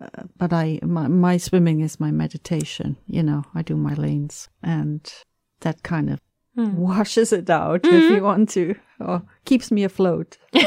Uh, 0.00 0.22
but 0.38 0.52
I 0.52 0.78
my, 0.82 1.08
my 1.08 1.36
swimming 1.36 1.80
is 1.80 2.00
my 2.00 2.10
meditation, 2.10 2.96
you 3.06 3.22
know. 3.22 3.44
I 3.54 3.60
do 3.60 3.76
my 3.76 3.92
lanes 3.92 4.48
and 4.62 5.12
that 5.60 5.82
kind 5.82 6.08
of 6.08 6.20
mm. 6.58 6.74
washes 6.76 7.32
it 7.32 7.48
out 7.50 7.82
mm. 7.84 7.92
if 7.92 8.10
you 8.10 8.22
want 8.22 8.46
to, 8.46 8.74
or 9.00 9.22
keeps 9.44 9.70
me 9.70 9.84
afloat. 9.84 10.38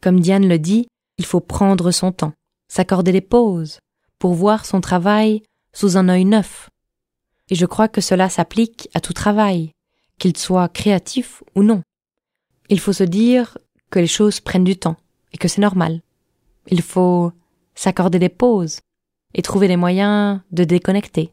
Comme 0.00 0.20
Diane 0.20 0.48
le 0.48 0.58
dit, 0.58 0.86
il 1.18 1.26
faut 1.26 1.40
prendre 1.40 1.90
son 1.90 2.12
temps, 2.12 2.32
s'accorder 2.68 3.12
des 3.12 3.20
pauses, 3.20 3.80
pour 4.18 4.32
voir 4.34 4.64
son 4.64 4.80
travail 4.80 5.42
sous 5.72 5.96
un 5.96 6.08
œil 6.08 6.24
neuf. 6.24 6.70
Et 7.50 7.54
je 7.54 7.66
crois 7.66 7.88
que 7.88 8.00
cela 8.00 8.28
s'applique 8.28 8.88
à 8.94 9.00
tout 9.00 9.12
travail, 9.12 9.72
qu'il 10.18 10.36
soit 10.36 10.68
créatif 10.68 11.42
ou 11.54 11.62
non. 11.62 11.82
Il 12.68 12.78
faut 12.78 12.92
se 12.92 13.04
dire 13.04 13.58
que 13.90 13.98
les 13.98 14.06
choses 14.06 14.40
prennent 14.40 14.64
du 14.64 14.76
temps 14.76 14.96
et 15.32 15.38
que 15.38 15.48
c'est 15.48 15.60
normal. 15.60 16.00
Il 16.68 16.82
faut 16.82 17.32
s'accorder 17.74 18.18
des 18.18 18.28
pauses 18.28 18.80
et 19.34 19.42
trouver 19.42 19.68
les 19.68 19.76
moyens 19.76 20.40
de 20.52 20.64
déconnecter 20.64 21.32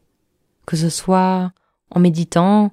que 0.68 0.76
ce 0.76 0.90
soit 0.90 1.50
en 1.90 1.98
méditant, 1.98 2.70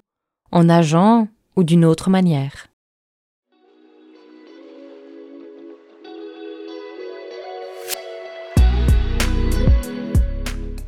en 0.51 0.65
nageant 0.65 1.29
ou 1.55 1.63
d'une 1.63 1.85
autre 1.85 2.09
manière. 2.09 2.67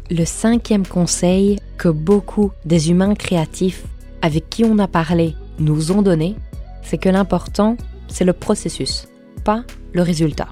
Le 0.10 0.26
cinquième 0.26 0.86
conseil 0.86 1.62
que 1.78 1.88
beaucoup 1.88 2.52
des 2.66 2.92
humains 2.92 3.16
créatifs 3.16 3.86
avec 4.22 4.50
qui 4.50 4.66
on 4.66 4.78
a 4.78 4.90
parlé 4.90 5.34
nous 5.60 5.94
ont 5.94 6.02
donné, 6.02 6.36
c'est 6.82 6.98
que 6.98 7.08
l'important, 7.08 7.78
c'est 8.10 8.26
le 8.26 8.34
processus, 8.34 9.08
pas 9.46 9.64
le 9.94 10.02
résultat. 10.02 10.50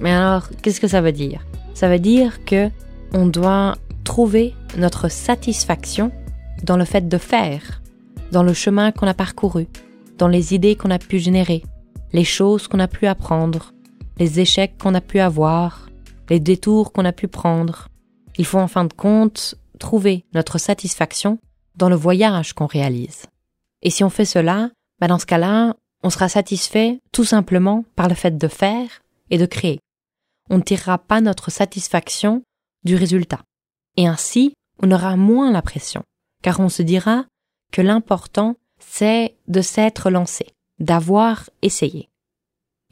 Mais 0.00 0.12
alors, 0.12 0.48
qu'est-ce 0.62 0.80
que 0.80 0.88
ça 0.88 1.02
veut 1.02 1.12
dire? 1.12 1.44
Ça 1.74 1.90
veut 1.90 1.98
dire 1.98 2.46
que 2.46 2.70
on 3.12 3.26
doit 3.26 3.76
trouver 4.04 4.54
notre 4.76 5.08
satisfaction 5.08 6.12
dans 6.62 6.76
le 6.76 6.84
fait 6.84 7.08
de 7.08 7.18
faire, 7.18 7.82
dans 8.32 8.42
le 8.42 8.52
chemin 8.52 8.92
qu'on 8.92 9.06
a 9.06 9.14
parcouru, 9.14 9.68
dans 10.18 10.28
les 10.28 10.54
idées 10.54 10.76
qu'on 10.76 10.90
a 10.90 10.98
pu 10.98 11.18
générer, 11.18 11.62
les 12.12 12.24
choses 12.24 12.68
qu'on 12.68 12.80
a 12.80 12.88
pu 12.88 13.06
apprendre, 13.06 13.72
les 14.18 14.40
échecs 14.40 14.76
qu'on 14.78 14.94
a 14.94 15.00
pu 15.00 15.20
avoir, 15.20 15.88
les 16.30 16.40
détours 16.40 16.92
qu'on 16.92 17.04
a 17.04 17.12
pu 17.12 17.28
prendre. 17.28 17.88
Il 18.38 18.44
faut 18.44 18.58
en 18.58 18.68
fin 18.68 18.84
de 18.84 18.92
compte 18.92 19.54
trouver 19.78 20.24
notre 20.34 20.58
satisfaction 20.58 21.38
dans 21.76 21.88
le 21.88 21.96
voyage 21.96 22.52
qu'on 22.52 22.66
réalise. 22.66 23.26
Et 23.82 23.90
si 23.90 24.02
on 24.04 24.10
fait 24.10 24.24
cela, 24.24 24.70
bah 25.00 25.08
dans 25.08 25.18
ce 25.18 25.26
cas-là, 25.26 25.74
on 26.02 26.10
sera 26.10 26.28
satisfait 26.28 27.00
tout 27.12 27.24
simplement 27.24 27.84
par 27.94 28.08
le 28.08 28.14
fait 28.14 28.36
de 28.36 28.48
faire 28.48 28.88
et 29.30 29.38
de 29.38 29.46
créer. 29.46 29.80
On 30.50 30.58
ne 30.58 30.62
tirera 30.62 30.98
pas 30.98 31.20
notre 31.20 31.50
satisfaction 31.50 32.42
du 32.84 32.94
résultat. 32.94 33.40
Et 33.96 34.06
ainsi, 34.06 34.52
on 34.82 34.90
aura 34.90 35.16
moins 35.16 35.50
la 35.50 35.62
pression, 35.62 36.02
car 36.42 36.60
on 36.60 36.68
se 36.68 36.82
dira 36.82 37.24
que 37.72 37.82
l'important, 37.82 38.56
c'est 38.78 39.34
de 39.48 39.60
s'être 39.60 40.10
lancé, 40.10 40.46
d'avoir 40.78 41.48
essayé. 41.62 42.08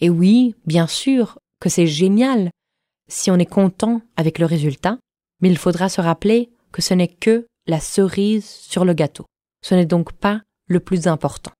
Et 0.00 0.10
oui, 0.10 0.54
bien 0.66 0.86
sûr 0.86 1.38
que 1.60 1.68
c'est 1.68 1.86
génial 1.86 2.50
si 3.08 3.30
on 3.30 3.38
est 3.38 3.46
content 3.46 4.00
avec 4.16 4.38
le 4.38 4.46
résultat, 4.46 4.98
mais 5.40 5.50
il 5.50 5.58
faudra 5.58 5.88
se 5.88 6.00
rappeler 6.00 6.50
que 6.72 6.82
ce 6.82 6.94
n'est 6.94 7.08
que 7.08 7.46
la 7.66 7.80
cerise 7.80 8.46
sur 8.46 8.84
le 8.84 8.94
gâteau. 8.94 9.26
Ce 9.62 9.74
n'est 9.74 9.86
donc 9.86 10.12
pas 10.12 10.42
le 10.68 10.80
plus 10.80 11.06
important. 11.06 11.52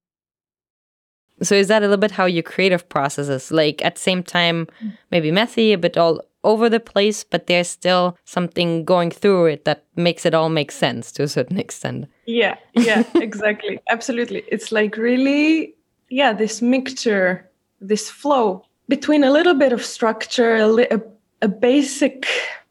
So 1.43 1.55
is 1.55 1.67
that 1.67 1.79
a 1.79 1.81
little 1.81 1.99
bit 1.99 2.13
how 2.19 2.27
your 2.27 2.45
creative 2.45 2.87
processes? 2.89 3.51
Like 3.51 3.85
at 3.85 3.93
the 3.93 3.99
same 3.99 4.23
time, 4.23 4.67
maybe 5.11 5.33
messy, 5.33 5.77
but 5.77 5.97
all 5.97 6.21
over 6.45 6.69
the 6.69 6.81
place, 6.81 7.25
but 7.25 7.47
there's 7.47 7.69
still 7.69 8.17
something 8.25 8.85
going 8.85 9.11
through 9.11 9.47
it 9.47 9.65
that 9.65 9.85
makes 9.97 10.25
it 10.25 10.35
all 10.35 10.49
make 10.49 10.71
sense 10.71 11.11
to 11.13 11.23
a 11.23 11.29
certain 11.29 11.59
extent. 11.65 12.07
Yeah, 12.27 12.57
yeah, 12.75 13.03
exactly. 13.15 13.81
Absolutely. 13.91 14.45
It's 14.49 14.71
like 14.71 14.97
really, 14.97 15.75
yeah, 16.11 16.33
this 16.33 16.63
mixture, 16.63 17.51
this 17.81 18.11
flow 18.11 18.65
between 18.89 19.25
a 19.25 19.31
little 19.31 19.55
bit 19.55 19.73
of 19.73 19.85
structure, 19.85 20.57
a, 20.57 20.95
a, 20.95 21.01
a 21.43 21.49
basic, 21.49 22.27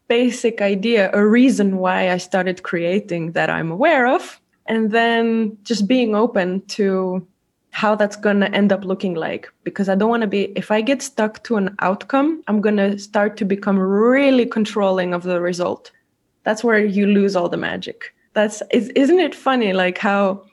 basic 0.08 0.62
idea, 0.62 1.10
a 1.14 1.26
reason 1.26 1.78
why 1.78 2.12
I 2.12 2.18
started 2.18 2.64
creating 2.64 3.32
that 3.32 3.50
I'm 3.50 3.72
aware 3.72 4.08
of, 4.08 4.40
and 4.68 4.92
then 4.92 5.58
just 5.64 5.88
being 5.88 6.16
open 6.16 6.62
to 6.68 7.28
how 7.74 7.96
that's 7.96 8.16
going 8.16 8.40
to 8.40 8.54
end 8.54 8.72
up 8.72 8.86
looking 8.86 9.16
like 9.16 9.52
because 9.64 9.90
I 9.90 9.96
don't 9.96 10.10
want 10.10 10.22
to 10.22 10.28
be 10.28 10.44
if 10.56 10.70
I 10.70 10.80
get 10.80 11.02
stuck 11.02 11.44
to 11.46 11.56
an 11.56 11.76
outcome, 11.80 12.44
I'm 12.48 12.62
going 12.62 12.78
to 12.78 13.00
start 13.00 13.36
to 13.38 13.46
become 13.46 13.80
really 13.80 14.46
controlling 14.46 15.12
of 15.14 15.24
the 15.24 15.42
result. 15.42 15.92
That's 16.44 16.64
where 16.64 16.86
you 16.86 17.08
lose 17.08 17.36
all 17.36 17.50
the 17.50 17.58
magic. 17.58 18.14
That's 18.34 18.62
isn't 18.72 19.20
it 19.20 19.34
funny 19.34 19.74
like 19.74 19.98
how 19.98 20.44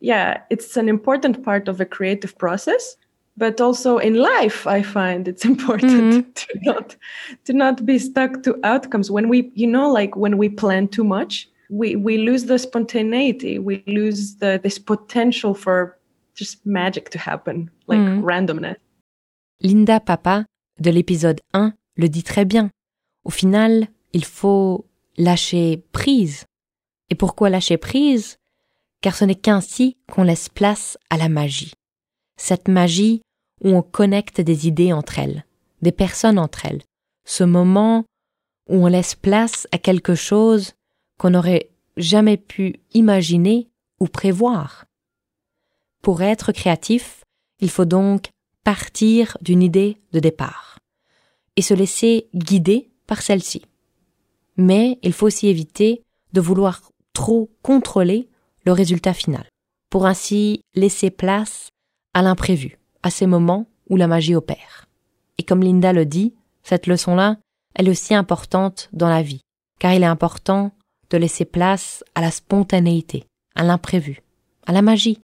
yeah, 0.00 0.40
it's 0.48 0.76
an 0.78 0.88
important 0.88 1.44
part 1.44 1.68
of 1.68 1.80
a 1.80 1.84
creative 1.84 2.36
process, 2.38 2.96
but 3.36 3.60
also 3.60 3.98
in 3.98 4.14
life 4.14 4.66
I 4.66 4.82
find 4.82 5.28
it's 5.28 5.44
important 5.54 5.92
mm-hmm. 5.92 6.30
to 6.32 6.46
not 6.62 6.96
to 7.44 7.52
not 7.52 7.84
be 7.84 7.98
stuck 7.98 8.42
to 8.44 8.58
outcomes 8.64 9.10
when 9.10 9.28
we 9.28 9.52
you 9.54 9.66
know 9.66 9.92
like 9.92 10.16
when 10.16 10.38
we 10.38 10.48
plan 10.48 10.88
too 10.88 11.04
much 11.04 11.50
we 11.68 11.96
we 11.96 12.16
lose 12.18 12.44
the 12.44 12.58
spontaneity 12.58 13.58
we 13.58 13.82
lose 13.86 14.36
the 14.36 14.60
this 14.62 14.78
potential 14.78 15.54
for 15.54 15.96
just 16.34 16.64
magic 16.64 17.10
to 17.10 17.18
happen 17.18 17.70
like 17.88 18.00
mm. 18.00 18.22
randomness. 18.24 18.76
Linda 19.60 20.00
Papa 20.00 20.44
de 20.80 20.90
l'épisode 20.90 21.40
1 21.52 21.74
le 21.96 22.08
dit 22.08 22.22
très 22.22 22.44
bien. 22.44 22.70
Au 23.24 23.30
final 23.30 23.88
il 24.12 24.24
faut 24.24 24.86
lâcher 25.16 25.84
prise. 25.92 26.44
Et 27.10 27.14
pourquoi 27.14 27.50
lâcher 27.50 27.76
prise? 27.76 28.36
Car 29.00 29.14
ce 29.14 29.24
n'est 29.24 29.34
qu'ainsi 29.34 29.96
qu'on 30.10 30.22
laisse 30.22 30.48
place 30.48 30.98
à 31.10 31.16
la 31.16 31.28
magie. 31.28 31.72
Cette 32.38 32.68
magie 32.68 33.22
où 33.62 33.70
on 33.70 33.82
connecte 33.82 34.40
des 34.40 34.66
idées 34.66 34.92
entre 34.92 35.18
elles 35.18 35.44
des 35.82 35.92
personnes 35.92 36.38
entre 36.38 36.64
elles. 36.66 36.82
Ce 37.26 37.44
moment 37.44 38.04
où 38.68 38.84
on 38.84 38.86
laisse 38.86 39.14
place 39.14 39.68
à 39.72 39.78
quelque 39.78 40.14
chose 40.14 40.72
qu'on 41.18 41.30
n'aurait 41.30 41.70
jamais 41.96 42.36
pu 42.36 42.80
imaginer 42.94 43.68
ou 44.00 44.06
prévoir. 44.06 44.86
Pour 46.02 46.22
être 46.22 46.52
créatif, 46.52 47.24
il 47.60 47.70
faut 47.70 47.84
donc 47.84 48.30
partir 48.64 49.38
d'une 49.40 49.62
idée 49.62 49.96
de 50.12 50.20
départ 50.20 50.78
et 51.56 51.62
se 51.62 51.74
laisser 51.74 52.28
guider 52.34 52.90
par 53.06 53.22
celle-ci. 53.22 53.62
Mais 54.56 54.98
il 55.02 55.12
faut 55.12 55.26
aussi 55.26 55.48
éviter 55.48 56.02
de 56.32 56.40
vouloir 56.40 56.82
trop 57.12 57.50
contrôler 57.62 58.28
le 58.64 58.72
résultat 58.72 59.14
final, 59.14 59.46
pour 59.90 60.06
ainsi 60.06 60.62
laisser 60.74 61.10
place 61.10 61.68
à 62.14 62.22
l'imprévu, 62.22 62.78
à 63.02 63.10
ces 63.10 63.26
moments 63.26 63.66
où 63.88 63.96
la 63.96 64.06
magie 64.06 64.34
opère. 64.34 64.88
Et 65.38 65.42
comme 65.42 65.62
Linda 65.62 65.92
le 65.92 66.06
dit, 66.06 66.34
cette 66.62 66.86
leçon-là, 66.86 67.36
elle 67.74 67.88
est 67.88 67.90
aussi 67.90 68.14
importante 68.14 68.88
dans 68.92 69.08
la 69.08 69.22
vie, 69.22 69.40
car 69.78 69.92
il 69.92 70.02
est 70.02 70.06
important 70.06 70.72
de 71.10 71.18
laisser 71.18 71.44
place 71.44 72.04
à 72.14 72.20
la 72.20 72.30
spontanéité, 72.30 73.24
à 73.54 73.62
l'imprévu, 73.62 74.22
à 74.66 74.72
la 74.72 74.82
magie. 74.82 75.18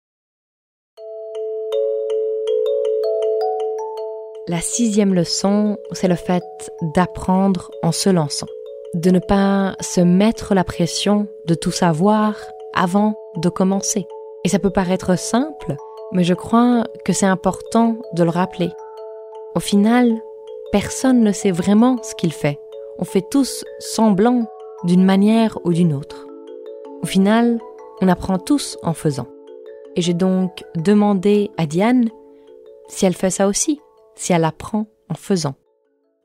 La 4.49 4.63
sixième 4.63 5.13
leçon, 5.13 5.77
c'est 5.93 6.09
le 6.09 6.15
fait 6.15 6.43
d'apprendre 6.95 7.71
en 7.83 7.93
se 7.93 8.09
lançant, 8.09 8.47
de 8.95 9.11
ne 9.11 9.19
pas 9.19 9.77
se 9.83 10.01
mettre 10.01 10.55
la 10.55 10.65
pression 10.65 11.27
de 11.45 11.55
tout 11.55 11.71
savoir 11.71 12.35
avant 12.73 13.15
de 13.37 13.51
commencer. 13.51 14.07
Et 14.45 14.49
ça 14.49 14.59
peut 14.59 14.71
paraître 14.71 15.19
simple, 15.19 15.77
mais 16.13 16.25
je 16.25 16.33
crois 16.33 16.85
que 17.05 17.13
c'est 17.13 17.27
important 17.27 17.99
de 18.15 18.25
le 18.25 18.31
rappeler. 18.31 18.71
Au 19.55 19.61
final, 19.61 20.19
personne 20.73 21.21
ne 21.21 21.33
sait 21.33 21.51
vraiment 21.51 22.03
ce 22.03 22.15
qu'il 22.15 22.33
fait. 22.33 22.59
On 22.99 23.05
fait 23.05 23.25
tous 23.31 23.67
semblant 23.81 24.47
d'une 24.85 25.05
manière 25.05 25.59
ou 25.65 25.75
d'une 25.75 25.93
autre. 25.93 26.27
Au 27.03 27.07
final, 27.07 27.59
on 28.01 28.09
apprend 28.09 28.39
tous 28.39 28.79
en 28.83 28.95
faisant. 28.95 29.27
Et 29.95 30.01
j'ai 30.01 30.15
donc 30.15 30.65
demandé 30.75 31.51
à 31.59 31.67
Diane 31.67 32.09
si 32.89 33.05
elle 33.05 33.15
fait 33.15 33.29
ça 33.29 33.47
aussi, 33.47 33.79
si 34.19 34.33
elle 34.33 34.45
apprend 34.45 34.87
en 35.09 35.15
faisant. 35.15 35.57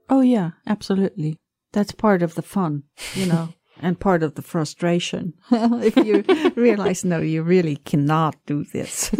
Oh 0.10 0.22
yeah, 0.22 0.52
absolutely. 0.68 1.40
That's 1.72 1.92
part 1.92 2.22
of 2.22 2.36
the 2.36 2.42
fun, 2.42 2.84
you 3.16 3.26
know, 3.26 3.50
and 3.82 4.00
part 4.00 4.24
of 4.24 4.36
the 4.36 4.42
frustration. 4.42 5.34
if 5.52 5.96
you 5.96 6.24
realize, 6.56 7.06
no, 7.06 7.20
you 7.20 7.44
really 7.44 7.78
cannot 7.78 8.36
do 8.46 8.64
this. 8.74 9.12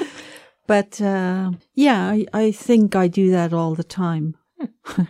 but 0.66 1.00
uh, 1.00 1.52
yeah, 1.74 2.10
I, 2.10 2.26
I 2.32 2.52
think 2.52 2.96
I 2.96 3.08
do 3.08 3.30
that 3.30 3.52
all 3.52 3.74
the 3.74 3.84
time. 3.84 4.36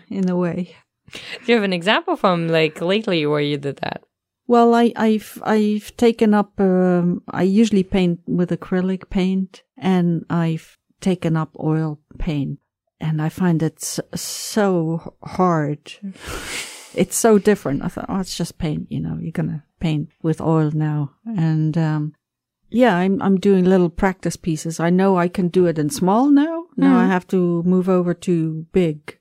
in 0.08 0.28
a 0.28 0.36
way. 0.36 0.74
Do 1.12 1.52
you 1.52 1.54
have 1.54 1.64
an 1.64 1.72
example 1.72 2.16
from 2.16 2.48
like 2.48 2.80
lately 2.80 3.26
where 3.26 3.40
you 3.40 3.58
did 3.58 3.76
that? 3.78 4.02
Well, 4.46 4.74
I, 4.74 4.92
have 4.96 5.42
I've 5.44 5.96
taken 5.96 6.34
up. 6.34 6.60
Um, 6.60 7.22
I 7.28 7.42
usually 7.42 7.84
paint 7.84 8.20
with 8.26 8.50
acrylic 8.50 9.08
paint, 9.08 9.62
and 9.76 10.24
I've 10.28 10.78
taken 11.00 11.36
up 11.36 11.56
oil 11.60 12.00
paint, 12.18 12.58
and 13.02 13.20
I 13.20 13.28
find 13.28 13.62
it 13.62 13.82
so 14.14 15.14
hard. 15.22 15.92
it's 16.94 17.16
so 17.16 17.38
different. 17.38 17.84
I 17.84 17.88
thought, 17.88 18.06
oh, 18.08 18.20
it's 18.20 18.36
just 18.36 18.56
paint. 18.56 18.86
You 18.90 19.00
know, 19.00 19.18
you're 19.20 19.32
gonna 19.32 19.64
paint 19.80 20.08
with 20.22 20.40
oil 20.40 20.70
now, 20.72 21.12
and 21.26 21.76
um, 21.76 22.14
yeah, 22.70 22.96
I'm 22.96 23.20
I'm 23.20 23.38
doing 23.38 23.64
little 23.64 23.90
practice 23.90 24.36
pieces. 24.36 24.80
I 24.80 24.88
know 24.88 25.18
I 25.18 25.28
can 25.28 25.48
do 25.48 25.66
it 25.66 25.78
in 25.78 25.90
small 25.90 26.30
now. 26.30 26.64
Now 26.76 26.96
mm. 26.96 27.00
I 27.00 27.06
have 27.08 27.26
to 27.28 27.62
move 27.64 27.90
over 27.90 28.14
to 28.14 28.66
big 28.72 29.18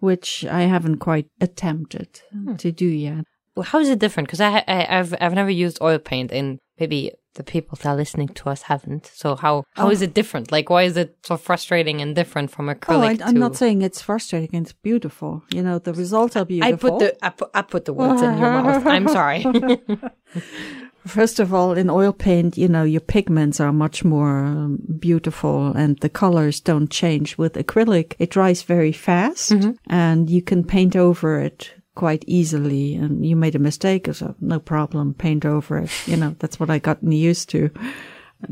which 0.00 0.44
I 0.44 0.62
haven't 0.62 0.98
quite 0.98 1.28
attempted 1.40 2.20
hmm. 2.30 2.56
to 2.56 2.72
do 2.72 2.86
yet. 2.86 3.24
Well, 3.54 3.64
how 3.64 3.78
is 3.80 3.88
it 3.88 3.98
different? 3.98 4.28
Because 4.28 4.40
I, 4.40 4.62
I, 4.68 4.84
have 4.84 5.14
I've 5.20 5.34
never 5.34 5.50
used 5.50 5.80
oil 5.80 5.98
paint, 5.98 6.30
and 6.30 6.58
maybe 6.78 7.12
the 7.36 7.44
people 7.44 7.76
that 7.76 7.86
are 7.86 7.96
listening 7.96 8.28
to 8.28 8.50
us 8.50 8.62
haven't. 8.62 9.06
So 9.14 9.36
how 9.36 9.64
how 9.74 9.86
oh. 9.86 9.90
is 9.90 10.02
it 10.02 10.12
different? 10.12 10.50
Like, 10.50 10.68
why 10.68 10.82
is 10.82 10.96
it 10.96 11.16
so 11.22 11.36
frustrating 11.36 12.00
and 12.00 12.14
different 12.14 12.50
from 12.50 12.66
acrylic? 12.66 13.20
Oh, 13.20 13.24
I, 13.24 13.28
am 13.28 13.36
not 13.38 13.56
saying 13.56 13.82
it's 13.82 14.02
frustrating. 14.02 14.60
It's 14.62 14.72
beautiful. 14.72 15.44
You 15.52 15.62
know, 15.62 15.78
the 15.78 15.94
results 15.94 16.36
are 16.36 16.44
beautiful. 16.44 16.74
I 16.74 16.90
put 16.90 16.98
the 16.98 17.24
I 17.24 17.28
put, 17.30 17.50
I 17.54 17.62
put 17.62 17.84
the 17.84 17.92
words 17.92 18.22
in 18.22 18.36
your 18.38 18.50
mouth. 18.50 18.86
I'm 18.86 19.08
sorry. 19.18 19.44
First 21.06 21.38
of 21.38 21.54
all, 21.54 21.72
in 21.72 21.88
oil 21.88 22.12
paint, 22.12 22.58
you 22.58 22.66
know, 22.66 22.82
your 22.82 23.00
pigments 23.00 23.60
are 23.60 23.72
much 23.72 24.04
more 24.04 24.40
um, 24.40 24.80
beautiful 24.98 25.68
and 25.68 25.96
the 26.00 26.08
colors 26.08 26.58
don't 26.58 26.90
change. 26.90 27.38
With 27.38 27.54
acrylic, 27.54 28.14
it 28.18 28.30
dries 28.30 28.62
very 28.62 28.90
fast 28.90 29.52
mm-hmm. 29.52 29.72
and 29.86 30.28
you 30.28 30.42
can 30.42 30.64
paint 30.64 30.96
over 30.96 31.38
it 31.38 31.70
quite 31.96 32.24
easily. 32.28 32.94
And 32.94 33.26
you 33.26 33.34
made 33.34 33.56
a 33.56 33.58
mistake, 33.58 34.08
so 34.14 34.36
no 34.40 34.60
problem, 34.60 35.14
paint 35.14 35.44
over 35.44 35.78
it. 35.78 35.90
You 36.06 36.16
know, 36.16 36.36
that's 36.38 36.60
what 36.60 36.70
I 36.70 36.78
gotten 36.78 37.10
used 37.10 37.48
to 37.50 37.70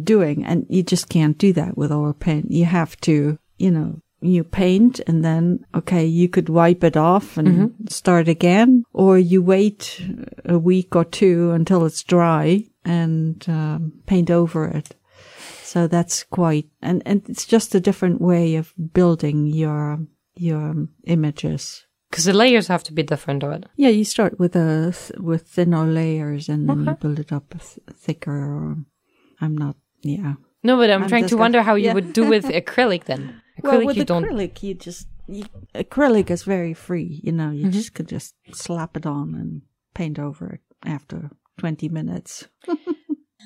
doing. 0.02 0.44
And 0.44 0.66
you 0.68 0.82
just 0.82 1.08
can't 1.08 1.38
do 1.38 1.52
that 1.52 1.78
with 1.78 1.92
oil 1.92 2.14
paint. 2.14 2.50
You 2.50 2.64
have 2.64 2.96
to, 3.02 3.38
you 3.58 3.70
know, 3.70 4.00
you 4.20 4.42
paint 4.42 5.00
and 5.06 5.22
then, 5.22 5.64
okay, 5.74 6.06
you 6.06 6.28
could 6.28 6.48
wipe 6.48 6.82
it 6.82 6.96
off 6.96 7.36
and 7.36 7.48
mm-hmm. 7.48 7.86
start 7.88 8.26
again, 8.26 8.84
or 8.92 9.18
you 9.18 9.42
wait 9.42 10.00
a 10.46 10.58
week 10.58 10.96
or 10.96 11.04
two 11.04 11.50
until 11.50 11.84
it's 11.84 12.02
dry 12.02 12.64
and 12.84 13.44
um, 13.48 13.92
paint 14.06 14.30
over 14.30 14.66
it. 14.66 14.96
So 15.62 15.86
that's 15.88 16.22
quite, 16.22 16.68
and, 16.80 17.02
and 17.04 17.22
it's 17.28 17.44
just 17.44 17.74
a 17.74 17.80
different 17.80 18.20
way 18.20 18.54
of 18.56 18.72
building 18.94 19.46
your, 19.46 19.98
your 20.36 20.86
images. 21.04 21.84
Because 22.14 22.26
the 22.26 22.32
layers 22.32 22.68
have 22.68 22.84
to 22.84 22.92
be 22.92 23.02
different, 23.02 23.42
of 23.42 23.50
it. 23.50 23.66
Yeah, 23.74 23.88
you 23.88 24.04
start 24.04 24.38
with 24.38 24.54
a 24.54 24.94
with 25.18 25.48
thinner 25.48 25.84
layers 25.84 26.48
and 26.48 26.68
then 26.68 26.82
okay. 26.82 26.90
you 26.90 26.96
build 26.96 27.18
it 27.18 27.32
up 27.32 27.50
th- 27.50 27.80
thicker. 27.92 28.30
Or 28.30 28.76
I'm 29.40 29.58
not, 29.58 29.74
yeah. 30.02 30.34
No, 30.62 30.76
but 30.76 30.92
I'm, 30.92 31.02
I'm 31.02 31.08
trying 31.08 31.26
to 31.26 31.36
wonder 31.36 31.60
how 31.60 31.74
you 31.74 31.92
would 31.92 32.12
do 32.12 32.28
with 32.28 32.44
acrylic 32.62 33.06
then. 33.06 33.42
Acrylic, 33.58 33.62
well, 33.64 33.86
with 33.86 33.96
you 33.96 34.04
don't. 34.04 34.24
acrylic, 34.24 34.62
you 34.62 34.74
just 34.74 35.08
you, 35.26 35.44
acrylic 35.74 36.30
is 36.30 36.44
very 36.44 36.72
free. 36.72 37.20
You 37.24 37.32
know, 37.32 37.50
you 37.50 37.62
mm-hmm. 37.62 37.72
just 37.72 37.94
could 37.94 38.06
just 38.08 38.36
slap 38.52 38.96
it 38.96 39.06
on 39.06 39.34
and 39.34 39.62
paint 39.92 40.20
over 40.20 40.50
it 40.50 40.60
after 40.86 41.30
twenty 41.58 41.88
minutes. 41.88 42.46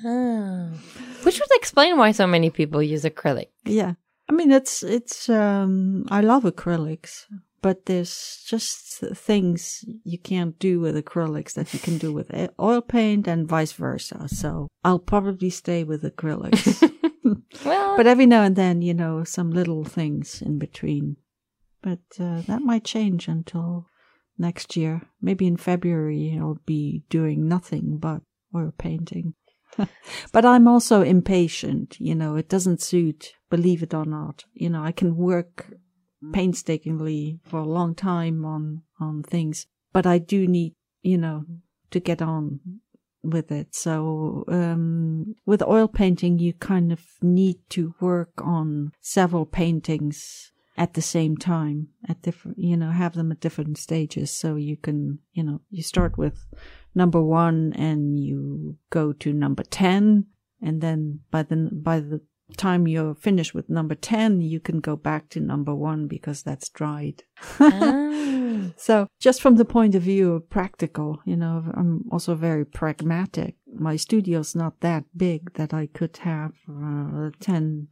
oh. 0.05 0.69
Which 1.23 1.39
would 1.39 1.55
explain 1.55 1.97
why 1.97 2.11
so 2.11 2.27
many 2.27 2.51
people 2.51 2.83
use 2.83 3.03
acrylic. 3.03 3.47
Yeah, 3.65 3.93
I 4.29 4.33
mean 4.33 4.51
it's 4.51 4.83
it's. 4.83 5.27
um 5.27 6.05
I 6.11 6.21
love 6.21 6.43
acrylics, 6.43 7.25
but 7.61 7.85
there's 7.85 8.43
just 8.45 8.99
things 8.99 9.85
you 10.03 10.17
can't 10.17 10.57
do 10.59 10.79
with 10.79 10.95
acrylics 10.95 11.53
that 11.53 11.73
you 11.73 11.79
can 11.79 11.97
do 11.97 12.13
with 12.13 12.31
oil 12.59 12.81
paint 12.81 13.27
and 13.27 13.47
vice 13.47 13.73
versa. 13.73 14.27
So 14.27 14.67
I'll 14.83 14.99
probably 14.99 15.49
stay 15.49 15.83
with 15.83 16.03
acrylics. 16.03 16.89
well, 17.65 17.97
but 17.97 18.07
every 18.07 18.25
now 18.25 18.43
and 18.43 18.55
then, 18.55 18.81
you 18.81 18.93
know, 18.93 19.23
some 19.23 19.51
little 19.51 19.83
things 19.83 20.41
in 20.41 20.57
between. 20.57 21.17
But 21.81 21.99
uh, 22.19 22.41
that 22.41 22.61
might 22.61 22.83
change 22.83 23.27
until 23.27 23.87
next 24.37 24.75
year. 24.75 25.01
Maybe 25.21 25.47
in 25.47 25.57
February, 25.57 26.37
I'll 26.39 26.59
be 26.65 27.03
doing 27.09 27.47
nothing 27.47 27.97
but 27.97 28.21
oil 28.55 28.73
painting. 28.77 29.33
but 30.31 30.45
I'm 30.45 30.67
also 30.67 31.01
impatient. 31.01 31.97
You 31.99 32.15
know, 32.15 32.35
it 32.35 32.49
doesn't 32.49 32.81
suit, 32.81 33.33
believe 33.49 33.83
it 33.83 33.93
or 33.93 34.05
not. 34.05 34.45
You 34.53 34.69
know, 34.69 34.83
I 34.83 34.91
can 34.91 35.15
work 35.15 35.73
painstakingly 36.33 37.39
for 37.43 37.59
a 37.59 37.65
long 37.67 37.95
time 37.95 38.45
on, 38.45 38.83
on 38.99 39.23
things, 39.23 39.67
but 39.93 40.05
I 40.05 40.17
do 40.17 40.47
need, 40.47 40.73
you 41.01 41.17
know, 41.17 41.45
to 41.91 41.99
get 41.99 42.21
on 42.21 42.59
with 43.23 43.51
it. 43.51 43.75
So 43.75 44.45
um, 44.47 45.35
with 45.45 45.61
oil 45.61 45.87
painting, 45.87 46.39
you 46.39 46.53
kind 46.53 46.91
of 46.91 47.01
need 47.21 47.57
to 47.69 47.93
work 47.99 48.33
on 48.37 48.91
several 49.01 49.45
paintings 49.45 50.51
at 50.79 50.93
the 50.93 51.01
same 51.01 51.35
time 51.35 51.89
at 52.07 52.21
different 52.21 52.57
you 52.57 52.77
know 52.77 52.89
have 52.89 53.13
them 53.13 53.33
at 53.33 53.41
different 53.41 53.77
stages 53.77 54.31
so 54.31 54.55
you 54.55 54.77
can 54.77 55.19
you 55.33 55.43
know 55.43 55.59
you 55.69 55.83
start 55.83 56.17
with 56.17 56.47
number 56.95 57.21
1 57.21 57.73
and 57.73 58.17
you 58.17 58.77
go 58.89 59.11
to 59.11 59.33
number 59.33 59.63
10 59.63 60.25
and 60.61 60.81
then 60.81 61.19
by 61.31 61.43
the 61.43 61.69
by 61.73 61.99
the 61.99 62.21
time 62.57 62.87
you're 62.87 63.15
finished 63.15 63.53
with 63.53 63.69
number 63.69 63.95
10, 63.95 64.41
you 64.41 64.59
can 64.59 64.79
go 64.79 64.95
back 64.95 65.29
to 65.29 65.39
number 65.39 65.73
one 65.73 66.07
because 66.07 66.43
that's 66.43 66.69
dried. 66.69 67.23
ah. 67.59 68.05
So 68.77 69.07
just 69.19 69.41
from 69.41 69.55
the 69.55 69.65
point 69.65 69.95
of 69.95 70.03
view 70.03 70.33
of 70.33 70.49
practical, 70.49 71.19
you 71.25 71.35
know, 71.35 71.63
I'm 71.73 72.05
also 72.11 72.35
very 72.35 72.65
pragmatic. 72.65 73.55
My 73.73 73.95
studio's 73.95 74.55
not 74.55 74.81
that 74.81 75.05
big 75.15 75.53
that 75.53 75.73
I 75.73 75.87
could 75.87 76.17
have 76.17 76.53
uh, 76.69 77.29
10 77.39 77.87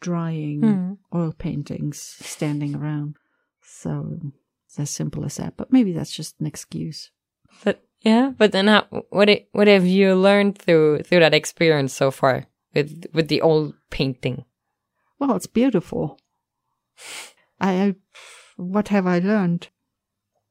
drying 0.00 0.60
mm. 0.60 0.98
oil 1.14 1.32
paintings 1.32 1.98
standing 2.20 2.74
around. 2.74 3.16
So 3.62 4.18
it's 4.66 4.78
as 4.78 4.90
simple 4.90 5.24
as 5.24 5.36
that. 5.36 5.56
But 5.56 5.72
maybe 5.72 5.92
that's 5.92 6.14
just 6.14 6.40
an 6.40 6.46
excuse. 6.46 7.10
But 7.62 7.82
yeah, 8.02 8.32
but 8.36 8.52
then 8.52 8.66
how, 8.66 8.86
what 9.10 9.28
it, 9.28 9.48
what 9.52 9.68
have 9.68 9.86
you 9.86 10.14
learned 10.14 10.58
through 10.58 11.02
through 11.04 11.20
that 11.20 11.34
experience 11.34 11.94
so 11.94 12.10
far 12.10 12.46
with 12.74 13.06
with 13.12 13.28
the 13.28 13.40
old 13.40 13.74
painting? 13.90 14.44
Well, 15.18 15.36
it's 15.36 15.46
beautiful. 15.46 16.18
I, 17.60 17.72
I 17.72 17.94
what 18.56 18.88
have 18.88 19.06
I 19.06 19.18
learned? 19.18 19.68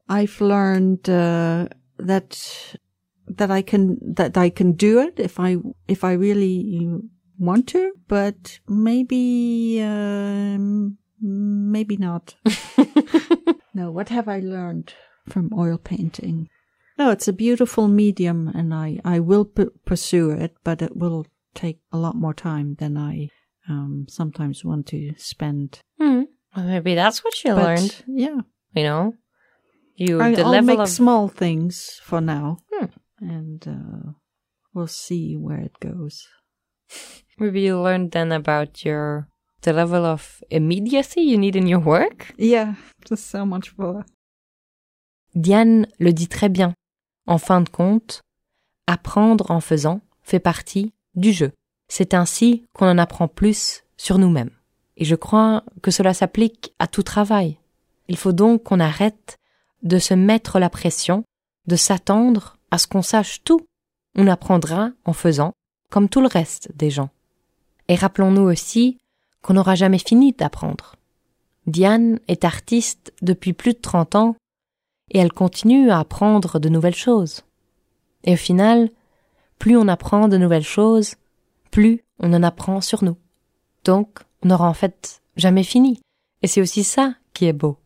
I've 0.10 0.42
learned 0.42 1.10
uh, 1.10 1.68
that 1.98 2.78
that 3.28 3.52
I 3.52 3.62
can 3.62 3.98
that 4.16 4.38
I 4.38 4.50
can 4.50 4.74
do 4.74 5.00
it 5.00 5.20
if 5.20 5.40
I 5.40 5.58
if 5.88 6.04
I 6.04 6.14
really 6.14 7.00
want 7.40 7.68
to, 7.70 7.94
but 8.08 8.60
maybe 8.68 9.82
um, 9.82 10.98
maybe 11.22 11.98
not. 11.98 12.36
no, 13.74 13.92
what 13.92 14.10
have 14.10 14.28
I 14.28 14.40
learned 14.40 14.94
from 15.28 15.52
oil 15.58 15.78
painting? 15.78 16.50
No, 16.98 17.10
it's 17.10 17.28
a 17.28 17.34
beautiful 17.34 17.88
medium, 17.88 18.50
and 18.50 18.74
I 18.74 19.00
I 19.04 19.20
will 19.20 19.46
p- 19.46 19.66
pursue 19.86 20.32
it, 20.32 20.56
but 20.64 20.82
it 20.82 20.96
will 20.96 21.26
take 21.54 21.80
a 21.92 21.98
lot 21.98 22.16
more 22.16 22.34
time 22.34 22.76
than 22.80 22.98
I 22.98 23.30
um, 23.70 24.06
sometimes 24.10 24.66
want 24.66 24.88
to 24.88 25.14
spend. 25.18 25.80
Mm. 26.02 26.26
Well, 26.56 26.66
maybe 26.66 26.96
that's 26.96 27.24
what 27.24 27.44
you 27.44 27.54
but, 27.54 27.64
learned. 27.64 28.04
Yeah, 28.08 28.42
you 28.76 28.84
know, 28.84 29.14
you 29.96 30.22
I, 30.22 30.36
the 30.36 30.44
I'll 30.44 30.52
level 30.52 30.68
make 30.68 30.80
of 30.80 30.90
small 30.90 31.28
things 31.28 32.00
for 32.04 32.22
now, 32.22 32.58
hmm. 32.72 32.86
and 33.20 33.68
uh, 33.68 34.12
we'll 34.74 34.88
see 34.88 35.36
where 35.36 35.60
it 35.60 35.80
goes. 35.80 36.28
Maybe 37.40 37.62
you 37.62 37.80
learned 37.82 38.12
then 38.12 38.32
about 38.32 38.86
your 38.86 39.28
the 39.62 39.74
level 39.74 40.06
of 40.06 40.44
immediacy 40.50 41.22
you 41.22 41.38
need 41.38 41.56
in 41.56 41.68
your 41.68 41.80
work. 41.80 42.34
Yeah, 42.38 42.76
just 43.08 43.30
so 43.30 43.46
much 43.46 43.78
more. 43.78 44.06
Diane 45.36 45.88
le 46.00 46.12
dit 46.12 46.28
très 46.28 46.50
bien. 46.50 46.76
En 47.26 47.40
fin 47.40 47.62
de 47.62 47.70
compte, 47.70 48.22
apprendre 48.86 49.50
en 49.50 49.62
faisant 49.62 50.02
fait 50.22 50.40
partie 50.40 50.94
du 51.16 51.32
jeu. 51.32 51.52
C'est 51.88 52.14
ainsi 52.14 52.66
qu'on 52.74 52.88
en 52.88 52.98
apprend 52.98 53.28
plus 53.28 53.84
sur 53.98 54.18
nous-mêmes. 54.18 54.52
Et 54.98 55.06
je 55.06 55.16
crois 55.16 55.64
que 55.82 55.92
cela 55.92 56.14
s'applique 56.14 56.74
à 56.80 56.88
tout 56.88 57.04
travail. 57.04 57.58
Il 58.08 58.18
faut 58.18 58.32
donc 58.32 58.64
qu'on 58.64 58.80
arrête 58.80 59.38
de 59.82 59.98
se 59.98 60.14
mettre 60.14 60.60
la 60.60 60.70
pression, 60.70 61.24
de 61.68 61.76
s'attendre 61.76 62.58
à 62.72 62.78
ce 62.78 62.88
qu'on 62.88 63.02
sache 63.02 63.44
tout. 63.44 63.62
On 64.16 64.28
apprendra 64.28 64.92
en 65.06 65.14
faisant, 65.14 65.54
comme 65.90 66.10
tout 66.10 66.22
le 66.22 66.28
reste 66.28 66.70
des 66.76 66.90
gens. 66.90 67.10
Et 67.88 67.96
rappelons-nous 67.96 68.44
aussi 68.44 68.98
qu'on 69.42 69.54
n'aura 69.54 69.76
jamais 69.76 70.00
fini 70.00 70.32
d'apprendre. 70.32 70.96
Diane 71.68 72.20
est 72.28 72.46
artiste 72.46 73.14
depuis 73.22 73.54
plus 73.54 73.74
de 73.74 73.80
30 73.80 74.16
ans 74.16 74.36
et 75.12 75.20
elle 75.20 75.32
continue 75.32 75.90
à 75.90 76.00
apprendre 76.00 76.60
de 76.60 76.70
nouvelles 76.70 76.96
choses. 76.96 77.44
Et 78.24 78.34
au 78.34 78.38
final, 78.38 78.90
plus 79.64 79.78
on 79.78 79.88
apprend 79.88 80.28
de 80.28 80.36
nouvelles 80.36 80.62
choses, 80.62 81.16
plus 81.72 82.04
on 82.20 82.34
en 82.34 82.44
apprend 82.44 82.82
sur 82.82 83.02
nous. 83.02 83.16
Donc, 83.86 84.10
on 84.44 84.50
n'aura 84.50 84.68
en 84.68 84.74
fait 84.74 85.22
jamais 85.38 85.64
fini. 85.64 86.02
Et 86.42 86.48
c'est 86.48 86.60
aussi 86.60 86.84
ça 86.84 87.14
qui 87.34 87.46
est 87.46 87.54
beau. 87.54 87.78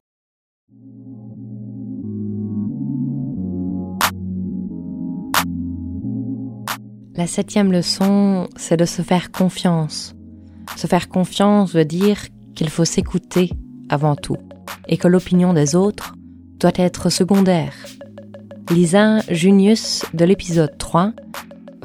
La 7.13 7.27
septième 7.27 7.71
leçon, 7.71 8.49
c'est 8.55 8.77
de 8.77 8.85
se 8.85 9.03
faire 9.03 9.31
confiance. 9.31 10.15
Se 10.77 10.87
faire 10.87 11.07
confiance 11.09 11.75
veut 11.75 11.85
dire 11.85 12.17
qu'il 12.55 12.71
faut 12.71 12.85
s'écouter 12.85 13.51
avant 13.89 14.15
tout 14.15 14.37
et 14.87 14.97
que 14.97 15.07
l'opinion 15.07 15.53
des 15.53 15.75
autres 15.75 16.15
doit 16.59 16.71
être 16.77 17.11
secondaire. 17.11 17.75
Lisa 18.71 19.19
Junius 19.29 20.05
de 20.15 20.25
l'épisode 20.25 20.75
3 20.79 21.13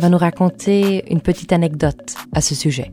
va 0.02 0.08
nous 0.08 0.18
raconter 0.18 1.04
une 1.12 1.20
petite 1.20 1.52
anecdote 1.52 2.16
à 2.32 2.40
ce 2.40 2.56
sujet. 2.56 2.90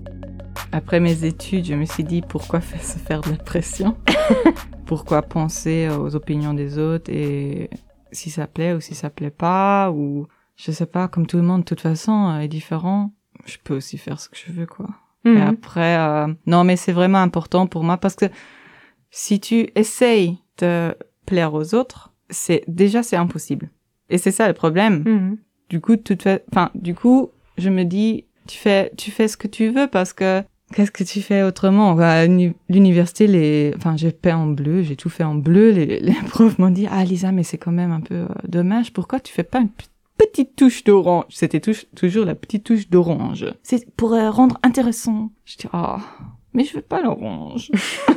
Après 0.71 0.99
mes 0.99 1.25
études, 1.25 1.65
je 1.65 1.73
me 1.73 1.85
suis 1.85 2.03
dit 2.03 2.21
pourquoi 2.21 2.61
se 2.61 2.99
faire 2.99 3.21
de 3.21 3.31
la 3.31 3.37
pression? 3.37 3.97
Pourquoi 4.85 5.21
penser 5.21 5.87
aux 5.89 6.15
opinions 6.15 6.53
des 6.53 6.79
autres 6.79 7.11
et 7.11 7.69
si 8.11 8.31
ça 8.31 8.47
plaît 8.47 8.73
ou 8.73 8.79
si 8.79 8.95
ça 8.95 9.11
plaît 9.11 9.29
pas 9.29 9.91
ou 9.91 10.27
je 10.55 10.71
sais 10.71 10.87
pas, 10.87 11.07
comme 11.07 11.25
tout 11.27 11.37
le 11.37 11.43
monde, 11.43 11.61
de 11.61 11.65
toute 11.65 11.81
façon, 11.81 12.29
euh, 12.29 12.39
est 12.39 12.47
différent. 12.47 13.11
Je 13.45 13.57
peux 13.63 13.75
aussi 13.75 13.97
faire 13.97 14.19
ce 14.19 14.29
que 14.29 14.35
je 14.35 14.51
veux, 14.51 14.65
quoi. 14.65 14.87
Et 15.25 15.29
mhm. 15.29 15.41
après, 15.41 15.97
euh, 15.97 16.27
non, 16.47 16.63
mais 16.63 16.75
c'est 16.75 16.91
vraiment 16.91 17.19
important 17.19 17.67
pour 17.67 17.83
moi 17.83 17.97
parce 17.97 18.15
que 18.15 18.25
si 19.11 19.39
tu 19.39 19.69
essayes 19.75 20.37
de 20.57 20.95
plaire 21.25 21.53
aux 21.53 21.75
autres, 21.75 22.13
c'est 22.29 22.63
déjà 22.67 23.03
c'est 23.03 23.15
impossible. 23.15 23.69
Et 24.09 24.17
c'est 24.17 24.31
ça 24.31 24.47
le 24.47 24.53
problème. 24.53 25.03
Mhm. 25.05 25.37
Du 25.69 25.81
coup, 25.81 25.95
toute 25.97 26.27
enfin, 26.51 26.69
du 26.75 26.95
coup, 26.95 27.29
je 27.57 27.69
me 27.69 27.83
dis, 27.83 28.25
tu 28.47 28.57
fais, 28.57 28.91
tu 28.97 29.11
fais 29.11 29.27
ce 29.27 29.37
que 29.37 29.47
tu 29.47 29.69
veux 29.69 29.87
parce 29.87 30.13
que 30.13 30.43
qu'est-ce 30.73 30.91
que 30.91 31.03
tu 31.03 31.21
fais 31.21 31.43
autrement? 31.43 31.97
À 31.99 32.25
l'université, 32.25 33.27
les, 33.27 33.73
enfin, 33.77 33.95
j'ai 33.97 34.11
peint 34.11 34.37
en 34.37 34.47
bleu, 34.47 34.81
j'ai 34.81 34.95
tout 34.95 35.09
fait 35.09 35.23
en 35.23 35.35
bleu. 35.35 35.71
Les, 35.71 35.99
les 35.99 36.13
profs 36.29 36.57
m'ont 36.59 36.71
dit, 36.71 36.87
ah 36.89 37.03
Lisa, 37.03 37.31
mais 37.31 37.43
c'est 37.43 37.57
quand 37.57 37.71
même 37.71 37.91
un 37.91 38.01
peu 38.01 38.15
euh, 38.15 38.27
dommage. 38.47 38.93
Pourquoi 38.93 39.19
tu 39.19 39.33
fais 39.33 39.43
pas 39.43 39.59
une 39.59 39.69
petite 40.17 40.55
touche 40.55 40.83
d'orange? 40.83 41.25
C'était 41.29 41.61
toujours 41.95 42.25
la 42.25 42.35
petite 42.35 42.63
touche 42.63 42.89
d'orange. 42.89 43.45
C'est 43.63 43.89
pour 43.95 44.13
euh, 44.13 44.29
rendre 44.31 44.57
intéressant. 44.63 45.29
Je 45.45 45.57
dis, 45.57 45.67
ah, 45.71 45.99
mais 46.53 46.63
je 46.63 46.75
veux 46.75 46.81
pas 46.81 47.01
l'orange. 47.01 47.71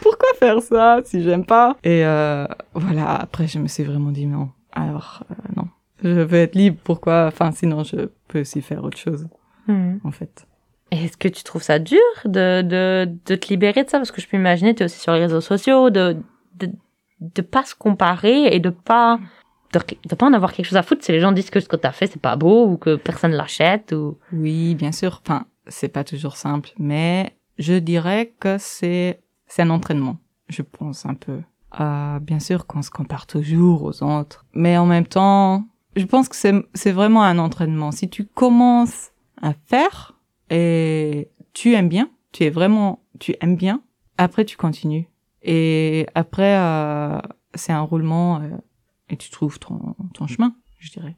Pourquoi 0.00 0.28
faire 0.38 0.60
ça 0.62 1.00
si 1.04 1.22
j'aime 1.22 1.44
pas? 1.44 1.76
Et 1.84 2.04
euh, 2.04 2.46
voilà, 2.74 3.14
après 3.14 3.46
je 3.46 3.58
me 3.58 3.68
suis 3.68 3.84
vraiment 3.84 4.10
dit 4.10 4.26
non. 4.26 4.50
Alors 4.72 5.24
euh, 5.30 5.34
non, 5.56 5.68
je 6.02 6.20
veux 6.20 6.38
être 6.38 6.54
libre. 6.54 6.78
Pourquoi? 6.84 7.26
Enfin 7.26 7.52
sinon 7.52 7.84
je 7.84 8.08
peux 8.28 8.40
aussi 8.40 8.62
faire 8.62 8.84
autre 8.84 8.98
chose. 8.98 9.28
Hmm. 9.66 9.98
En 10.04 10.10
fait. 10.10 10.46
Est-ce 10.90 11.16
que 11.16 11.28
tu 11.28 11.42
trouves 11.42 11.62
ça 11.62 11.78
dur 11.78 11.98
de, 12.26 12.60
de, 12.60 13.10
de 13.26 13.34
te 13.34 13.48
libérer 13.48 13.84
de 13.84 13.88
ça? 13.88 13.98
Parce 13.98 14.12
que 14.12 14.20
je 14.20 14.28
peux 14.28 14.36
imaginer, 14.36 14.74
tu 14.74 14.82
es 14.82 14.84
aussi 14.84 15.00
sur 15.00 15.12
les 15.14 15.20
réseaux 15.20 15.40
sociaux, 15.40 15.88
de, 15.88 16.18
de, 16.58 16.70
de 17.20 17.42
pas 17.42 17.64
se 17.64 17.74
comparer 17.74 18.54
et 18.54 18.60
de 18.60 18.70
pas 18.70 19.18
de, 19.72 20.14
pas 20.14 20.26
en 20.26 20.32
avoir 20.32 20.52
quelque 20.52 20.66
chose 20.66 20.76
à 20.76 20.82
foutre 20.82 21.04
si 21.04 21.12
les 21.12 21.20
gens 21.20 21.32
disent 21.32 21.50
que 21.50 21.60
ce 21.60 21.68
que 21.68 21.76
tu 21.76 21.86
as 21.86 21.92
fait 21.92 22.06
c'est 22.06 22.20
pas 22.20 22.36
beau 22.36 22.66
ou 22.66 22.76
que 22.76 22.96
personne 22.96 23.32
l'achète 23.32 23.92
ou 23.92 24.18
oui 24.32 24.74
bien 24.74 24.92
sûr 24.92 25.22
enfin 25.24 25.46
c'est 25.66 25.88
pas 25.88 26.04
toujours 26.04 26.36
simple 26.36 26.70
mais 26.78 27.34
je 27.58 27.74
dirais 27.74 28.34
que 28.38 28.56
c'est 28.58 29.20
c'est 29.46 29.62
un 29.62 29.70
entraînement 29.70 30.18
je 30.48 30.62
pense 30.62 31.06
un 31.06 31.14
peu 31.14 31.40
euh, 31.80 32.18
bien 32.20 32.38
sûr 32.38 32.66
qu'on 32.66 32.82
se 32.82 32.90
compare 32.90 33.26
toujours 33.26 33.84
aux 33.84 34.02
autres 34.02 34.44
mais 34.52 34.76
en 34.76 34.86
même 34.86 35.06
temps 35.06 35.64
je 35.96 36.04
pense 36.04 36.28
que 36.28 36.36
c'est 36.74 36.92
vraiment 36.92 37.22
un 37.22 37.38
entraînement 37.38 37.92
si 37.92 38.08
tu 38.08 38.24
commences 38.24 39.10
à 39.40 39.52
faire 39.66 40.14
et 40.50 41.30
tu 41.52 41.74
aimes 41.74 41.88
bien 41.88 42.10
tu 42.32 42.44
es 42.44 42.50
vraiment 42.50 43.04
tu 43.18 43.34
aimes 43.40 43.56
bien 43.56 43.82
après 44.18 44.44
tu 44.44 44.56
continues 44.56 45.08
et 45.42 46.06
après 46.14 46.56
euh, 46.56 47.18
c'est 47.54 47.72
un 47.72 47.82
roulement 47.82 48.40
euh, 48.40 48.48
et 49.08 49.16
tu 49.16 49.30
trouves 49.30 49.58
ton, 49.58 49.94
ton 50.14 50.26
chemin, 50.26 50.54
je 50.78 50.90
dirais. 50.90 51.16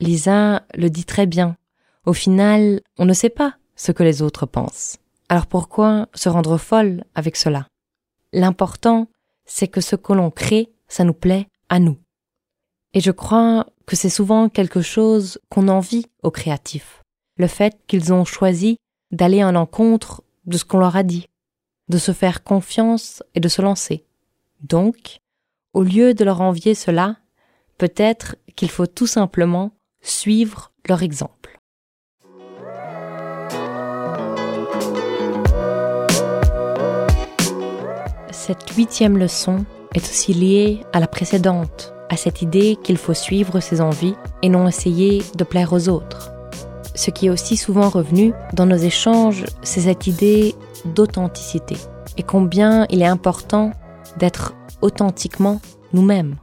Lisa 0.00 0.64
le 0.74 0.88
dit 0.90 1.04
très 1.04 1.26
bien. 1.26 1.56
Au 2.06 2.12
final, 2.12 2.80
on 2.98 3.04
ne 3.04 3.12
sait 3.12 3.30
pas 3.30 3.56
ce 3.76 3.92
que 3.92 4.02
les 4.02 4.22
autres 4.22 4.46
pensent. 4.46 4.98
Alors 5.28 5.46
pourquoi 5.46 6.08
se 6.14 6.28
rendre 6.28 6.58
folle 6.58 7.04
avec 7.14 7.36
cela? 7.36 7.66
L'important, 8.32 9.08
c'est 9.44 9.68
que 9.68 9.80
ce 9.80 9.96
que 9.96 10.12
l'on 10.12 10.30
crée, 10.30 10.72
ça 10.88 11.04
nous 11.04 11.14
plaît 11.14 11.48
à 11.68 11.78
nous. 11.78 11.98
Et 12.96 13.00
je 13.00 13.10
crois 13.10 13.66
que 13.86 13.96
c'est 13.96 14.08
souvent 14.08 14.48
quelque 14.48 14.80
chose 14.80 15.40
qu'on 15.50 15.66
envie 15.66 16.06
aux 16.22 16.30
créatifs. 16.30 17.02
Le 17.36 17.48
fait 17.48 17.76
qu'ils 17.88 18.12
ont 18.12 18.24
choisi 18.24 18.76
d'aller 19.10 19.42
en 19.42 19.56
encontre 19.56 20.22
de 20.46 20.56
ce 20.56 20.64
qu'on 20.64 20.78
leur 20.78 20.94
a 20.94 21.02
dit, 21.02 21.28
de 21.88 21.98
se 21.98 22.12
faire 22.12 22.44
confiance 22.44 23.24
et 23.34 23.40
de 23.40 23.48
se 23.48 23.62
lancer. 23.62 24.04
Donc, 24.60 25.18
au 25.72 25.82
lieu 25.82 26.14
de 26.14 26.24
leur 26.24 26.40
envier 26.40 26.76
cela, 26.76 27.16
peut-être 27.78 28.36
qu'il 28.54 28.70
faut 28.70 28.86
tout 28.86 29.08
simplement 29.08 29.72
suivre 30.00 30.70
leur 30.88 31.02
exemple. 31.02 31.58
Cette 38.30 38.70
huitième 38.76 39.18
leçon 39.18 39.64
est 39.94 40.04
aussi 40.04 40.34
liée 40.34 40.80
à 40.92 41.00
la 41.00 41.08
précédente, 41.08 41.93
à 42.08 42.16
cette 42.16 42.42
idée 42.42 42.76
qu'il 42.82 42.96
faut 42.96 43.14
suivre 43.14 43.60
ses 43.60 43.80
envies 43.80 44.14
et 44.42 44.48
non 44.48 44.68
essayer 44.68 45.22
de 45.36 45.44
plaire 45.44 45.72
aux 45.72 45.88
autres. 45.88 46.34
ce 46.94 47.10
qui 47.10 47.26
est 47.26 47.30
aussi 47.30 47.56
souvent 47.56 47.88
revenu 47.88 48.32
dans 48.52 48.66
nos 48.66 48.76
échanges, 48.76 49.44
c'est 49.62 49.82
cette 49.82 50.06
idée 50.06 50.54
d'authenticité 50.94 51.76
et 52.16 52.22
combien 52.22 52.86
il 52.90 53.02
est 53.02 53.06
important 53.06 53.72
d'être 54.18 54.54
authentiquement 54.80 55.60
nous-mêmes. 55.92 56.36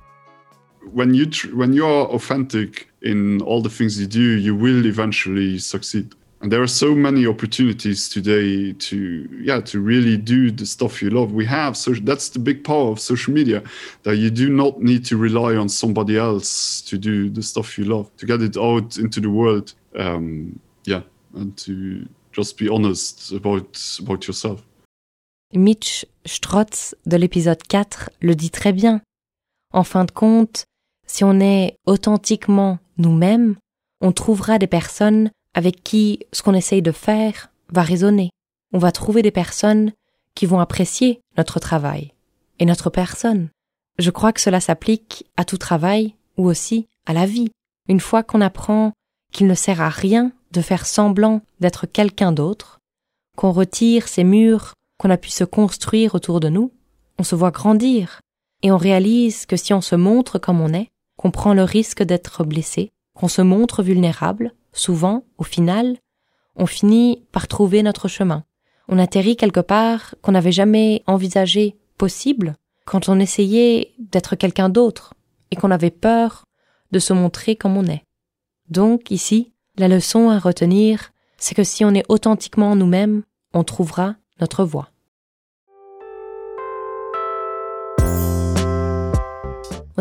When 0.93 1.13
you 1.13 1.27
when 1.53 1.73
you 1.73 1.85
are 1.85 2.13
authentic 2.13 2.89
in 3.03 3.39
all 3.47 3.61
the 3.61 3.69
things 3.69 3.97
you 3.97 4.07
do, 4.07 4.19
you 4.19 4.53
will 4.53 4.85
eventually 4.85 5.59
succeed. 5.59 6.13
There 6.43 6.61
are 6.61 6.67
so 6.67 6.95
many 6.95 7.27
opportunities 7.27 8.09
today 8.09 8.73
to 8.73 9.29
yeah 9.43 9.61
to 9.61 9.79
really 9.79 10.17
do 10.17 10.49
the 10.49 10.65
stuff 10.65 10.99
you 10.99 11.11
love. 11.11 11.33
We 11.33 11.45
have 11.45 11.77
so 11.77 11.93
that's 11.93 12.29
the 12.29 12.39
big 12.39 12.63
power 12.63 12.91
of 12.91 12.99
social 12.99 13.31
media 13.31 13.61
that 14.03 14.17
you 14.17 14.31
do 14.31 14.49
not 14.49 14.81
need 14.81 15.05
to 15.05 15.17
rely 15.17 15.55
on 15.55 15.69
somebody 15.69 16.17
else 16.17 16.81
to 16.89 16.97
do 16.97 17.29
the 17.29 17.43
stuff 17.43 17.77
you 17.77 17.85
love 17.85 18.09
to 18.17 18.25
get 18.25 18.41
it 18.41 18.57
out 18.57 18.97
into 18.97 19.21
the 19.21 19.29
world. 19.29 19.73
Um, 19.95 20.59
yeah, 20.85 21.03
and 21.35 21.55
to 21.57 22.07
just 22.31 22.57
be 22.57 22.67
honest 22.67 23.31
about 23.31 23.77
about 23.99 24.25
yourself. 24.27 24.63
Mitch 25.53 26.05
Strotz 26.25 26.95
de 27.05 27.17
l'épisode 27.17 27.61
4 27.67 28.09
le 28.21 28.33
dit 28.33 28.49
très 28.49 28.73
bien. 28.73 29.01
En 29.73 29.83
fin 29.83 30.05
de 30.05 30.11
compte, 30.11 30.65
si 31.05 31.23
on 31.23 31.39
est 31.39 31.75
authentiquement 31.85 32.79
nous-mêmes, 32.97 33.57
on 34.01 34.11
trouvera 34.11 34.57
des 34.57 34.67
personnes 34.67 35.29
avec 35.53 35.83
qui 35.83 36.19
ce 36.31 36.43
qu'on 36.43 36.53
essaye 36.53 36.81
de 36.81 36.91
faire 36.91 37.51
va 37.69 37.81
résonner. 37.81 38.29
On 38.73 38.77
va 38.77 38.91
trouver 38.91 39.21
des 39.21 39.31
personnes 39.31 39.91
qui 40.35 40.45
vont 40.45 40.59
apprécier 40.59 41.21
notre 41.37 41.59
travail 41.59 42.13
et 42.59 42.65
notre 42.65 42.89
personne. 42.89 43.49
Je 43.99 44.11
crois 44.11 44.33
que 44.33 44.41
cela 44.41 44.61
s'applique 44.61 45.25
à 45.37 45.45
tout 45.45 45.57
travail 45.57 46.15
ou 46.37 46.45
aussi 46.45 46.87
à 47.05 47.13
la 47.13 47.25
vie. 47.25 47.51
Une 47.89 47.99
fois 47.99 48.23
qu'on 48.23 48.41
apprend 48.41 48.93
qu'il 49.31 49.47
ne 49.47 49.55
sert 49.55 49.81
à 49.81 49.89
rien 49.89 50.31
de 50.51 50.61
faire 50.61 50.85
semblant 50.85 51.41
d'être 51.59 51.85
quelqu'un 51.85 52.31
d'autre, 52.31 52.79
qu'on 53.37 53.51
retire 53.51 54.07
ces 54.07 54.23
murs 54.23 54.73
qu'on 54.97 55.09
a 55.09 55.17
pu 55.17 55.29
se 55.29 55.43
construire 55.43 56.15
autour 56.15 56.39
de 56.39 56.49
nous, 56.49 56.71
on 57.17 57.23
se 57.23 57.35
voit 57.35 57.51
grandir 57.51 58.21
et 58.61 58.71
on 58.71 58.77
réalise 58.77 59.45
que 59.45 59.57
si 59.57 59.73
on 59.73 59.81
se 59.81 59.95
montre 59.95 60.37
comme 60.37 60.61
on 60.61 60.73
est, 60.73 60.89
qu'on 61.17 61.31
prend 61.31 61.53
le 61.53 61.63
risque 61.63 62.03
d'être 62.03 62.43
blessé, 62.43 62.91
qu'on 63.21 63.27
se 63.27 63.43
montre 63.43 63.83
vulnérable, 63.83 64.51
souvent, 64.73 65.25
au 65.37 65.43
final, 65.43 65.99
on 66.55 66.65
finit 66.65 67.23
par 67.31 67.47
trouver 67.47 67.83
notre 67.83 68.07
chemin. 68.07 68.45
On 68.87 68.97
atterrit 68.97 69.35
quelque 69.37 69.59
part 69.59 70.15
qu'on 70.23 70.31
n'avait 70.31 70.51
jamais 70.51 71.03
envisagé 71.05 71.77
possible 71.99 72.55
quand 72.85 73.09
on 73.09 73.19
essayait 73.19 73.93
d'être 73.99 74.35
quelqu'un 74.35 74.69
d'autre 74.69 75.13
et 75.51 75.55
qu'on 75.55 75.69
avait 75.69 75.91
peur 75.91 76.45
de 76.91 76.97
se 76.97 77.13
montrer 77.13 77.55
comme 77.55 77.77
on 77.77 77.85
est. 77.85 78.01
Donc, 78.69 79.11
ici, 79.11 79.53
la 79.77 79.87
leçon 79.87 80.31
à 80.31 80.39
retenir, 80.39 81.11
c'est 81.37 81.53
que 81.53 81.63
si 81.63 81.85
on 81.85 81.93
est 81.93 82.09
authentiquement 82.09 82.75
nous-mêmes, 82.75 83.21
on 83.53 83.63
trouvera 83.63 84.15
notre 84.39 84.63
voie. 84.63 84.89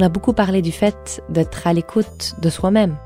On 0.01 0.03
a 0.03 0.09
beaucoup 0.09 0.32
parlé 0.32 0.62
du 0.62 0.72
fait 0.72 1.22
d'être 1.28 1.66
à 1.66 1.74
l'écoute 1.74 2.34
de 2.40 2.48
soi-même. 2.48 2.96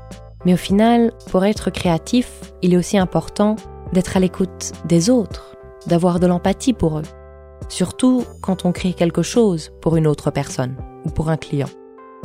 Mais 0.45 0.53
au 0.53 0.57
final, 0.57 1.11
pour 1.29 1.43
être 1.43 1.69
créatif, 1.69 2.53
il 2.61 2.73
est 2.73 2.77
aussi 2.77 2.97
important 2.97 3.57
d'être 3.91 4.15
à 4.15 4.21
l'écoute 4.21 4.71
des 4.85 5.09
autres, 5.09 5.57
d'avoir 5.87 6.21
de 6.21 6.27
l'empathie 6.27 6.71
pour 6.71 6.99
eux. 6.99 7.05
Surtout 7.67 8.23
quand 8.41 8.63
on 8.63 8.71
crée 8.71 8.93
quelque 8.93 9.23
chose 9.23 9.73
pour 9.81 9.97
une 9.97 10.07
autre 10.07 10.31
personne 10.31 10.77
ou 11.03 11.09
pour 11.09 11.29
un 11.29 11.35
client. 11.35 11.67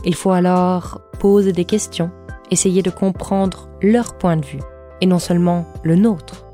Il 0.04 0.14
faut 0.14 0.30
alors 0.30 1.00
poser 1.18 1.50
des 1.50 1.64
questions, 1.64 2.12
essayer 2.52 2.82
de 2.82 2.90
comprendre 2.90 3.68
leur 3.82 4.18
point 4.18 4.36
de 4.36 4.46
vue 4.46 4.62
et 5.00 5.06
non 5.06 5.18
seulement 5.18 5.66
le 5.82 5.96
nôtre. 5.96 6.46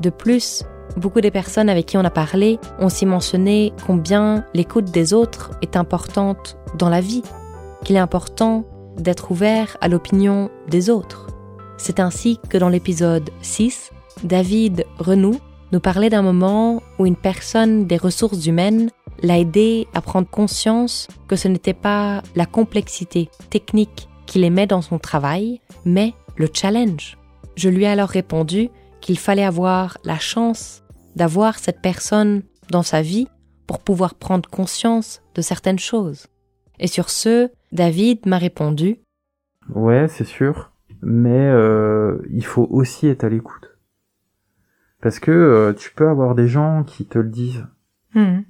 De 0.00 0.10
plus, 0.10 0.64
beaucoup 0.96 1.20
des 1.20 1.30
personnes 1.30 1.68
avec 1.68 1.86
qui 1.86 1.96
on 1.96 2.04
a 2.04 2.10
parlé 2.10 2.58
ont 2.80 2.86
aussi 2.86 3.06
mentionné 3.06 3.72
combien 3.86 4.44
l'écoute 4.54 4.90
des 4.90 5.14
autres 5.14 5.52
est 5.62 5.76
importante 5.76 6.56
dans 6.76 6.88
la 6.88 7.00
vie, 7.00 7.22
qu'il 7.84 7.96
est 7.96 8.00
important 8.00 8.64
d'être 8.96 9.30
ouvert 9.30 9.76
à 9.80 9.88
l'opinion 9.88 10.50
des 10.68 10.90
autres. 10.90 11.28
C'est 11.76 12.00
ainsi 12.00 12.38
que 12.48 12.58
dans 12.58 12.68
l'épisode 12.68 13.30
6, 13.42 13.92
David 14.22 14.84
Renou 14.98 15.38
nous 15.72 15.80
parlait 15.80 16.10
d'un 16.10 16.22
moment 16.22 16.82
où 16.98 17.06
une 17.06 17.16
personne 17.16 17.86
des 17.86 17.96
ressources 17.96 18.46
humaines 18.46 18.90
l'a 19.22 19.38
aidé 19.38 19.86
à 19.94 20.00
prendre 20.00 20.28
conscience 20.28 21.08
que 21.28 21.36
ce 21.36 21.48
n'était 21.48 21.74
pas 21.74 22.22
la 22.34 22.46
complexité 22.46 23.28
technique 23.50 24.08
qu'il 24.26 24.44
aimait 24.44 24.66
dans 24.66 24.82
son 24.82 24.98
travail, 24.98 25.60
mais 25.84 26.14
le 26.36 26.48
challenge. 26.52 27.18
Je 27.56 27.68
lui 27.68 27.84
ai 27.84 27.88
alors 27.88 28.08
répondu 28.08 28.70
qu'il 29.00 29.18
fallait 29.18 29.44
avoir 29.44 29.98
la 30.04 30.18
chance 30.18 30.82
d'avoir 31.16 31.58
cette 31.58 31.80
personne 31.80 32.42
dans 32.70 32.82
sa 32.82 33.02
vie 33.02 33.28
pour 33.66 33.78
pouvoir 33.80 34.14
prendre 34.14 34.48
conscience 34.48 35.22
de 35.34 35.42
certaines 35.42 35.78
choses. 35.78 36.26
Et 36.78 36.86
sur 36.86 37.10
ce, 37.10 37.50
David 37.74 38.26
m'a 38.26 38.38
répondu 38.38 39.00
Ouais, 39.74 40.06
c'est 40.06 40.24
sûr, 40.24 40.70
mais 41.02 41.48
euh, 41.48 42.18
il 42.30 42.44
faut 42.44 42.68
aussi 42.70 43.08
être 43.08 43.24
à 43.24 43.28
l'écoute. 43.28 43.76
Parce 45.00 45.18
que 45.18 45.32
euh, 45.32 45.72
tu 45.72 45.92
peux 45.92 46.08
avoir 46.08 46.36
des 46.36 46.46
gens 46.46 46.84
qui 46.84 47.04
te 47.04 47.18
le 47.18 47.28
disent, 47.28 47.66
hmm. 48.14 48.42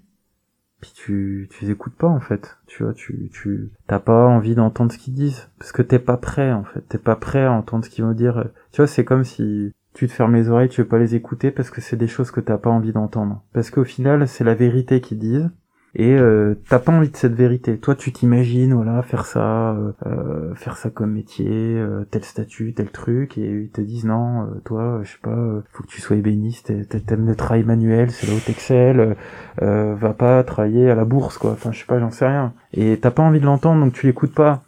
puis 0.83 0.93
tu 0.95 1.49
tu 1.51 1.65
les 1.65 1.71
écoutes 1.71 1.97
pas 1.97 2.07
en 2.07 2.21
fait. 2.21 2.59
Tu 2.67 2.83
vois, 2.83 2.93
tu 2.93 3.31
tu 3.33 3.71
t'as 3.87 3.99
pas 3.99 4.27
envie 4.27 4.55
d'entendre 4.55 4.93
ce 4.93 4.99
qu'ils 4.99 5.15
disent 5.15 5.49
parce 5.59 5.73
que 5.73 5.81
t'es 5.81 5.99
pas 5.99 6.19
prêt 6.19 6.53
en 6.53 6.65
fait. 6.65 6.83
T'es 6.83 6.99
pas 6.99 7.17
prêt 7.17 7.45
à 7.45 7.53
entendre 7.53 7.85
ce 7.87 7.91
qu'ils 7.91 8.05
vont 8.05 8.13
dire. 8.13 8.45
Tu 8.73 8.83
vois, 8.83 8.87
c'est 8.87 9.07
comme 9.07 9.25
si 9.25 9.73
tu 9.95 10.07
te 10.07 10.13
fermes 10.13 10.35
les 10.35 10.51
oreilles, 10.51 10.69
tu 10.69 10.83
veux 10.83 10.89
pas 10.89 10.99
les 10.99 11.15
écouter 11.15 11.51
parce 11.51 11.71
que 11.71 11.81
c'est 11.81 11.97
des 11.97 12.09
choses 12.09 12.31
que 12.31 12.41
t'as 12.41 12.59
pas 12.59 12.71
envie 12.71 12.93
d'entendre. 12.93 13.43
Parce 13.55 13.71
qu'au 13.71 13.85
final, 13.85 14.29
c'est 14.29 14.45
la 14.45 14.55
vérité 14.55 15.01
qu'ils 15.01 15.19
disent 15.19 15.51
et 15.97 16.13
euh, 16.13 16.57
t'as 16.69 16.81
pas 16.81 16.91
envie 16.91 17.09
de 17.09 17.17
cette 17.17 17.35
vérité. 17.35 17.79
Toi, 17.79 17.95
tu 17.95 18.13
t'imagines, 18.13 18.75
voilà, 18.75 19.03
faire 19.03 19.25
ça, 19.27 19.71
euh, 19.73 19.93
euh 20.07 20.55
faire 20.57 20.77
ça 20.77 20.91
comme 20.91 21.13
métier, 21.13 21.47
euh, 21.49 22.05
tel 22.11 22.25
statut, 22.25 22.75
tel 22.75 22.91
truc, 22.91 23.39
et 23.39 23.63
ils 23.63 23.71
te 23.71 23.81
disent 23.81 24.05
non, 24.05 24.43
euh, 24.43 24.61
toi, 24.65 25.01
je 25.05 25.13
sais 25.13 25.19
pas, 25.23 25.37
faut 25.73 25.85
que 25.85 25.89
tu 25.89 26.01
sois 26.01 26.17
ébéniste, 26.17 26.73
t'aimes 27.07 27.27
le 27.27 27.37
travail 27.37 27.63
manuel, 27.63 28.11
c'est 28.11 28.27
là 28.27 28.35
haute 28.35 28.49
Excel, 28.49 29.17
va 29.61 30.15
pas 30.15 30.43
travailler 30.43 30.91
à 30.91 30.97
la 30.97 31.05
bourse, 31.05 31.39
quoi. 31.39 31.53
Enfin, 31.53 31.71
je 31.71 31.79
sais 31.79 31.87
pas, 31.87 32.01
j'en 32.01 32.11
sais 32.11 32.27
rien. 32.27 32.55
Et 32.73 32.99
t'as 33.01 33.13
pas 33.13 33.23
envie 33.23 33.41
de 33.41 33.47
l'entendre, 33.47 33.85
donc 33.85 33.93
tu 33.93 34.07
l'écoutes 34.07 34.35
pas. 34.35 34.63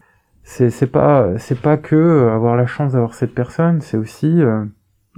C'est 0.45 0.70
c'est 0.70 0.87
pas 0.87 1.39
c'est 1.39 1.61
pas 1.61 1.77
que 1.77 2.29
avoir 2.33 2.57
la 2.57 2.66
chance 2.66 2.93
d'avoir 2.93 3.14
cette 3.14 3.35
personne, 3.35 3.81
c'est 3.81 3.97
aussi 3.97 4.43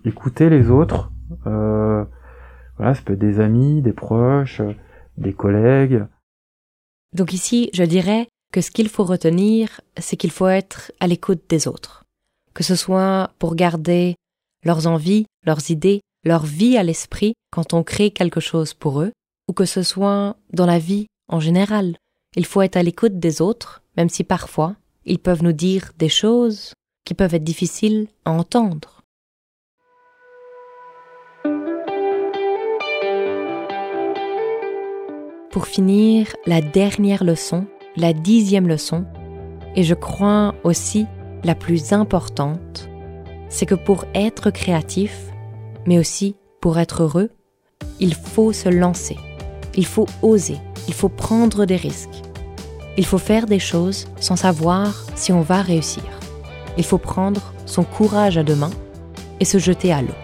écouter 0.07 0.49
les 0.49 0.71
autres. 0.71 1.13
voilà, 1.45 2.95
ça 2.95 3.03
peut 3.05 3.13
être 3.13 3.19
des 3.19 3.41
amis, 3.41 3.83
des 3.83 3.93
proches 3.93 4.63
des 5.19 5.33
collègues. 5.33 6.05
Donc 7.15 7.33
ici, 7.33 7.71
je 7.73 7.85
dirais 7.85 8.29
que 8.53 8.61
ce 8.61 8.71
qu'il 8.71 8.89
faut 8.89 9.05
retenir, 9.05 9.81
c'est 9.99 10.17
qu'il 10.17 10.31
faut 10.31 10.49
être 10.49 10.93
à 11.01 11.07
l'écoute 11.07 11.43
des 11.49 11.69
autres. 11.69 12.05
Que 12.55 12.65
ce 12.65 12.77
soit 12.77 13.31
pour 13.39 13.55
garder 13.55 14.17
leurs 14.65 14.87
envies, 14.87 15.27
leurs 15.45 15.71
idées, 15.71 16.01
leur 16.25 16.45
vie 16.45 16.77
à 16.77 16.83
l'esprit 16.83 17.35
quand 17.51 17.75
on 17.75 17.83
crée 17.83 18.11
quelque 18.11 18.41
chose 18.41 18.75
pour 18.75 19.01
eux, 19.03 19.13
ou 19.49 19.53
que 19.53 19.65
ce 19.65 19.83
soit 19.83 20.37
dans 20.53 20.67
la 20.67 20.79
vie 20.79 21.07
en 21.29 21.41
général. 21.41 21.97
Il 22.37 22.47
faut 22.47 22.63
être 22.63 22.77
à 22.77 22.83
l'écoute 22.83 23.19
des 23.19 23.41
autres, 23.41 23.83
même 23.97 24.09
si 24.09 24.25
parfois 24.25 24.77
ils 25.05 25.19
peuvent 25.19 25.43
nous 25.43 25.53
dire 25.53 25.93
des 25.99 26.09
choses 26.09 26.75
qui 27.05 27.15
peuvent 27.15 27.35
être 27.35 27.45
difficiles 27.45 28.09
à 28.25 28.33
entendre. 28.33 28.98
Pour 35.59 35.67
finir, 35.67 36.37
la 36.47 36.61
dernière 36.61 37.25
leçon, 37.25 37.67
la 37.97 38.13
dixième 38.13 38.69
leçon, 38.69 39.05
et 39.75 39.83
je 39.83 39.95
crois 39.95 40.55
aussi 40.63 41.05
la 41.43 41.57
plus 41.57 41.93
importante, 41.93 42.89
c'est 43.49 43.67
que 43.67 43.75
pour 43.75 44.05
être 44.15 44.53
créatif, 44.53 45.19
mais 45.85 45.99
aussi 45.99 46.37
pour 46.61 46.79
être 46.79 47.03
heureux, 47.03 47.31
il 47.99 48.15
faut 48.15 48.53
se 48.53 48.69
lancer, 48.69 49.17
il 49.75 49.85
faut 49.85 50.07
oser, 50.23 50.59
il 50.87 50.95
faut 50.95 51.09
prendre 51.09 51.65
des 51.65 51.75
risques. 51.75 52.23
Il 52.97 53.05
faut 53.05 53.19
faire 53.19 53.47
des 53.47 53.59
choses 53.59 54.07
sans 54.21 54.37
savoir 54.37 55.07
si 55.17 55.33
on 55.33 55.41
va 55.41 55.61
réussir. 55.61 56.05
Il 56.77 56.85
faut 56.85 56.99
prendre 56.99 57.53
son 57.67 57.83
courage 57.83 58.39
à 58.39 58.45
deux 58.45 58.55
mains 58.55 58.71
et 59.41 59.45
se 59.45 59.59
jeter 59.59 59.93
à 59.93 60.03
l'eau. 60.03 60.15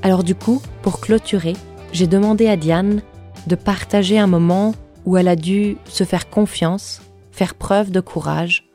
Alors 0.00 0.24
du 0.24 0.34
coup, 0.34 0.62
pour 0.80 1.00
clôturer, 1.00 1.52
j'ai 1.92 2.06
demandé 2.06 2.48
à 2.48 2.56
Diane 2.56 3.02
de 3.46 3.56
partager 3.56 4.18
un 4.18 4.26
moment 4.26 4.74
où 5.04 5.16
elle 5.16 5.28
a 5.28 5.36
dû 5.36 5.76
se 5.84 6.04
faire 6.04 6.30
confiance, 6.30 7.00
faire 7.30 7.54
preuve 7.54 7.90
de 7.90 8.00
courage 8.00 8.68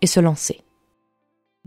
et 0.00 0.06
se 0.06 0.20
lancer. 0.20 0.62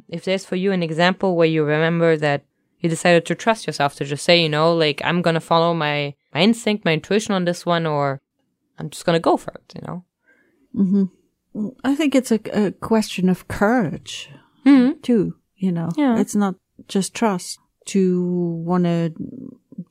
If 0.09 0.23
there's 0.23 0.45
for 0.45 0.55
you 0.55 0.71
an 0.71 0.81
example 0.81 1.35
where 1.35 1.47
you 1.47 1.63
remember 1.63 2.17
that 2.17 2.43
you 2.81 2.89
decided 2.89 3.25
to 3.25 3.35
trust 3.35 3.65
yourself 3.65 3.95
to 3.95 4.05
just 4.05 4.23
say, 4.23 4.41
you 4.41 4.49
know, 4.49 4.73
like 4.73 5.01
I'm 5.03 5.21
gonna 5.21 5.39
follow 5.39 5.73
my 5.73 6.13
my 6.33 6.41
instinct, 6.41 6.85
my 6.85 6.93
intuition 6.93 7.33
on 7.33 7.45
this 7.45 7.65
one, 7.65 7.85
or 7.85 8.21
I'm 8.77 8.89
just 8.89 9.05
gonna 9.05 9.19
go 9.19 9.37
for 9.37 9.53
it, 9.53 9.73
you 9.75 9.81
know? 9.87 10.03
Mm-hmm. 10.75 11.67
I 11.83 11.95
think 11.95 12.15
it's 12.15 12.31
a, 12.31 12.39
a 12.53 12.71
question 12.71 13.29
of 13.29 13.47
courage 13.47 14.29
mm-hmm. 14.65 14.99
too. 15.01 15.35
You 15.55 15.71
know, 15.71 15.89
yeah. 15.97 16.19
it's 16.19 16.35
not 16.35 16.55
just 16.87 17.13
trust 17.13 17.59
to 17.85 18.61
want 18.65 18.83
to 18.83 19.13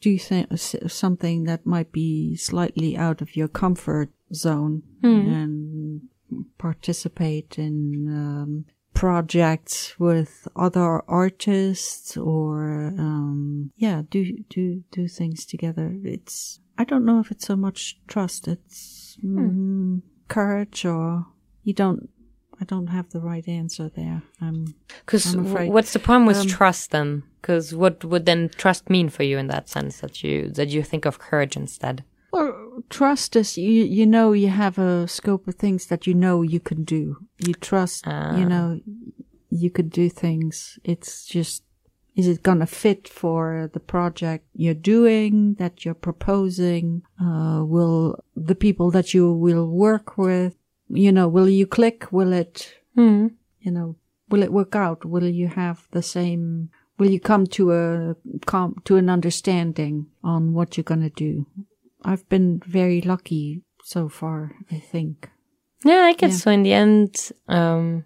do 0.00 0.10
you 0.10 0.18
think 0.18 0.48
something 0.58 1.44
that 1.44 1.64
might 1.66 1.90
be 1.92 2.36
slightly 2.36 2.96
out 2.96 3.20
of 3.22 3.36
your 3.36 3.48
comfort 3.48 4.10
zone 4.32 4.82
Mm. 5.02 5.26
and 5.42 6.00
participate 6.58 7.58
in 7.58 8.08
um, 8.08 8.64
projects 8.94 9.94
with 9.98 10.48
other 10.56 11.02
artists 11.08 12.16
or 12.16 12.92
um, 12.98 13.70
yeah 13.76 14.02
do 14.10 14.38
do 14.48 14.82
do 14.90 15.06
things 15.08 15.44
together 15.44 15.94
it's 16.04 16.60
i 16.78 16.84
don't 16.84 17.04
know 17.04 17.18
if 17.20 17.30
it's 17.30 17.46
so 17.46 17.56
much 17.56 17.98
trust 18.08 18.48
it's 18.48 19.18
mm, 19.24 20.00
courage 20.28 20.84
or 20.84 21.26
you 21.64 21.72
don't 21.74 22.08
i 22.60 22.64
don't 22.64 22.86
have 22.88 23.10
the 23.10 23.20
right 23.20 23.46
answer 23.48 23.90
there 23.94 24.22
i'm 24.40 24.74
Because 25.04 25.36
what's 25.36 25.92
the 25.92 25.98
problem 25.98 26.26
with 26.26 26.38
Um, 26.38 26.46
trust 26.46 26.90
then? 26.92 27.24
Because 27.44 27.74
what 27.74 28.02
would 28.06 28.24
then 28.24 28.48
trust 28.56 28.88
mean 28.88 29.10
for 29.10 29.22
you 29.22 29.36
in 29.36 29.48
that 29.48 29.68
sense 29.68 30.00
that 30.00 30.24
you 30.24 30.48
that 30.56 30.68
you 30.70 30.82
think 30.82 31.04
of 31.04 31.18
courage 31.18 31.58
instead? 31.58 32.02
Well, 32.32 32.82
trust 32.88 33.36
is 33.36 33.58
you 33.58 33.84
you 33.84 34.06
know 34.06 34.32
you 34.32 34.48
have 34.48 34.78
a 34.78 35.06
scope 35.06 35.46
of 35.46 35.56
things 35.56 35.86
that 35.88 36.06
you 36.06 36.14
know 36.14 36.40
you 36.40 36.58
can 36.58 36.84
do. 36.84 37.18
You 37.46 37.52
trust 37.52 38.04
Ah. 38.06 38.34
you 38.38 38.46
know 38.46 38.80
you 39.50 39.68
could 39.70 39.90
do 39.90 40.08
things. 40.08 40.78
It's 40.84 41.26
just 41.26 41.62
is 42.16 42.26
it 42.28 42.42
gonna 42.42 42.66
fit 42.66 43.08
for 43.08 43.68
the 43.74 43.80
project 43.94 44.44
you're 44.54 44.82
doing 44.96 45.56
that 45.58 45.84
you're 45.84 46.00
proposing? 46.08 47.02
Uh, 47.20 47.60
will 47.74 48.24
the 48.48 48.54
people 48.54 48.90
that 48.92 49.12
you 49.12 49.30
will 49.46 49.68
work 49.68 50.16
with, 50.16 50.54
you 50.88 51.12
know, 51.12 51.28
will 51.28 51.48
you 51.48 51.66
click? 51.66 51.98
Will 52.10 52.32
it 52.32 52.72
Mm. 52.96 53.32
you 53.60 53.70
know, 53.72 53.96
will 54.30 54.42
it 54.42 54.52
work 54.52 54.74
out? 54.74 55.04
Will 55.04 55.28
you 55.28 55.48
have 55.48 55.78
the 55.90 56.02
same? 56.02 56.70
Will 56.98 57.10
you 57.10 57.20
come 57.20 57.46
to 57.48 57.72
a 57.72 58.16
com, 58.46 58.76
to 58.84 58.96
an 58.96 59.08
understanding 59.10 60.06
on 60.22 60.52
what 60.52 60.76
you're 60.76 60.84
gonna 60.84 61.10
do? 61.10 61.46
I've 62.04 62.28
been 62.28 62.60
very 62.66 63.00
lucky 63.00 63.62
so 63.82 64.08
far. 64.08 64.52
I 64.70 64.76
think. 64.78 65.30
Yeah, 65.84 66.02
I 66.10 66.14
guess 66.14 66.32
Yeah. 66.32 66.38
so. 66.38 66.50
In 66.50 66.62
the 66.62 66.72
end, 66.72 67.30
um, 67.48 68.04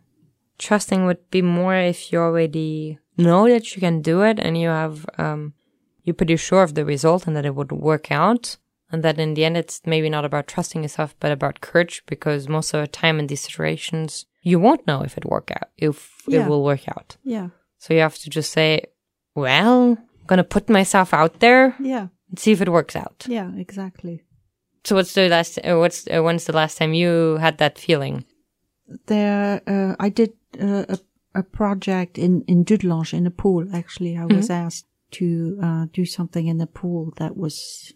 trusting 0.58 1.04
would 1.06 1.30
be 1.30 1.42
more 1.42 1.74
if 1.76 2.12
you 2.12 2.18
already 2.18 2.98
know 3.16 3.48
that 3.48 3.74
you 3.74 3.80
can 3.80 4.00
do 4.02 4.22
it 4.22 4.38
and 4.40 4.56
you 4.58 4.68
have, 4.68 5.06
um, 5.18 5.52
you're 6.04 6.14
pretty 6.14 6.36
sure 6.36 6.62
of 6.62 6.74
the 6.74 6.84
result 6.84 7.26
and 7.26 7.36
that 7.36 7.44
it 7.46 7.54
would 7.54 7.72
work 7.72 8.10
out. 8.10 8.56
And 8.90 9.02
that 9.02 9.18
in 9.18 9.34
the 9.34 9.44
end, 9.44 9.56
it's 9.58 9.82
maybe 9.84 10.08
not 10.08 10.24
about 10.24 10.48
trusting 10.48 10.82
yourself, 10.82 11.14
but 11.20 11.30
about 11.30 11.60
courage 11.60 12.02
because 12.06 12.48
most 12.48 12.72
of 12.72 12.80
the 12.80 12.86
time 12.86 13.18
in 13.18 13.26
these 13.26 13.42
situations, 13.42 14.24
you 14.42 14.58
won't 14.58 14.86
know 14.86 15.02
if 15.02 15.18
it 15.18 15.26
work 15.26 15.50
out, 15.50 15.68
if 15.76 16.22
Yeah. 16.26 16.46
it 16.46 16.48
will 16.48 16.64
work 16.64 16.88
out. 16.88 17.16
Yeah. 17.22 17.48
So 17.78 17.94
you 17.94 18.00
have 18.00 18.18
to 18.18 18.30
just 18.30 18.52
say, 18.52 18.82
well, 19.34 19.92
I'm 19.98 20.26
going 20.26 20.38
to 20.38 20.44
put 20.44 20.68
myself 20.68 21.14
out 21.14 21.40
there 21.40 21.74
Yeah. 21.80 22.08
and 22.30 22.38
see 22.38 22.52
if 22.52 22.60
it 22.60 22.68
works 22.68 22.96
out. 22.96 23.24
Yeah. 23.28 23.50
Exactly. 23.56 24.24
So 24.84 24.96
what's 24.96 25.14
the 25.14 25.28
last, 25.28 25.58
uh, 25.58 25.76
what's, 25.78 26.06
uh, 26.08 26.22
when's 26.22 26.44
the 26.44 26.52
last 26.56 26.78
time 26.78 26.94
you 26.94 27.36
had 27.40 27.58
that 27.58 27.78
feeling? 27.78 28.24
There, 29.06 29.60
uh, 29.66 29.96
I 30.00 30.08
did 30.08 30.32
uh, 30.60 30.84
a 30.88 30.98
a 31.34 31.42
project 31.42 32.16
in 32.18 32.42
in 32.48 32.64
Dudelange 32.64 33.12
in 33.12 33.26
a 33.26 33.30
pool. 33.30 33.68
Actually, 33.72 34.16
I 34.16 34.24
was 34.24 34.48
asked 34.48 34.86
to 35.10 35.58
uh, 35.62 35.86
do 35.92 36.06
something 36.06 36.46
in 36.48 36.60
a 36.60 36.66
pool 36.66 37.12
that 37.18 37.36
was 37.36 37.92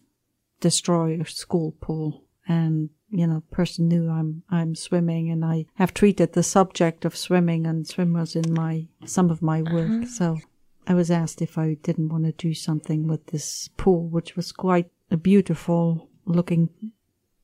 destroy 0.61 1.19
a 1.21 1.25
school 1.25 1.73
pool, 1.81 2.25
and 2.47 2.91
you 3.13 3.27
know, 3.27 3.43
person 3.51 3.89
knew 3.89 4.09
I'm 4.11 4.43
I'm 4.51 4.75
swimming, 4.75 5.31
and 5.31 5.45
I 5.45 5.67
have 5.75 5.93
treated 5.93 6.33
the 6.33 6.43
subject 6.43 7.05
of 7.05 7.17
swimming 7.17 7.67
and 7.67 7.87
swimmers 7.87 8.35
in 8.35 8.53
my 8.53 8.89
some 9.05 9.31
of 9.31 9.43
my 9.43 9.63
work. 9.63 10.07
So 10.07 10.39
I 10.87 10.95
was 10.95 11.11
asked 11.11 11.43
if 11.43 11.59
I 11.59 11.75
didn't 11.75 12.09
want 12.09 12.25
to 12.25 12.33
do 12.33 12.55
something 12.55 13.07
with 13.07 13.27
this 13.27 13.69
pool, 13.77 14.09
which 14.09 14.35
was 14.35 14.51
quite 14.51 14.91
a 15.11 15.17
beautiful 15.17 16.09
looking 16.25 16.71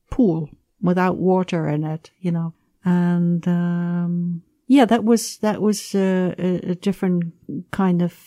pool 0.09 0.49
without 0.81 1.17
water 1.17 1.67
in 1.67 1.83
it, 1.83 2.11
you 2.19 2.31
know. 2.31 2.53
And 2.83 3.47
um, 3.47 4.41
yeah, 4.67 4.85
that 4.85 5.03
was 5.03 5.37
that 5.37 5.61
was 5.61 5.93
a, 5.93 6.33
a 6.71 6.75
different 6.75 7.33
kind 7.71 8.01
of 8.01 8.17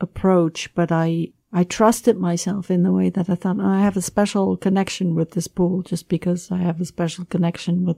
approach, 0.00 0.74
but 0.74 0.92
I 0.92 1.32
I 1.56 1.64
trusted 1.64 2.18
myself 2.18 2.70
in 2.70 2.82
the 2.82 2.92
way 2.92 3.08
that 3.08 3.30
I 3.30 3.34
thought 3.34 3.56
"Oh, 3.58 3.66
I 3.66 3.80
have 3.80 3.96
a 3.96 4.02
special 4.02 4.58
connection 4.58 5.14
with 5.14 5.30
this 5.30 5.48
pool 5.48 5.82
just 5.82 6.06
because 6.08 6.52
I 6.52 6.58
have 6.58 6.80
a 6.80 6.84
special 6.84 7.24
connection 7.24 7.86
with 7.86 7.96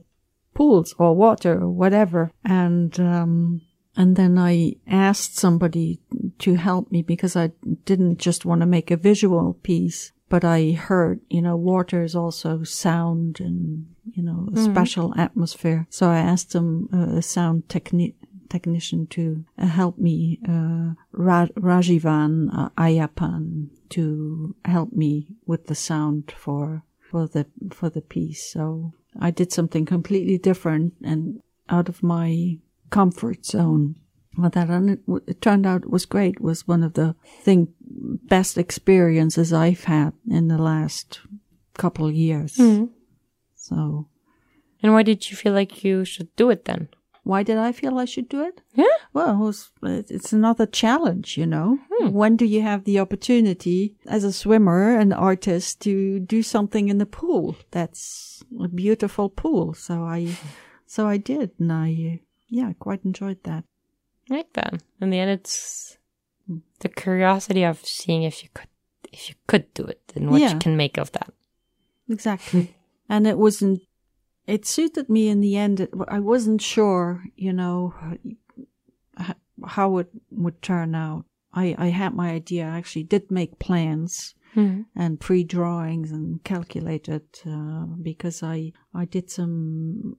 pools 0.53 0.95
or 0.97 1.13
water 1.13 1.53
or 1.63 1.69
whatever. 1.69 2.31
And 2.45 2.97
um, 2.99 3.61
and 3.97 4.15
then 4.15 4.37
I 4.37 4.75
asked 4.87 5.37
somebody 5.37 5.99
to 6.39 6.53
help 6.55 6.89
me 6.89 7.01
because 7.01 7.35
I 7.35 7.51
didn't 7.83 8.17
just 8.17 8.45
want 8.45 8.61
to 8.61 8.65
make 8.65 8.91
a 8.91 8.97
visual 9.11 9.55
piece, 9.61 10.13
but 10.29 10.45
I 10.45 10.71
heard, 10.71 11.19
you 11.29 11.41
know, 11.41 11.57
water 11.57 12.01
is 12.03 12.15
also 12.15 12.63
sound 12.63 13.41
and, 13.41 13.87
you 14.15 14.23
know, 14.23 14.47
a 14.53 14.57
special 14.63 15.13
atmosphere. 15.17 15.85
So 15.89 16.09
I 16.09 16.19
asked 16.19 16.53
them, 16.53 16.87
uh, 16.93 17.17
a 17.17 17.21
sound 17.21 17.67
techni- 17.67 18.13
technician 18.49 19.07
to 19.07 19.45
uh, 19.57 19.67
help 19.67 19.97
me, 19.97 20.39
uh, 20.47 20.93
Ra- 21.11 21.47
Rajivan 21.57 22.49
uh, 22.53 22.69
Ayapan 22.77 23.69
to 23.89 24.55
help 24.65 24.93
me 24.93 25.27
with 25.45 25.67
the 25.67 25.75
sound 25.75 26.33
for, 26.35 26.83
for 26.99 27.27
the, 27.27 27.45
for 27.71 27.89
the 27.89 28.01
piece. 28.01 28.51
So 28.51 28.93
I 29.19 29.31
did 29.31 29.51
something 29.51 29.85
completely 29.85 30.37
different 30.37 30.93
and 31.03 31.41
out 31.69 31.89
of 31.89 32.03
my 32.03 32.57
comfort 32.89 33.45
zone. 33.45 33.95
Well, 34.37 34.49
that 34.51 34.69
and 34.69 34.91
it, 34.91 34.99
it 35.27 35.41
turned 35.41 35.65
out 35.65 35.83
it 35.83 35.89
was 35.89 36.05
great. 36.05 36.35
It 36.35 36.41
was 36.41 36.67
one 36.67 36.83
of 36.83 36.93
the 36.93 37.15
thing 37.41 37.73
best 37.81 38.57
experiences 38.57 39.51
I've 39.51 39.83
had 39.83 40.13
in 40.29 40.47
the 40.47 40.57
last 40.57 41.19
couple 41.77 42.05
of 42.05 42.13
years. 42.13 42.53
So 43.55 44.07
And 44.81 44.93
why 44.93 45.03
did 45.03 45.29
you 45.29 45.35
feel 45.35 45.53
like 45.53 45.83
you 45.83 46.05
should 46.05 46.33
do 46.35 46.49
it 46.49 46.65
then? 46.65 46.89
Why 47.29 47.43
did 47.43 47.57
I 47.57 47.71
feel 47.71 47.97
I 47.99 48.05
should 48.05 48.27
do 48.29 48.41
it? 48.49 48.61
Yeah. 48.73 48.97
Well, 49.13 49.31
it 49.35 49.37
was, 49.45 49.69
it's 49.83 50.33
another 50.33 50.65
challenge, 50.65 51.37
you 51.37 51.45
know. 51.45 51.77
When 52.21 52.35
do 52.37 52.45
you 52.45 52.61
have 52.61 52.83
the 52.83 52.99
opportunity 52.99 53.95
as 54.07 54.23
a 54.23 54.31
swimmer, 54.33 54.97
an 54.97 55.13
artist, 55.13 55.79
to 55.81 56.19
do 56.19 56.41
something 56.41 56.89
in 56.89 56.97
the 56.97 57.05
pool? 57.19 57.55
That's 57.71 58.43
a 58.65 58.67
beautiful 58.67 59.29
pool. 59.29 59.73
So 59.73 60.03
I, 60.03 60.37
so 60.85 61.07
I 61.07 61.17
did, 61.17 61.51
and 61.59 61.71
I, 61.71 61.89
uh, 62.13 62.17
yeah, 62.49 62.73
quite 62.79 63.05
enjoyed 63.05 63.43
that. 63.43 63.63
Like 64.29 64.53
that. 64.53 64.81
In 65.01 65.09
the 65.11 65.19
end, 65.19 65.31
it's 65.31 65.97
the 66.79 66.89
curiosity 66.89 67.63
of 67.63 67.79
seeing 67.85 68.23
if 68.23 68.43
you 68.43 68.49
could, 68.53 68.69
if 69.11 69.29
you 69.29 69.35
could 69.47 69.71
do 69.73 69.83
it 69.85 70.01
and 70.15 70.29
what 70.31 70.41
Yeah. 70.41 70.53
you 70.53 70.59
can 70.59 70.75
make 70.77 70.97
of 70.97 71.11
that. 71.11 71.31
Exactly. 72.09 72.75
and 73.09 73.27
it 73.27 73.37
wasn't, 73.37 73.81
it 74.47 74.65
suited 74.65 75.09
me 75.09 75.27
in 75.27 75.41
the 75.41 75.55
end. 75.57 75.87
I 76.07 76.19
wasn't 76.19 76.61
sure, 76.61 77.23
you 77.35 77.53
know, 77.53 77.93
how 79.65 79.97
it 79.97 80.09
would 80.31 80.61
turn 80.61 80.95
out. 80.95 81.25
I, 81.53 81.75
I 81.77 81.87
had 81.87 82.13
my 82.13 82.29
idea. 82.31 82.65
I 82.65 82.77
actually 82.77 83.03
did 83.03 83.31
make 83.31 83.59
plans 83.59 84.35
and 84.95 85.19
pre 85.19 85.43
drawings 85.43 86.11
and 86.11 86.43
calculated, 86.43 87.23
uh, 87.45 87.85
because 88.01 88.41
I, 88.41 88.73
I 88.93 89.05
did 89.05 89.29
some 89.29 90.17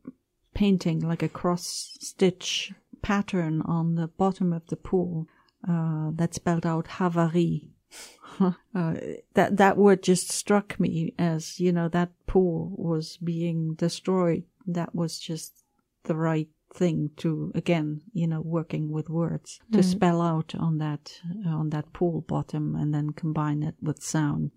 painting 0.55 1.01
like 1.01 1.23
a 1.23 1.29
cross 1.29 1.97
stitch 2.01 2.73
pattern 3.03 3.63
on 3.63 3.95
the 3.97 4.09
bottom 4.09 4.53
of 4.53 4.67
the 4.67 4.77
pool, 4.77 5.27
uh, 5.69 6.11
that 6.15 6.35
spelled 6.35 6.67
out 6.67 6.87
Havarie. 6.87 7.71
uh, 8.41 8.95
that 9.35 9.57
that 9.57 9.77
word 9.77 10.03
just 10.03 10.31
struck 10.31 10.79
me 10.79 11.15
as 11.19 11.61
you 11.61 11.73
know 11.73 11.89
that 11.89 12.11
pool 12.27 12.73
was 12.77 13.17
being 13.19 13.75
destroyed. 13.75 14.45
That 14.67 14.95
was 14.95 15.19
just 15.19 15.65
the 16.05 16.15
right 16.15 16.49
thing 16.73 17.11
to 17.17 17.51
again 17.55 18.01
you 18.13 18.29
know 18.29 18.41
working 18.41 18.93
with 18.93 19.11
words 19.11 19.59
to 19.73 19.83
spell 19.83 20.23
out 20.23 20.55
on 20.55 20.79
that 20.79 21.21
on 21.45 21.71
that 21.71 21.93
pool 21.93 22.21
bottom 22.21 22.77
and 22.77 22.95
then 22.95 23.11
combine 23.11 23.63
it 23.63 23.75
with 23.83 24.03
sound. 24.03 24.53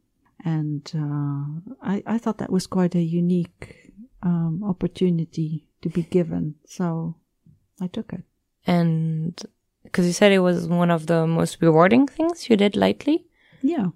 And 0.45 0.91
uh, 0.95 1.73
I 1.81 2.03
I 2.05 2.17
thought 2.17 2.37
that 2.37 2.51
was 2.51 2.67
quite 2.67 2.95
a 2.95 3.01
unique 3.01 3.93
um, 4.21 4.63
opportunity 4.63 5.67
to 5.81 5.89
be 5.89 6.03
given, 6.03 6.55
so 6.65 7.15
I 7.81 7.87
took 7.87 8.13
it. 8.13 8.23
And 8.65 9.41
because 9.83 10.05
you 10.05 10.13
said 10.13 10.31
it 10.31 10.39
was 10.39 10.67
one 10.67 10.89
of 10.91 11.05
the 11.07 11.25
most 11.27 11.57
rewarding 11.61 12.07
things 12.07 12.49
you 12.49 12.57
did 12.57 12.75
lately. 12.75 13.25
Yeah. 13.61 13.87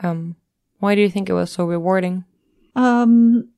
Um, 0.00 0.36
why 0.78 0.94
do 0.94 1.00
you 1.02 1.10
think 1.10 1.28
it 1.28 1.34
was 1.34 1.50
so 1.50 1.64
rewarding? 1.66 2.24
Um, 2.76 3.48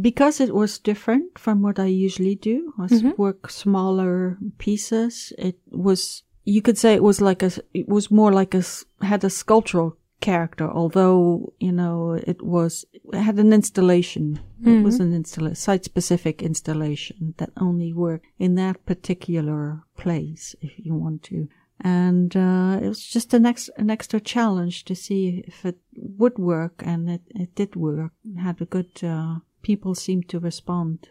because 0.00 0.40
it 0.40 0.54
was 0.54 0.78
different 0.78 1.38
from 1.38 1.62
what 1.62 1.78
I 1.78 1.86
usually 1.86 2.34
do. 2.34 2.72
I 2.78 2.84
s- 2.84 3.02
work 3.16 3.50
smaller 3.50 4.38
pieces. 4.58 5.32
It 5.38 5.58
was, 5.70 6.22
you 6.44 6.60
could 6.62 6.78
say 6.78 6.94
it 6.94 7.02
was 7.02 7.20
like 7.20 7.42
a, 7.42 7.50
it 7.74 7.88
was 7.88 8.10
more 8.10 8.32
like 8.32 8.54
a, 8.54 8.62
had 9.02 9.24
a 9.24 9.30
sculptural 9.30 9.96
character, 10.20 10.68
although, 10.68 11.52
you 11.60 11.72
know, 11.72 12.12
it 12.12 12.42
was, 12.42 12.84
it 12.92 13.14
had 13.14 13.38
an 13.38 13.52
installation. 13.52 14.40
It 14.64 14.82
was 14.82 14.98
an 15.00 15.12
install, 15.12 15.54
site 15.54 15.84
specific 15.84 16.42
installation 16.42 17.34
that 17.36 17.50
only 17.58 17.92
worked 17.92 18.26
in 18.38 18.54
that 18.56 18.84
particular 18.86 19.82
place, 19.96 20.54
if 20.60 20.72
you 20.78 20.94
want 20.94 21.22
to 21.24 21.48
and 21.80 22.34
uh, 22.34 22.78
it 22.82 22.88
was 22.88 23.04
just 23.04 23.34
an, 23.34 23.44
ex- 23.44 23.68
an 23.76 23.90
extra 23.90 24.18
challenge 24.18 24.82
to 24.86 24.94
see 24.94 25.44
if 25.46 25.62
it 25.66 25.76
would 25.94 26.38
work, 26.38 26.82
and 26.86 27.10
it, 27.10 27.20
it 27.34 27.54
did 27.54 27.76
work. 27.76 28.12
It 28.24 28.38
had 28.40 28.62
a 28.62 28.64
good. 28.64 29.04
Uh, 29.04 29.40
people 29.60 29.94
seemed 29.94 30.26
to 30.30 30.38
respond 30.40 31.10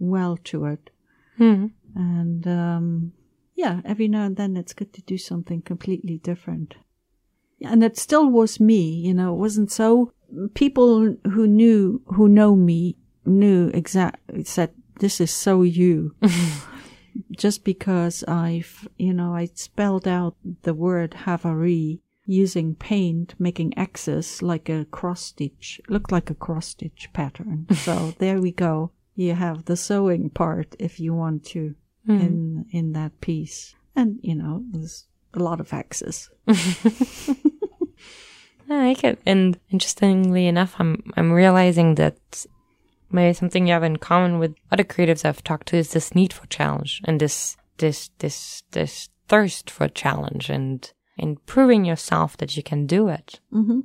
well 0.00 0.38
to 0.44 0.64
it, 0.64 0.88
Mm. 1.38 1.72
and 1.94 2.46
um, 2.46 3.12
yeah, 3.54 3.82
every 3.84 4.08
now 4.08 4.24
and 4.24 4.36
then 4.36 4.56
it's 4.56 4.72
good 4.72 4.94
to 4.94 5.02
do 5.02 5.18
something 5.18 5.60
completely 5.60 6.16
different. 6.16 6.76
And 7.62 7.82
it 7.82 7.96
still 7.96 8.30
was 8.30 8.60
me, 8.60 8.90
you 8.90 9.14
know. 9.14 9.34
It 9.34 9.38
wasn't 9.38 9.70
so. 9.70 10.12
People 10.54 11.16
who 11.24 11.46
knew 11.46 12.02
who 12.06 12.28
know 12.28 12.54
me 12.54 12.96
knew 13.24 13.70
exactly 13.74 14.44
said 14.44 14.70
this 15.00 15.20
is 15.20 15.30
so 15.30 15.62
you. 15.62 16.14
just 17.32 17.64
because 17.64 18.22
I've, 18.24 18.88
you 18.96 19.12
know, 19.12 19.34
I 19.34 19.46
spelled 19.54 20.06
out 20.06 20.36
the 20.62 20.74
word 20.74 21.12
Havari 21.24 22.00
using 22.26 22.74
paint, 22.74 23.34
making 23.38 23.76
X's 23.78 24.42
like 24.42 24.68
a 24.68 24.84
cross 24.84 25.22
stitch, 25.22 25.80
looked 25.88 26.12
like 26.12 26.30
a 26.30 26.34
cross 26.34 26.66
stitch 26.68 27.08
pattern. 27.12 27.66
so 27.74 28.14
there 28.18 28.40
we 28.40 28.52
go. 28.52 28.92
You 29.14 29.34
have 29.34 29.64
the 29.64 29.76
sewing 29.76 30.30
part 30.30 30.76
if 30.78 31.00
you 31.00 31.14
want 31.14 31.44
to 31.46 31.74
Mm. 32.08 32.20
in, 32.20 32.64
in 32.70 32.92
that 32.92 33.20
piece. 33.20 33.74
And, 33.94 34.18
you 34.22 34.34
know, 34.34 34.64
there's 34.70 35.06
a 35.34 35.38
lot 35.38 35.60
of 35.60 35.72
X's. 35.72 36.30
I 38.70 38.88
like 38.88 39.04
it. 39.04 39.18
And 39.24 39.58
interestingly 39.70 40.46
enough, 40.46 40.76
I'm 40.78 41.12
I'm 41.16 41.32
realizing 41.32 41.94
that 41.96 42.46
maybe 43.10 43.32
something 43.32 43.66
you 43.66 43.72
have 43.72 43.82
in 43.82 43.96
common 43.96 44.38
with 44.38 44.54
other 44.70 44.84
creatives 44.84 45.24
I've 45.24 45.44
talked 45.44 45.68
to 45.68 45.76
is 45.76 45.92
this 45.92 46.14
need 46.14 46.32
for 46.32 46.46
challenge 46.46 47.00
and 47.04 47.20
this 47.20 47.56
this 47.78 48.10
this 48.18 48.62
this 48.72 49.08
thirst 49.28 49.70
for 49.70 49.88
challenge 49.88 50.50
and 50.50 50.92
and 51.18 51.44
proving 51.46 51.84
yourself 51.84 52.36
that 52.36 52.56
you 52.56 52.62
can 52.62 52.86
do 52.86 53.08
it. 53.08 53.40
Mm-hmm. 53.52 53.80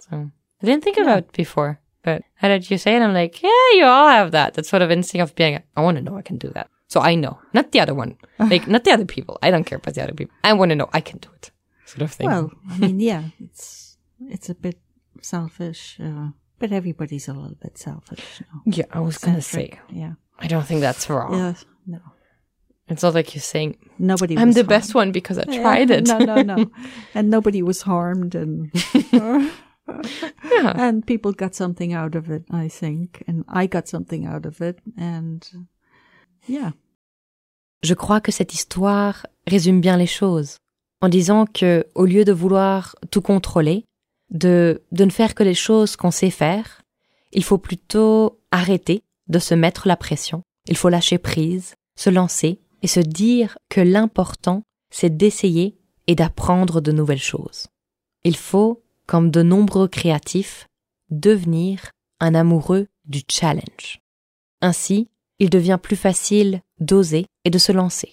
So 0.00 0.30
I 0.62 0.66
didn't 0.66 0.84
think 0.84 0.98
about 0.98 1.18
it 1.18 1.32
before, 1.32 1.80
but 2.02 2.22
how 2.34 2.48
did 2.48 2.70
you 2.70 2.78
say 2.78 2.96
it? 2.96 3.02
I'm 3.02 3.14
like, 3.14 3.42
yeah, 3.42 3.68
you 3.74 3.84
all 3.84 4.08
have 4.08 4.32
that. 4.32 4.54
That 4.54 4.66
sort 4.66 4.82
of 4.82 4.90
instinct 4.90 5.22
of 5.22 5.36
being, 5.36 5.62
I 5.76 5.80
want 5.80 5.96
to 5.98 6.02
know 6.02 6.16
I 6.16 6.22
can 6.22 6.38
do 6.38 6.48
that. 6.50 6.68
So 6.90 6.98
I 7.00 7.14
know, 7.14 7.38
not 7.54 7.70
the 7.70 7.78
other 7.80 7.94
one, 7.94 8.16
like 8.52 8.66
not 8.66 8.82
the 8.84 8.90
other 8.90 9.06
people. 9.06 9.38
I 9.46 9.50
don't 9.52 9.64
care 9.68 9.78
about 9.78 9.94
the 9.94 10.02
other 10.02 10.14
people. 10.20 10.34
I 10.42 10.52
want 10.58 10.70
to 10.70 10.76
know 10.76 10.88
I 10.92 11.00
can 11.00 11.18
do 11.18 11.28
it, 11.38 11.50
sort 11.86 12.02
of 12.02 12.10
thing. 12.12 12.26
Well, 12.26 12.50
I 12.68 12.78
mean, 12.78 12.98
yeah, 13.10 13.22
it's 13.38 13.96
it's 14.34 14.48
a 14.50 14.54
bit 14.54 14.78
selfish, 15.22 15.98
uh, 16.02 16.30
but 16.58 16.72
everybody's 16.72 17.28
a 17.28 17.32
little 17.32 17.56
bit 17.62 17.78
selfish. 17.78 18.24
You 18.40 18.46
know? 18.52 18.60
yeah, 18.78 18.88
I 18.90 19.00
was 19.00 19.18
gonna 19.18 19.40
say, 19.54 19.78
yeah, 19.88 20.14
I 20.40 20.46
don't 20.48 20.66
think 20.66 20.80
that's 20.80 21.08
wrong. 21.08 21.32
yeah, 21.38 21.54
no, 21.86 22.00
It's 22.88 23.04
not 23.04 23.14
like 23.14 23.34
you're 23.36 23.42
saying 23.54 23.76
nobody. 23.98 24.34
I'm 24.36 24.50
the 24.52 24.60
harmed. 24.66 24.68
best 24.68 24.94
one 24.94 25.12
because 25.12 25.38
I 25.38 25.44
Yeah, 25.48 25.62
tried 25.62 25.90
it. 25.92 26.08
no, 26.08 26.18
no, 26.18 26.42
no, 26.42 26.58
and 27.14 27.30
nobody 27.30 27.62
was 27.62 27.82
harmed, 27.82 28.34
and 28.34 28.70
yeah. 29.12 30.74
and 30.76 31.06
people 31.06 31.32
got 31.32 31.54
something 31.54 31.92
out 31.92 32.14
of 32.14 32.30
it. 32.30 32.44
I 32.50 32.66
think, 32.68 33.22
and 33.28 33.44
I 33.48 33.66
got 33.66 33.86
something 33.88 34.26
out 34.26 34.44
of 34.46 34.60
it, 34.60 34.78
and 34.98 35.46
Je 37.82 37.94
crois 37.94 38.20
que 38.20 38.32
cette 38.32 38.54
histoire 38.54 39.26
résume 39.46 39.80
bien 39.80 39.96
les 39.96 40.06
choses 40.06 40.56
en 41.00 41.08
disant 41.08 41.46
que 41.46 41.86
au 41.94 42.04
lieu 42.04 42.24
de 42.24 42.32
vouloir 42.32 42.96
tout 43.10 43.22
contrôler, 43.22 43.84
de, 44.30 44.82
de 44.92 45.04
ne 45.04 45.10
faire 45.10 45.34
que 45.34 45.42
les 45.42 45.54
choses 45.54 45.96
qu'on 45.96 46.10
sait 46.10 46.30
faire, 46.30 46.82
il 47.32 47.44
faut 47.44 47.58
plutôt 47.58 48.40
arrêter 48.50 49.02
de 49.28 49.38
se 49.38 49.54
mettre 49.54 49.88
la 49.88 49.96
pression. 49.96 50.42
Il 50.68 50.76
faut 50.76 50.88
lâcher 50.88 51.18
prise, 51.18 51.74
se 51.96 52.10
lancer 52.10 52.60
et 52.82 52.86
se 52.86 53.00
dire 53.00 53.58
que 53.68 53.80
l'important, 53.80 54.62
c'est 54.90 55.16
d'essayer 55.16 55.76
et 56.06 56.14
d'apprendre 56.14 56.80
de 56.80 56.92
nouvelles 56.92 57.18
choses. 57.18 57.68
Il 58.24 58.36
faut, 58.36 58.82
comme 59.06 59.30
de 59.30 59.42
nombreux 59.42 59.88
créatifs, 59.88 60.66
devenir 61.10 61.90
un 62.20 62.34
amoureux 62.34 62.86
du 63.06 63.22
challenge. 63.28 64.00
Ainsi, 64.60 65.08
il 65.40 65.50
devient 65.50 65.78
plus 65.82 65.96
facile 65.96 66.60
d'oser 66.78 67.26
et 67.44 67.50
de 67.50 67.58
se 67.58 67.72
lancer. 67.72 68.12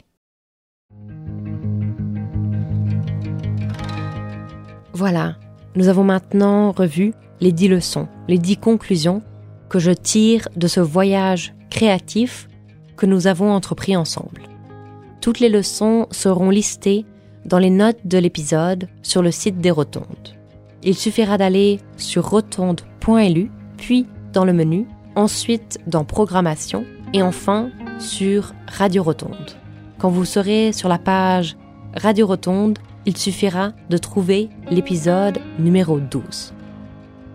Voilà, 4.93 5.36
nous 5.75 5.89
avons 5.89 6.03
maintenant 6.03 6.71
revu 6.71 7.13
les 7.39 7.51
dix 7.51 7.67
leçons, 7.67 8.07
les 8.28 8.39
dix 8.39 8.57
conclusions 8.57 9.21
que 9.69 9.78
je 9.78 9.91
tire 9.91 10.47
de 10.55 10.67
ce 10.67 10.80
voyage 10.80 11.53
créatif 11.69 12.47
que 12.95 13.05
nous 13.05 13.28
avons 13.28 13.51
entrepris 13.51 13.95
ensemble. 13.95 14.41
Toutes 15.21 15.39
les 15.39 15.49
leçons 15.49 16.07
seront 16.09 16.49
listées 16.49 17.05
dans 17.45 17.59
les 17.59 17.69
notes 17.69 17.99
de 18.05 18.17
l'épisode 18.17 18.88
sur 19.03 19.21
le 19.21 19.32
site 19.32 19.59
des 19.59 19.69
Rotondes. 19.69 20.36
Il 20.84 20.95
suffira 20.95 21.38
d'aller 21.38 21.80
sur 21.97 22.30
rotonde.lu, 22.30 23.51
puis 23.78 24.07
dans 24.34 24.45
le 24.45 24.53
menu, 24.53 24.88
ensuite 25.15 25.80
dans 25.86 26.05
Programmation 26.05 26.86
et 27.14 27.22
enfin 27.22 27.70
sur 27.99 28.53
Radio 28.68 29.03
Rotonde. 29.03 29.51
Quand 29.97 30.10
vous 30.10 30.26
serez 30.26 30.74
sur 30.74 30.89
la 30.89 30.99
page 30.99 31.58
Radio 31.95 32.28
Rotonde, 32.28 32.80
il 33.05 33.18
suffira 33.18 33.72
de 33.89 33.97
trouver 33.97 34.49
l'épisode 34.70 35.39
numéro 35.60 35.99
12. 35.99 36.53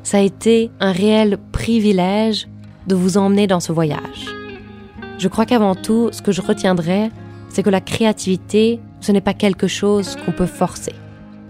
Ça 0.02 0.18
a 0.18 0.20
été 0.20 0.70
un 0.80 0.92
réel 0.92 1.38
privilège 1.52 2.48
de 2.86 2.94
vous 2.94 3.16
emmener 3.16 3.46
dans 3.46 3.60
ce 3.60 3.72
voyage. 3.72 4.26
Je 5.18 5.28
crois 5.28 5.46
qu'avant 5.46 5.74
tout, 5.74 6.10
ce 6.12 6.22
que 6.22 6.32
je 6.32 6.42
retiendrai, 6.42 7.10
c'est 7.48 7.62
que 7.62 7.70
la 7.70 7.80
créativité, 7.80 8.80
ce 9.00 9.12
n'est 9.12 9.20
pas 9.20 9.34
quelque 9.34 9.68
chose 9.68 10.16
qu'on 10.24 10.32
peut 10.32 10.46
forcer. 10.46 10.94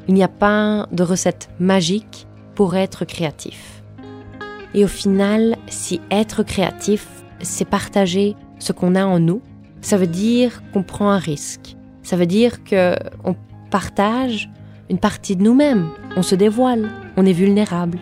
Il 0.08 0.14
n'y 0.14 0.22
a 0.22 0.28
pas 0.28 0.86
de 0.92 1.02
recette 1.02 1.48
magique 1.58 2.26
pour 2.54 2.76
être 2.76 3.04
créatif. 3.04 3.82
Et 4.74 4.84
au 4.84 4.88
final, 4.88 5.56
si 5.68 6.00
être 6.10 6.42
créatif, 6.42 7.06
c'est 7.42 7.64
partager 7.64 8.36
ce 8.58 8.72
qu'on 8.72 8.94
a 8.94 9.04
en 9.04 9.18
nous, 9.18 9.42
ça 9.80 9.96
veut 9.96 10.06
dire 10.06 10.62
qu'on 10.72 10.82
prend 10.82 11.10
un 11.10 11.18
risque. 11.18 11.76
Ça 12.02 12.16
veut 12.16 12.26
dire 12.26 12.64
que 12.64 12.94
on 13.24 13.34
partage 13.70 14.50
une 14.90 14.98
partie 14.98 15.36
de 15.36 15.42
nous-mêmes. 15.42 15.88
On 16.16 16.22
se 16.22 16.34
dévoile, 16.34 16.90
on 17.16 17.26
est 17.26 17.32
vulnérable. 17.32 17.98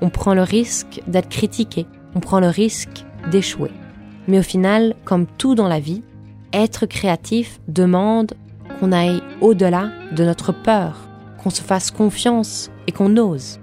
On 0.00 0.10
prend 0.10 0.34
le 0.34 0.42
risque 0.42 1.02
d'être 1.06 1.28
critiqué, 1.28 1.86
on 2.14 2.20
prend 2.20 2.40
le 2.40 2.48
risque 2.48 3.04
d'échouer. 3.30 3.70
Mais 4.28 4.38
au 4.38 4.42
final, 4.42 4.94
comme 5.04 5.26
tout 5.26 5.54
dans 5.54 5.68
la 5.68 5.80
vie, 5.80 6.02
être 6.52 6.86
créatif 6.86 7.60
demande 7.66 8.34
qu'on 8.78 8.92
aille 8.92 9.22
au-delà 9.40 9.90
de 10.12 10.24
notre 10.24 10.52
peur, 10.52 11.08
qu'on 11.42 11.50
se 11.50 11.62
fasse 11.62 11.90
confiance 11.90 12.70
et 12.86 12.92
qu'on 12.92 13.16
ose. 13.16 13.58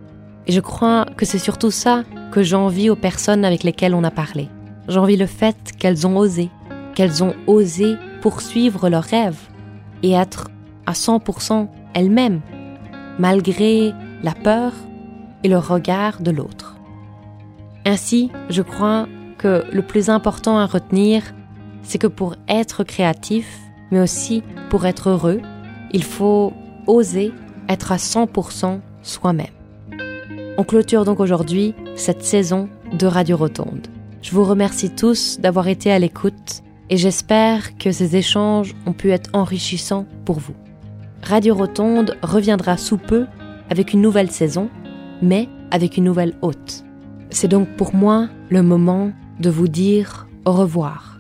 Et 0.47 0.51
je 0.51 0.59
crois 0.59 1.05
que 1.18 1.26
c'est 1.26 1.39
surtout 1.39 1.72
ça 1.72 2.03
que 2.32 2.43
j'envie 2.43 2.89
aux 2.89 2.95
personnes 2.95 3.45
avec 3.45 3.63
lesquelles 3.63 3.95
on 3.95 4.03
a 4.03 4.11
parlé. 4.11 4.49
J'envie 4.88 5.18
le 5.18 5.26
fait 5.26 5.56
qu'elles 5.78 6.06
ont 6.06 6.18
osé, 6.18 6.50
qu'elles 6.94 7.24
ont 7.24 7.34
osé 7.48 7.96
poursuivre 8.22 8.90
leurs 8.90 9.04
rêves 9.04 9.40
et 10.04 10.12
être 10.12 10.50
à 10.86 10.94
100% 10.94 11.68
elles-mêmes, 11.94 12.42
malgré 13.18 13.94
la 14.24 14.34
peur 14.34 14.74
et 15.44 15.48
le 15.48 15.58
regard 15.58 16.22
de 16.22 16.32
l'autre. 16.32 16.76
Ainsi, 17.86 18.32
je 18.50 18.62
crois 18.62 19.08
que 19.38 19.64
le 19.72 19.82
plus 19.82 20.10
important 20.10 20.58
à 20.58 20.66
retenir, 20.66 21.24
c'est 21.84 21.98
que 21.98 22.08
pour 22.08 22.36
être 22.48 22.84
créatif, 22.84 23.60
mais 23.92 24.00
aussi 24.00 24.44
pour 24.70 24.86
être 24.86 25.10
heureux, 25.10 25.42
il 25.92 26.04
faut 26.04 26.54
oser 26.88 27.32
être 27.70 27.92
à 27.92 27.98
100% 27.98 28.80
soi-même. 29.02 29.48
On 30.58 30.64
clôture 30.64 31.06
donc 31.06 31.20
aujourd'hui 31.20 31.74
cette 31.96 32.24
saison 32.24 32.70
de 32.94 33.08
Radio 33.08 33.38
Rotonde. 33.38 33.88
Je 34.26 34.32
vous 34.32 34.43
remercie 34.43 34.89
tous 34.89 35.39
d'avoir 35.39 35.67
été 35.67 35.91
à 35.91 35.99
l'écoute 35.99 36.63
et 36.89 36.97
j'espère 36.97 37.78
que 37.78 37.91
ces 37.91 38.15
échanges 38.15 38.73
ont 38.88 38.91
pu 38.91 39.11
être 39.11 39.30
enrichissants 39.34 40.07
pour 40.26 40.39
vous. 40.39 40.55
Radio 41.21 41.53
Rotonde 41.53 42.17
reviendra 42.23 42.76
sous 42.76 42.97
peu 42.97 43.28
avec 43.69 43.93
une 43.93 44.01
nouvelle 44.01 44.32
saison, 44.32 44.71
mais 45.21 45.47
avec 45.69 45.95
une 45.95 46.05
nouvelle 46.05 46.34
hôte. 46.41 46.84
C'est 47.30 47.47
donc 47.47 47.67
pour 47.78 47.93
moi 47.93 48.28
le 48.49 48.63
moment 48.63 49.11
de 49.39 49.51
vous 49.51 49.67
dire 49.67 50.28
au 50.45 50.53
revoir. 50.53 51.19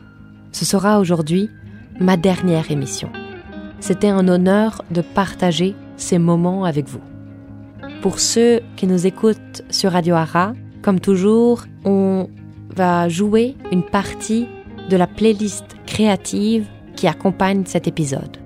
Ce 0.51 0.65
sera 0.65 0.99
aujourd'hui 0.99 1.51
ma 1.99 2.17
dernière 2.17 2.71
émission. 2.71 3.11
C'était 3.81 4.09
un 4.09 4.27
honneur 4.27 4.81
de 4.89 5.01
partager 5.01 5.75
ces 5.95 6.17
moments 6.17 6.65
avec 6.65 6.87
vous. 6.87 7.01
Pour 8.01 8.17
ceux 8.17 8.61
qui 8.75 8.87
nous 8.87 9.05
écoutent 9.05 9.61
sur 9.69 9.91
Radio 9.91 10.15
Ara, 10.15 10.53
comme 10.81 10.99
toujours, 10.99 11.65
on 11.83 12.29
va 12.75 13.09
jouer 13.09 13.55
une 13.71 13.83
partie 13.83 14.47
de 14.89 14.97
la 14.97 15.07
playlist 15.07 15.65
créative 15.85 16.67
qui 16.95 17.07
accompagne 17.07 17.63
cet 17.65 17.87
épisode. 17.87 18.37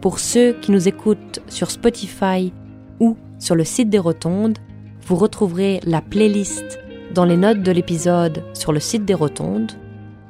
Pour 0.00 0.18
ceux 0.18 0.52
qui 0.54 0.72
nous 0.72 0.88
écoutent 0.88 1.40
sur 1.48 1.70
Spotify 1.70 2.52
ou 2.98 3.16
sur 3.38 3.54
le 3.54 3.64
site 3.64 3.90
des 3.90 3.98
Rotondes, 3.98 4.58
vous 5.06 5.16
retrouverez 5.16 5.80
la 5.84 6.00
playlist 6.00 6.78
dans 7.14 7.24
les 7.24 7.36
notes 7.36 7.62
de 7.62 7.72
l'épisode 7.72 8.44
sur 8.54 8.72
le 8.72 8.80
site 8.80 9.04
des 9.04 9.14
Rotondes 9.14 9.72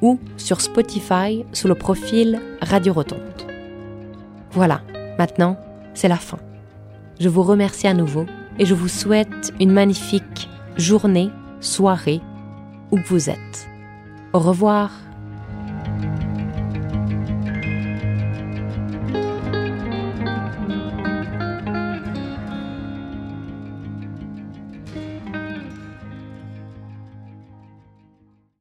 ou 0.02 0.18
sur 0.36 0.60
Spotify 0.60 1.44
sous 1.52 1.68
le 1.68 1.74
profil 1.74 2.40
Radio 2.62 2.92
Rotonde. 2.92 3.20
Voilà, 4.52 4.80
Maintenant, 5.20 5.58
c'est 5.92 6.08
la 6.08 6.16
fin. 6.16 6.38
Je 7.20 7.28
vous 7.28 7.42
remercie 7.42 7.86
à 7.86 7.92
nouveau 7.92 8.24
et 8.58 8.64
je 8.64 8.72
vous 8.72 8.88
souhaite 8.88 9.52
une 9.60 9.70
magnifique 9.70 10.48
journée, 10.78 11.28
soirée, 11.60 12.22
où 12.90 12.98
vous 13.06 13.30
êtes. 13.30 13.68
Au 14.32 14.38
revoir 14.38 14.90